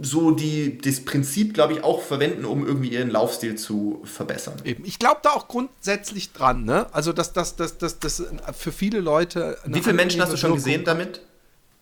[0.03, 4.57] so die, das Prinzip, glaube ich, auch verwenden, um irgendwie ihren Laufstil zu verbessern.
[4.65, 4.85] Eben.
[4.85, 6.87] Ich glaube da auch grundsätzlich dran, ne?
[6.93, 8.23] Also, dass das dass, dass, dass
[8.57, 9.59] für viele Leute.
[9.67, 11.23] Wie viele Menschen hast du schon gesehen damit?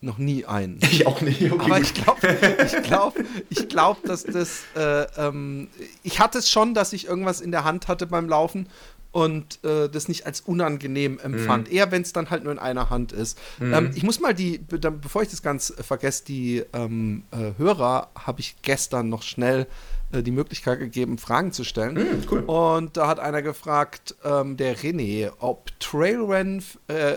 [0.01, 0.79] Noch nie einen.
[0.91, 1.43] Ich auch nicht.
[1.51, 1.65] Okay.
[1.65, 4.63] Aber ich glaube, ich glaube, ich glaube, dass das.
[4.75, 5.69] Äh, ähm,
[6.03, 8.69] ich hatte es schon, dass ich irgendwas in der Hand hatte beim Laufen
[9.17, 11.71] und äh, das nicht als unangenehm empfand.
[11.71, 11.75] Mhm.
[11.75, 13.39] Eher, wenn es dann halt nur in einer Hand ist.
[13.59, 13.73] Mhm.
[13.73, 18.41] Ähm, ich muss mal die, bevor ich das ganz vergesse, die ähm, äh, Hörer habe
[18.41, 19.69] ich gestern noch schnell
[20.23, 21.95] die Möglichkeit gegeben, Fragen zu stellen.
[21.95, 22.41] Mm, cool.
[22.41, 27.15] Und da hat einer gefragt, ähm, der René, ob Trailrennen, äh,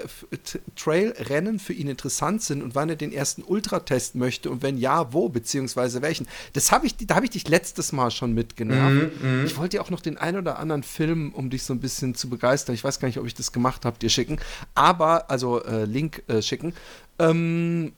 [0.76, 5.14] Trailrennen für ihn interessant sind und wann er den ersten Ultratest möchte und wenn ja,
[5.14, 6.28] wo, beziehungsweise welchen.
[6.54, 9.24] Das habe ich, da habe ich dich letztes Mal schon mitgenervt.
[9.24, 9.46] Mm, mm.
[9.46, 12.16] Ich wollte dir auch noch den ein oder anderen Film, um dich so ein bisschen
[12.16, 12.74] zu begeistern.
[12.76, 14.40] Ich weiß gar nicht, ob ich das gemacht habe, dir schicken.
[14.76, 16.74] Aber, also äh, Link äh, schicken.
[17.20, 17.94] Ähm,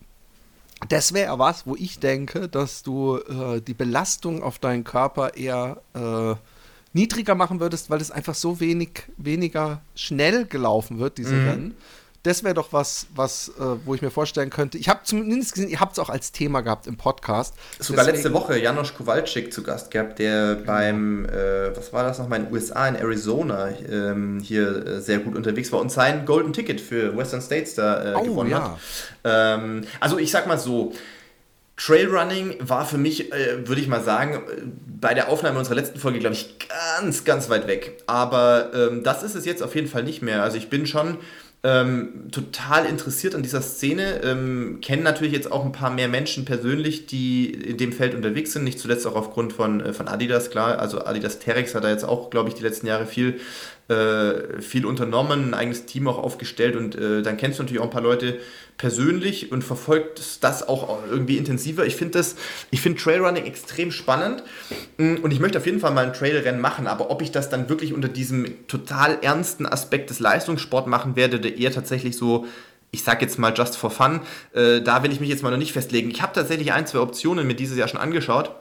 [0.89, 5.81] das wäre was, wo ich denke, dass du äh, die Belastung auf deinen Körper eher
[5.93, 6.35] äh,
[6.93, 11.47] niedriger machen würdest, weil es einfach so wenig weniger schnell gelaufen wird, diese mhm.
[11.47, 11.75] Rennen
[12.23, 14.77] das wäre doch was, was äh, wo ich mir vorstellen könnte.
[14.77, 17.55] Ich habe zumindest gesehen, ihr habt es auch als Thema gehabt im Podcast.
[17.79, 20.67] Sogar Deswegen, letzte Woche Janosch Kowalczyk zu Gast gehabt, der genau.
[20.67, 25.19] beim, äh, was war das nochmal, in den USA, in Arizona ähm, hier äh, sehr
[25.19, 28.63] gut unterwegs war und sein Golden Ticket für Western States da äh, oh, gewonnen ja.
[28.63, 28.79] hat.
[29.23, 30.93] Ähm, also ich sag mal so,
[31.77, 34.43] Trailrunning war für mich, äh, würde ich mal sagen,
[34.99, 36.57] bei der Aufnahme unserer letzten Folge, glaube ich,
[36.99, 38.03] ganz, ganz weit weg.
[38.05, 40.43] Aber ähm, das ist es jetzt auf jeden Fall nicht mehr.
[40.43, 41.17] Also ich bin schon
[41.63, 46.43] ähm, total interessiert an dieser Szene, ähm, kennen natürlich jetzt auch ein paar mehr Menschen
[46.43, 50.49] persönlich, die in dem Feld unterwegs sind, nicht zuletzt auch aufgrund von, äh, von Adidas,
[50.49, 53.39] klar, also Adidas Terex hat da jetzt auch, glaube ich, die letzten Jahre viel
[53.91, 56.77] äh, viel unternommen, ein eigenes Team auch aufgestellt.
[56.77, 58.37] Und äh, dann kennst du natürlich auch ein paar Leute
[58.81, 61.85] persönlich und verfolgt das auch irgendwie intensiver.
[61.85, 62.35] Ich finde das,
[62.71, 64.43] ich finde Trailrunning extrem spannend
[64.97, 67.47] mm, und ich möchte auf jeden Fall mal ein Trailrennen machen, aber ob ich das
[67.47, 72.47] dann wirklich unter diesem total ernsten Aspekt des Leistungssport machen werde, der eher tatsächlich so
[72.89, 74.19] ich sag jetzt mal just for fun,
[74.53, 76.09] äh, da will ich mich jetzt mal noch nicht festlegen.
[76.09, 78.51] Ich habe tatsächlich ein, zwei Optionen mir dieses Jahr schon angeschaut,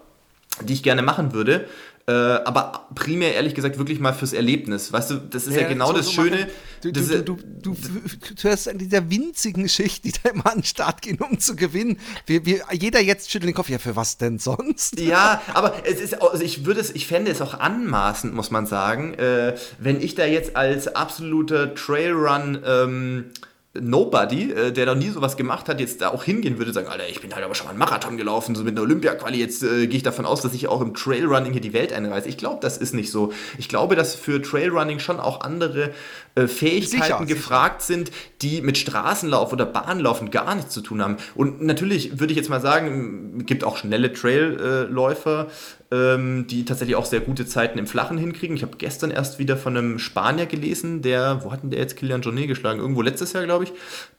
[0.60, 1.66] die ich gerne machen würde.
[2.06, 4.92] Äh, aber primär, ehrlich gesagt, wirklich mal fürs Erlebnis.
[4.92, 6.48] Weißt du, das ist ja, ja genau so, das so Schöne.
[6.82, 10.64] Du, du, du, du, du hörst an dieser winzigen Schicht, die da immer an den
[10.64, 11.98] Start gehen, um zu gewinnen.
[12.26, 13.68] Wir, wir, jeder jetzt schüttelt den Kopf.
[13.68, 14.98] Ja, für was denn sonst?
[14.98, 18.66] Ja, aber es ist, also ich würde es, ich fände es auch anmaßend, muss man
[18.66, 23.24] sagen, äh, wenn ich da jetzt als absoluter Trailrun ähm,
[23.72, 27.08] Nobody, äh, der noch nie sowas gemacht hat, jetzt da auch hingehen würde, sagen, Alter,
[27.08, 29.86] ich bin halt aber schon mal einen Marathon gelaufen, so mit einer Olympia-Quali, jetzt äh,
[29.86, 32.28] gehe ich davon aus, dass ich auch im Trailrunning hier die Welt einreise.
[32.28, 33.32] Ich glaube, das ist nicht so.
[33.58, 35.92] Ich glaube, dass für Trailrunning schon auch andere
[36.40, 37.98] äh, Fähigkeiten sicher, gefragt sicher.
[37.98, 38.12] sind,
[38.42, 41.16] die mit Straßenlauf oder Bahnlaufen gar nichts zu tun haben.
[41.34, 45.48] Und natürlich würde ich jetzt mal sagen, es gibt auch schnelle Trailläufer,
[45.92, 48.56] ähm, die tatsächlich auch sehr gute Zeiten im Flachen hinkriegen.
[48.56, 51.96] Ich habe gestern erst wieder von einem Spanier gelesen, der, wo hat denn der jetzt
[51.96, 52.78] Kilian Jornet geschlagen?
[52.78, 53.72] Irgendwo letztes Jahr, glaube ich.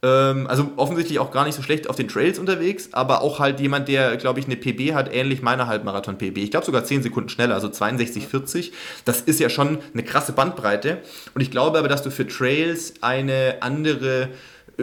[0.04, 3.60] Ähm, also offensichtlich auch gar nicht so schlecht auf den Trails unterwegs, aber auch halt
[3.60, 6.38] jemand, der, glaube ich, eine PB hat, ähnlich meiner Halbmarathon-PB.
[6.40, 8.72] Ich glaube sogar 10 Sekunden schneller, also 62,40.
[9.06, 10.98] Das ist ja schon eine krasse Bandbreite.
[11.34, 14.30] Und ich glaube aber, dass du für Trails eine andere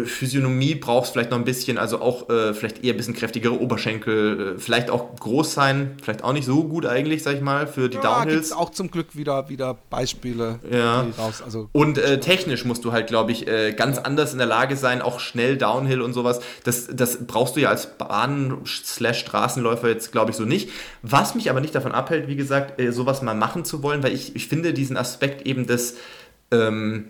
[0.04, 4.54] Physiognomie brauchst vielleicht noch ein bisschen, also auch äh, vielleicht eher ein bisschen kräftigere Oberschenkel,
[4.56, 7.88] äh, vielleicht auch groß sein, vielleicht auch nicht so gut eigentlich, sag ich mal, für
[7.88, 8.52] die ja, Downhills.
[8.52, 11.06] auch zum Glück wieder, wieder Beispiele ja.
[11.18, 11.42] raus.
[11.42, 14.02] Also, und äh, technisch musst du halt, glaube ich, äh, ganz ja.
[14.02, 16.40] anders in der Lage sein, auch schnell Downhill und sowas.
[16.64, 20.70] Das, das brauchst du ja als Bahn-Straßenläufer jetzt, glaube ich, so nicht.
[21.02, 24.12] Was mich aber nicht davon abhält, wie gesagt, äh, sowas mal machen zu wollen, weil
[24.12, 25.96] ich, ich finde diesen Aspekt eben des
[26.50, 27.08] ähm,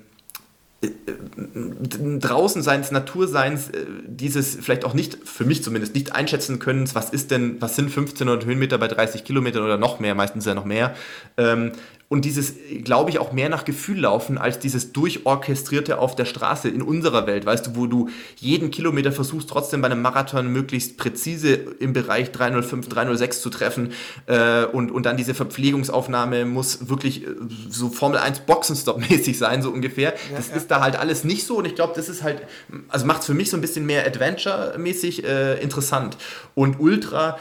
[0.80, 7.32] Draußenseins, Naturseins, äh, dieses vielleicht auch nicht, für mich zumindest, nicht einschätzen können, was ist
[7.32, 10.94] denn, was sind 1500 Höhenmeter bei 30 Kilometern oder noch mehr, meistens ja noch mehr,
[11.36, 11.72] ähm,
[12.10, 12.54] und dieses,
[12.84, 17.26] glaube ich, auch mehr nach Gefühl laufen als dieses durchorchestrierte auf der Straße in unserer
[17.26, 21.92] Welt, weißt du, wo du jeden Kilometer versuchst, trotzdem bei einem Marathon möglichst präzise im
[21.92, 23.92] Bereich 305, 306 zu treffen
[24.24, 27.30] äh, und, und dann diese Verpflegungsaufnahme muss wirklich äh,
[27.68, 30.14] so Formel 1 Boxenstopp-mäßig sein, so ungefähr.
[30.30, 30.56] Ja, das ja.
[30.56, 32.40] ist da halt alles nicht so und ich glaube, das ist halt,
[32.88, 36.16] also macht es für mich so ein bisschen mehr Adventure-mäßig äh, interessant.
[36.54, 37.38] Und Ultra,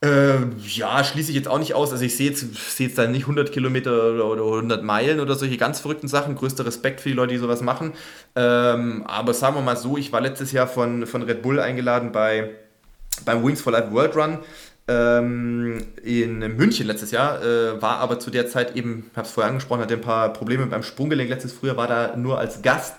[0.00, 1.90] äh, ja, schließe ich jetzt auch nicht aus.
[1.90, 5.34] Also ich sehe jetzt, sehe jetzt da nicht 100 Kilometer oder, oder 100 Meilen oder
[5.34, 6.36] solche ganz verrückten Sachen.
[6.36, 7.92] Größter Respekt für die Leute, die sowas machen.
[8.36, 12.12] Ähm, aber sagen wir mal so, ich war letztes Jahr von, von Red Bull eingeladen
[12.12, 12.50] bei,
[13.24, 14.38] beim Wings for Life World Run
[14.88, 19.50] ähm, in München letztes Jahr, äh, war aber zu der Zeit eben, habe es vorher
[19.50, 22.94] angesprochen, hatte ein paar Probleme beim Sprunggelenk letztes Frühjahr, war da nur als Gast.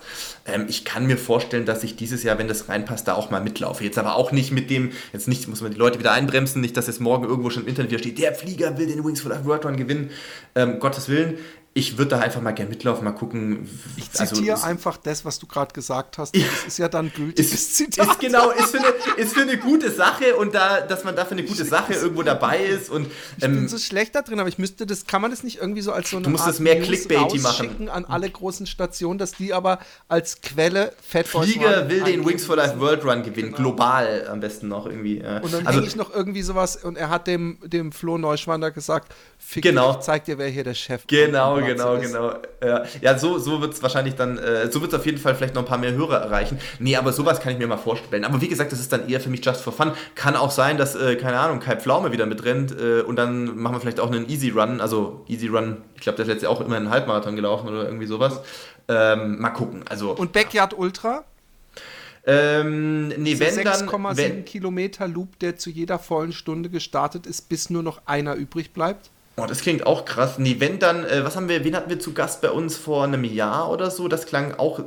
[0.46, 3.40] Ähm, ich kann mir vorstellen, dass ich dieses Jahr, wenn das reinpasst, da auch mal
[3.40, 3.82] mitlaufe.
[3.82, 6.76] Jetzt aber auch nicht mit dem, jetzt nicht, muss man die Leute wieder einbremsen, nicht,
[6.76, 9.30] dass jetzt morgen irgendwo schon im Internet wieder steht, der Flieger will den Wings for
[9.30, 10.10] Life World Run gewinnen.
[10.54, 11.38] Ähm, Gottes Willen.
[11.72, 13.68] Ich würde da einfach mal gerne mitlaufen, mal gucken.
[13.96, 16.34] Ich zitiere also, einfach das, was du gerade gesagt hast.
[16.34, 18.08] Das ist ja dann gültiges ist, Zitat.
[18.08, 21.24] Ist genau, ist für, eine, ist für eine gute Sache und da, dass man da
[21.24, 22.90] für eine gute Sache irgendwo dabei ist.
[22.90, 23.06] Und,
[23.36, 25.58] ich ähm, bin so schlecht da drin, aber ich müsste das, kann man das nicht
[25.58, 27.88] irgendwie so als so eine du musst Art das mehr Clickbaity machen.
[27.88, 29.78] an alle großen Stationen, dass die aber
[30.08, 33.70] als Quelle Fatboys Flieger will den Wings for Life World Run gewinnen, genau.
[33.70, 35.22] global am besten noch irgendwie.
[35.42, 39.14] Und dann also, ich noch irgendwie sowas und er hat dem, dem Flo Neuschwander gesagt,
[39.38, 39.92] Fick genau.
[39.92, 42.34] ich zeig dir, wer hier der Chef Genau, genau, genau.
[42.62, 45.34] Ja, ja so, so wird es wahrscheinlich dann, äh, so wird es auf jeden Fall
[45.34, 46.58] vielleicht noch ein paar mehr Hörer erreichen.
[46.78, 48.24] Nee, aber sowas kann ich mir mal vorstellen.
[48.24, 49.92] Aber wie gesagt, das ist dann eher für mich just for fun.
[50.14, 53.76] Kann auch sein, dass, äh, keine Ahnung, Kai Pflaume wieder mitrennt äh, und dann machen
[53.76, 54.80] wir vielleicht auch einen Easy Run.
[54.80, 57.84] Also Easy Run, ich glaube, der ist letztes Jahr auch immer einen Halbmarathon gelaufen oder
[57.84, 58.40] irgendwie sowas.
[58.88, 59.84] Ähm, mal gucken.
[59.88, 61.24] Also, und Backyard Ultra?
[62.26, 67.82] Ähm, nee, wenn 6,7 Kilometer Loop, der zu jeder vollen Stunde gestartet ist, bis nur
[67.82, 69.10] noch einer übrig bleibt?
[69.36, 70.38] Oh, das klingt auch krass.
[70.38, 73.04] Nee, wenn dann, äh, was haben wir, wen hatten wir zu Gast bei uns vor
[73.04, 74.08] einem Jahr oder so?
[74.08, 74.82] Das klang auch äh,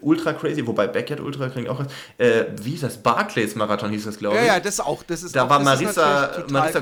[0.00, 1.88] ultra crazy, wobei Backyard Ultra klingt auch krass.
[2.18, 2.98] Äh, wie hieß das?
[2.98, 4.42] Barclays Marathon hieß das, glaube ich.
[4.42, 5.02] Ja, ja, das auch.
[5.02, 6.80] Das ist da auch, war Marisa, Marisa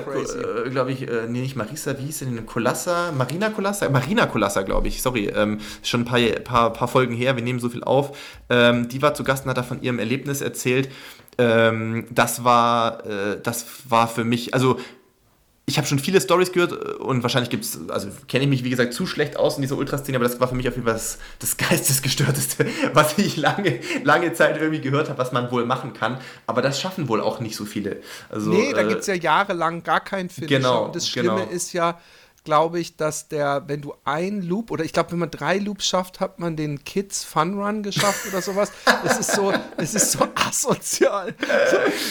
[0.69, 2.45] glaube ich, äh, nee, nicht Marisa, wie hieß denn?
[2.47, 3.12] Colassa?
[3.12, 3.89] Marina Colassa?
[3.89, 5.28] Marina Colassa, glaube ich, sorry.
[5.28, 8.19] Ähm, schon ein paar, paar, paar Folgen her, wir nehmen so viel auf.
[8.51, 10.91] Ähm, die war zu Gast und hat da von ihrem Erlebnis erzählt.
[11.39, 14.78] Ähm, das war, äh, das war für mich, also
[15.66, 18.65] ich habe schon viele Stories gehört äh, und wahrscheinlich gibt es, also kenne ich mich
[18.65, 20.86] wie gesagt zu schlecht aus in dieser Ultraszene, aber das war für mich auf jeden
[20.86, 25.65] Fall das, das Geistesgestörteste, was ich lange, lange Zeit irgendwie gehört habe, was man wohl
[25.65, 26.19] machen kann.
[26.47, 28.01] Aber das schaffen wohl auch nicht so viele.
[28.28, 30.59] Also, nee, da äh, gibt es ja jahrelang gar keinen Finisher.
[30.59, 31.51] Genau, und das Schlimme genau.
[31.51, 31.99] ist ja,
[32.45, 35.87] glaube ich, dass der, wenn du ein Loop oder ich glaube, wenn man drei Loops
[35.87, 38.71] schafft, hat man den Kids Fun Run geschafft oder sowas.
[39.03, 41.35] Es ist so, es ist so asozial.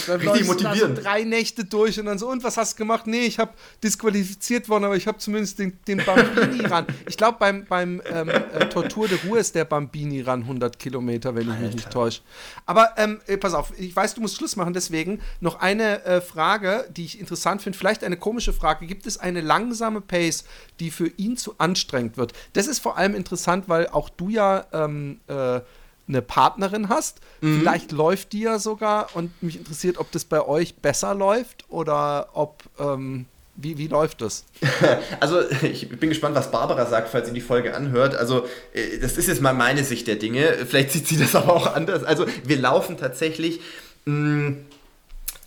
[0.08, 0.98] So, Richtig motivierend.
[0.98, 3.06] So drei Nächte durch und dann so, und was hast du gemacht?
[3.06, 3.54] Nee, ich habe
[3.84, 6.88] disqualifiziert worden, aber ich habe zumindest den, den Bambini Run.
[7.08, 11.36] Ich glaube, beim, beim ähm, äh, Tortur de Ruhe ist der Bambini Run 100 Kilometer,
[11.36, 11.62] wenn ich Alter.
[11.62, 12.22] mich nicht täusche.
[12.66, 16.22] Aber ähm, äh, pass auf, ich weiß, du musst Schluss machen, deswegen noch eine äh,
[16.22, 18.88] Frage, die ich interessant finde, vielleicht eine komische Frage.
[18.88, 20.45] Gibt es eine langsame Pace Pace,
[20.80, 22.34] die für ihn zu anstrengend wird.
[22.54, 25.62] Das ist vor allem interessant, weil auch du ja ähm, äh,
[26.08, 27.20] eine Partnerin hast.
[27.41, 27.60] Mhm.
[27.60, 32.30] Vielleicht läuft die ja sogar und mich interessiert, ob das bei euch besser läuft oder
[32.34, 32.64] ob.
[32.80, 33.26] Ähm,
[33.56, 34.45] wie, wie läuft das?
[35.20, 38.16] Also, ich bin gespannt, was Barbara sagt, falls sie die Folge anhört.
[38.16, 40.66] Also, äh, das ist jetzt mal meine Sicht der Dinge.
[40.68, 42.04] Vielleicht sieht sie das aber auch anders.
[42.04, 43.62] Also, wir laufen tatsächlich.
[44.06, 44.66] Mh, mm,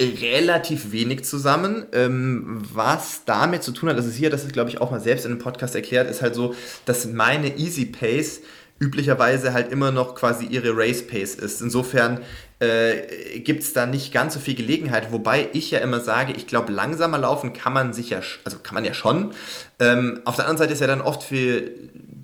[0.01, 1.87] relativ wenig zusammen.
[1.93, 5.01] Ähm, was damit zu tun hat, das ist hier, das ist glaube ich auch mal
[5.01, 6.55] selbst in einem Podcast erklärt, ist halt so,
[6.85, 8.41] dass meine Easy Pace
[8.79, 11.63] üblicherweise halt immer noch quasi ihre Race Pace ist.
[11.63, 12.21] Insofern
[12.59, 16.47] äh, gibt es da nicht ganz so viel Gelegenheit, wobei ich ja immer sage, ich
[16.47, 19.33] glaube, langsamer laufen kann man sicher, also kann man ja schon.
[19.79, 21.63] Ähm, auf der anderen Seite ist ja dann oft für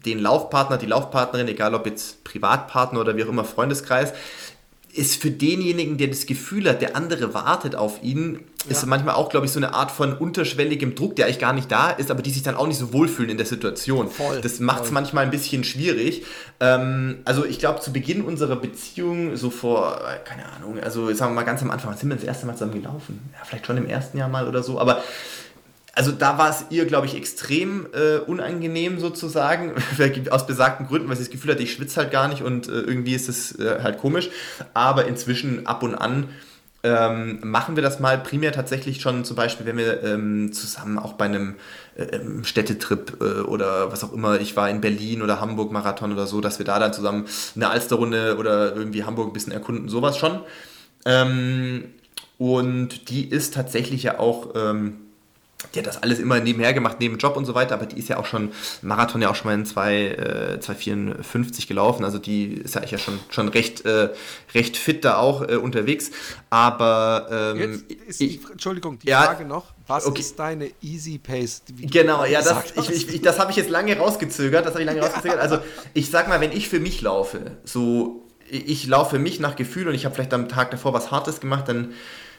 [0.04, 4.12] den Laufpartner, die Laufpartnerin, egal ob jetzt Privatpartner oder wie auch immer Freundeskreis,
[4.94, 8.72] ist für denjenigen, der das Gefühl hat, der andere wartet auf ihn, ja.
[8.72, 11.72] ist manchmal auch, glaube ich, so eine Art von unterschwelligem Druck, der eigentlich gar nicht
[11.72, 14.08] da ist, aber die sich dann auch nicht so wohlfühlen in der Situation.
[14.08, 16.26] Voll, das macht es manchmal ein bisschen schwierig.
[16.60, 21.32] Ähm, also ich glaube, zu Beginn unserer Beziehung, so vor, äh, keine Ahnung, also sagen
[21.32, 23.18] wir mal ganz am Anfang, sind wir das erste Mal zusammen gelaufen?
[23.32, 25.02] Ja, vielleicht schon im ersten Jahr mal oder so, aber
[25.94, 29.74] also da war es ihr, glaube ich, extrem äh, unangenehm sozusagen,
[30.30, 32.72] aus besagten Gründen, weil sie das Gefühl hatte, ich schwitze halt gar nicht und äh,
[32.72, 34.30] irgendwie ist es äh, halt komisch.
[34.72, 36.28] Aber inzwischen ab und an
[36.84, 41.12] ähm, machen wir das mal primär tatsächlich schon zum Beispiel, wenn wir ähm, zusammen auch
[41.12, 41.54] bei einem
[41.94, 46.12] äh, ähm, Städtetrip äh, oder was auch immer, ich war in Berlin oder Hamburg Marathon
[46.12, 49.88] oder so, dass wir da dann zusammen eine Alsterrunde oder irgendwie Hamburg ein bisschen erkunden,
[49.88, 50.40] sowas schon.
[51.04, 51.84] Ähm,
[52.38, 55.01] und die ist tatsächlich ja auch ähm,
[55.74, 58.08] die hat das alles immer nebenher gemacht, neben Job und so weiter, aber die ist
[58.08, 58.52] ja auch schon,
[58.82, 62.98] Marathon ja auch schon mal in 2,54 äh, gelaufen, also die ist ja eigentlich ja
[62.98, 64.10] schon, schon recht, äh,
[64.54, 66.10] recht fit da auch äh, unterwegs,
[66.50, 67.54] aber...
[67.56, 70.20] Ähm, Jetzt ist die, Entschuldigung, die ja, Frage noch, was okay.
[70.20, 71.62] ist deine Easy Pace?
[71.80, 75.00] Genau, ja, das, ich, ich, das habe ich jetzt lange rausgezögert, das habe ich lange
[75.02, 75.58] rausgezögert, also
[75.94, 79.94] ich sag mal, wenn ich für mich laufe, so, ich laufe mich nach Gefühl und
[79.94, 81.94] ich habe vielleicht am Tag davor was Hartes gemacht, dann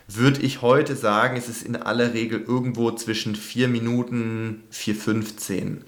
[0.08, 5.82] würde ich heute sagen, es ist in aller Regel irgendwo zwischen 4 Minuten, 4,15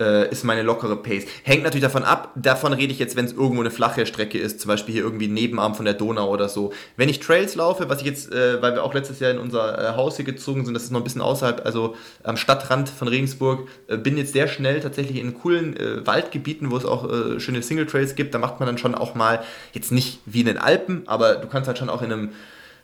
[0.00, 1.24] äh, ist meine lockere Pace.
[1.42, 4.60] Hängt natürlich davon ab, davon rede ich jetzt, wenn es irgendwo eine flache Strecke ist,
[4.60, 6.72] zum Beispiel hier irgendwie Nebenarm von der Donau oder so.
[6.96, 9.92] Wenn ich Trails laufe, was ich jetzt, äh, weil wir auch letztes Jahr in unser
[9.92, 13.08] äh, Haus hier gezogen sind, das ist noch ein bisschen außerhalb, also am Stadtrand von
[13.08, 17.40] Regensburg, äh, bin jetzt sehr schnell tatsächlich in coolen äh, Waldgebieten, wo es auch äh,
[17.40, 19.42] schöne Single Trails gibt, da macht man dann schon auch mal,
[19.72, 22.30] jetzt nicht wie in den Alpen, aber du kannst halt schon auch in einem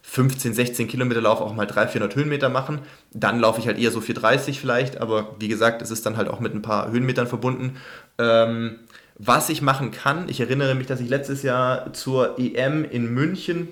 [0.06, 2.80] 15, 16 Kilometer Lauf auch mal 300, 400 Höhenmeter machen.
[3.12, 6.28] Dann laufe ich halt eher so 430 vielleicht, aber wie gesagt, es ist dann halt
[6.28, 7.78] auch mit ein paar Höhenmetern verbunden.
[8.18, 8.78] Ähm,
[9.18, 13.68] was ich machen kann, ich erinnere mich, dass ich letztes Jahr zur EM in München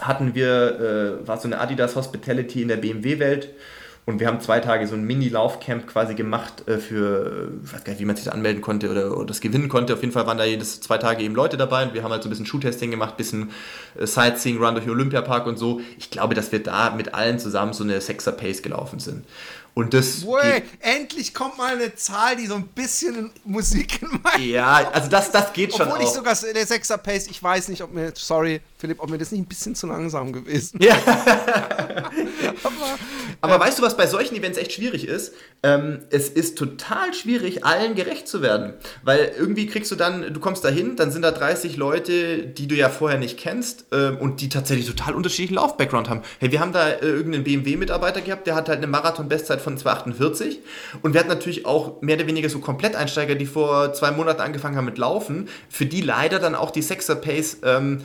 [0.00, 3.50] hatten wir, äh, war so eine Adidas Hospitality in der BMW-Welt
[4.08, 7.92] und wir haben zwei Tage so ein Mini-Laufcamp quasi gemacht äh, für, ich weiß gar
[7.92, 9.92] nicht, wie man sich da anmelden konnte oder, oder, das gewinnen konnte.
[9.92, 12.22] Auf jeden Fall waren da jedes zwei Tage eben Leute dabei und wir haben halt
[12.22, 13.50] so ein bisschen Schuhtesting gemacht, bisschen
[13.98, 15.82] äh, Sightseeing, Run durch den Olympiapark und so.
[15.98, 19.26] Ich glaube, dass wir da mit allen zusammen so eine Sechser-Pace gelaufen sind.
[19.78, 20.26] Und das.
[20.26, 25.08] Wey, endlich kommt mal eine Zahl, die so ein bisschen Musik in mein Ja, also
[25.08, 25.86] das, das geht schon.
[25.86, 29.18] Obwohl ich sogar der Sechser Pace, ich weiß nicht, ob mir, sorry, Philipp, ob mir
[29.18, 30.80] das nicht ein bisschen zu langsam gewesen.
[30.82, 30.96] Ja.
[32.64, 32.98] aber,
[33.40, 35.34] aber äh, weißt du, was bei solchen Events echt schwierig ist?
[35.62, 38.74] Ähm, es ist total schwierig, allen gerecht zu werden.
[39.02, 42.68] Weil irgendwie kriegst du dann, du kommst da hin, dann sind da 30 Leute, die
[42.68, 46.22] du ja vorher nicht kennst äh, und die tatsächlich total unterschiedlichen Lauf-Background haben.
[46.38, 50.58] Hey, wir haben da äh, irgendeinen BMW-Mitarbeiter gehabt, der hat halt eine Marathon-Bestzeit von 2,48
[51.02, 54.76] und wir hatten natürlich auch mehr oder weniger so Kompletteinsteiger, die vor zwei Monaten angefangen
[54.76, 58.02] haben mit Laufen, für die leider dann auch die Sexer-Pace ähm,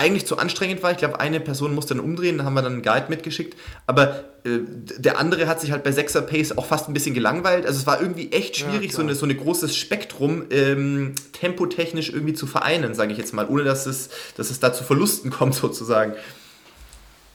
[0.00, 0.92] eigentlich zu anstrengend war.
[0.92, 3.56] Ich glaube, eine Person musste dann umdrehen, da haben wir dann einen Guide mitgeschickt.
[3.86, 4.60] Aber äh,
[4.96, 7.66] der andere hat sich halt bei 6er Pace auch fast ein bisschen gelangweilt.
[7.66, 12.10] Also es war irgendwie echt schwierig, ja, so, eine, so ein großes Spektrum ähm, tempotechnisch
[12.10, 15.30] irgendwie zu vereinen, sage ich jetzt mal, ohne dass es, dass es da zu Verlusten
[15.30, 16.14] kommt sozusagen.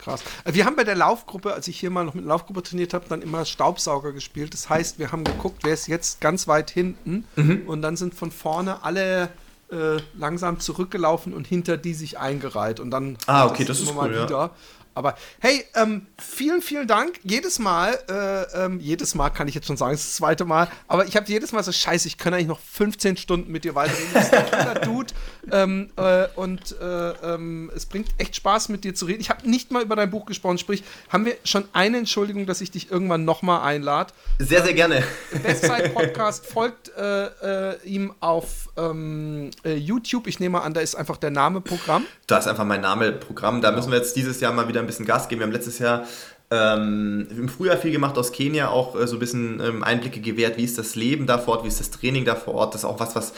[0.06, 0.23] Krass.
[0.45, 2.94] Äh, wir haben bei der Laufgruppe, als ich hier mal noch mit der Laufgruppe trainiert
[2.94, 4.53] habe, dann immer Staubsauger gespielt.
[4.53, 7.64] Das heißt, wir haben geguckt, wer ist jetzt ganz weit hinten mhm.
[7.65, 9.30] und dann sind von vorne alle
[9.72, 12.80] äh, langsam zurückgelaufen und hinter die sich eingereiht.
[12.80, 14.30] Und dann ah, okay, das, das ist cool, wieder.
[14.30, 14.52] Ja.
[14.96, 17.20] Aber hey, ähm, vielen, vielen Dank.
[17.24, 20.46] Jedes Mal, äh, ähm, jedes Mal kann ich jetzt schon sagen, es ist das zweite
[20.46, 23.66] Mal, aber ich habe jedes Mal so, scheiße, ich kann eigentlich noch 15 Stunden mit
[23.66, 24.08] dir weiterreden.
[24.14, 25.14] Du bist ein cooler Dude
[25.52, 29.20] ähm, äh, und äh, ähm, es bringt echt Spaß, mit dir zu reden.
[29.20, 32.62] Ich habe nicht mal über dein Buch gesprochen, sprich, haben wir schon eine Entschuldigung, dass
[32.62, 34.14] ich dich irgendwann nochmal einlade.
[34.40, 35.04] Sehr, sehr gerne.
[35.44, 40.28] Bestzeit-Podcast folgt äh, äh, ihm auf ähm, äh, YouTube.
[40.28, 42.06] Ich nehme an, da ist einfach der Name Programm.
[42.28, 43.62] Da ist einfach mein Name Programm.
[43.62, 45.41] Da müssen wir jetzt dieses Jahr mal wieder ein bisschen Gas geben.
[45.41, 46.06] Wir haben letztes Jahr
[46.52, 50.57] ähm, im Frühjahr viel gemacht aus Kenia, auch äh, so ein bisschen ähm, Einblicke gewährt,
[50.57, 52.74] wie ist das Leben da vor Ort, wie ist das Training da vor Ort.
[52.74, 53.34] Das ist auch was, was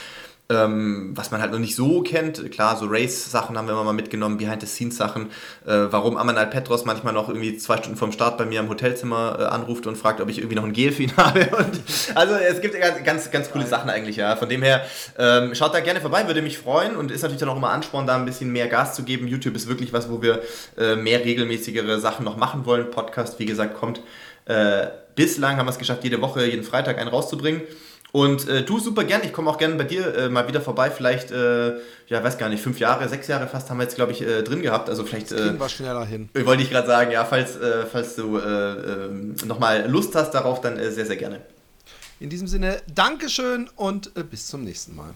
[0.50, 2.52] ähm, was man halt noch nicht so kennt.
[2.52, 5.28] Klar, so Race-Sachen haben wir immer mal mitgenommen, Behind-the-Scenes-Sachen.
[5.66, 9.38] Äh, warum Amanal Petros manchmal noch irgendwie zwei Stunden vorm Start bei mir im Hotelzimmer
[9.40, 11.48] äh, anruft und fragt, ob ich irgendwie noch ein Gel für ihn habe.
[11.58, 11.82] Und,
[12.16, 14.36] also es gibt ganz, ganz, ganz coole Sachen eigentlich, ja.
[14.38, 14.86] Von dem her,
[15.18, 18.08] ähm, schaut da gerne vorbei, würde mich freuen und ist natürlich dann auch immer Ansporn,
[18.08, 19.28] da ein bisschen mehr Gas zu geben.
[19.28, 20.42] YouTube ist wirklich was, wo wir
[20.78, 22.90] äh, mehr regelmäßigere Sachen noch machen wollen.
[22.92, 24.02] Podcast, wie gesagt, kommt.
[24.46, 27.62] Äh, bislang haben wir es geschafft, jede Woche, jeden Freitag einen rauszubringen.
[28.12, 30.90] Und äh, du super gern, ich komme auch gerne bei dir äh, mal wieder vorbei.
[30.90, 31.76] Vielleicht, äh,
[32.08, 34.44] ja, weiß gar nicht, fünf Jahre, sechs Jahre fast haben wir jetzt, glaube ich, äh,
[34.44, 34.90] drin gehabt.
[34.90, 35.32] Also vielleicht.
[35.32, 36.30] Das kriegen wir schneller hin.
[36.34, 40.62] Wollte ich gerade sagen, ja, falls, äh, falls du äh, ähm, nochmal Lust hast darauf,
[40.62, 41.42] dann sehr, sehr gerne.
[42.20, 45.14] In diesem Sinne, Dankeschön und bis zum nächsten Mal.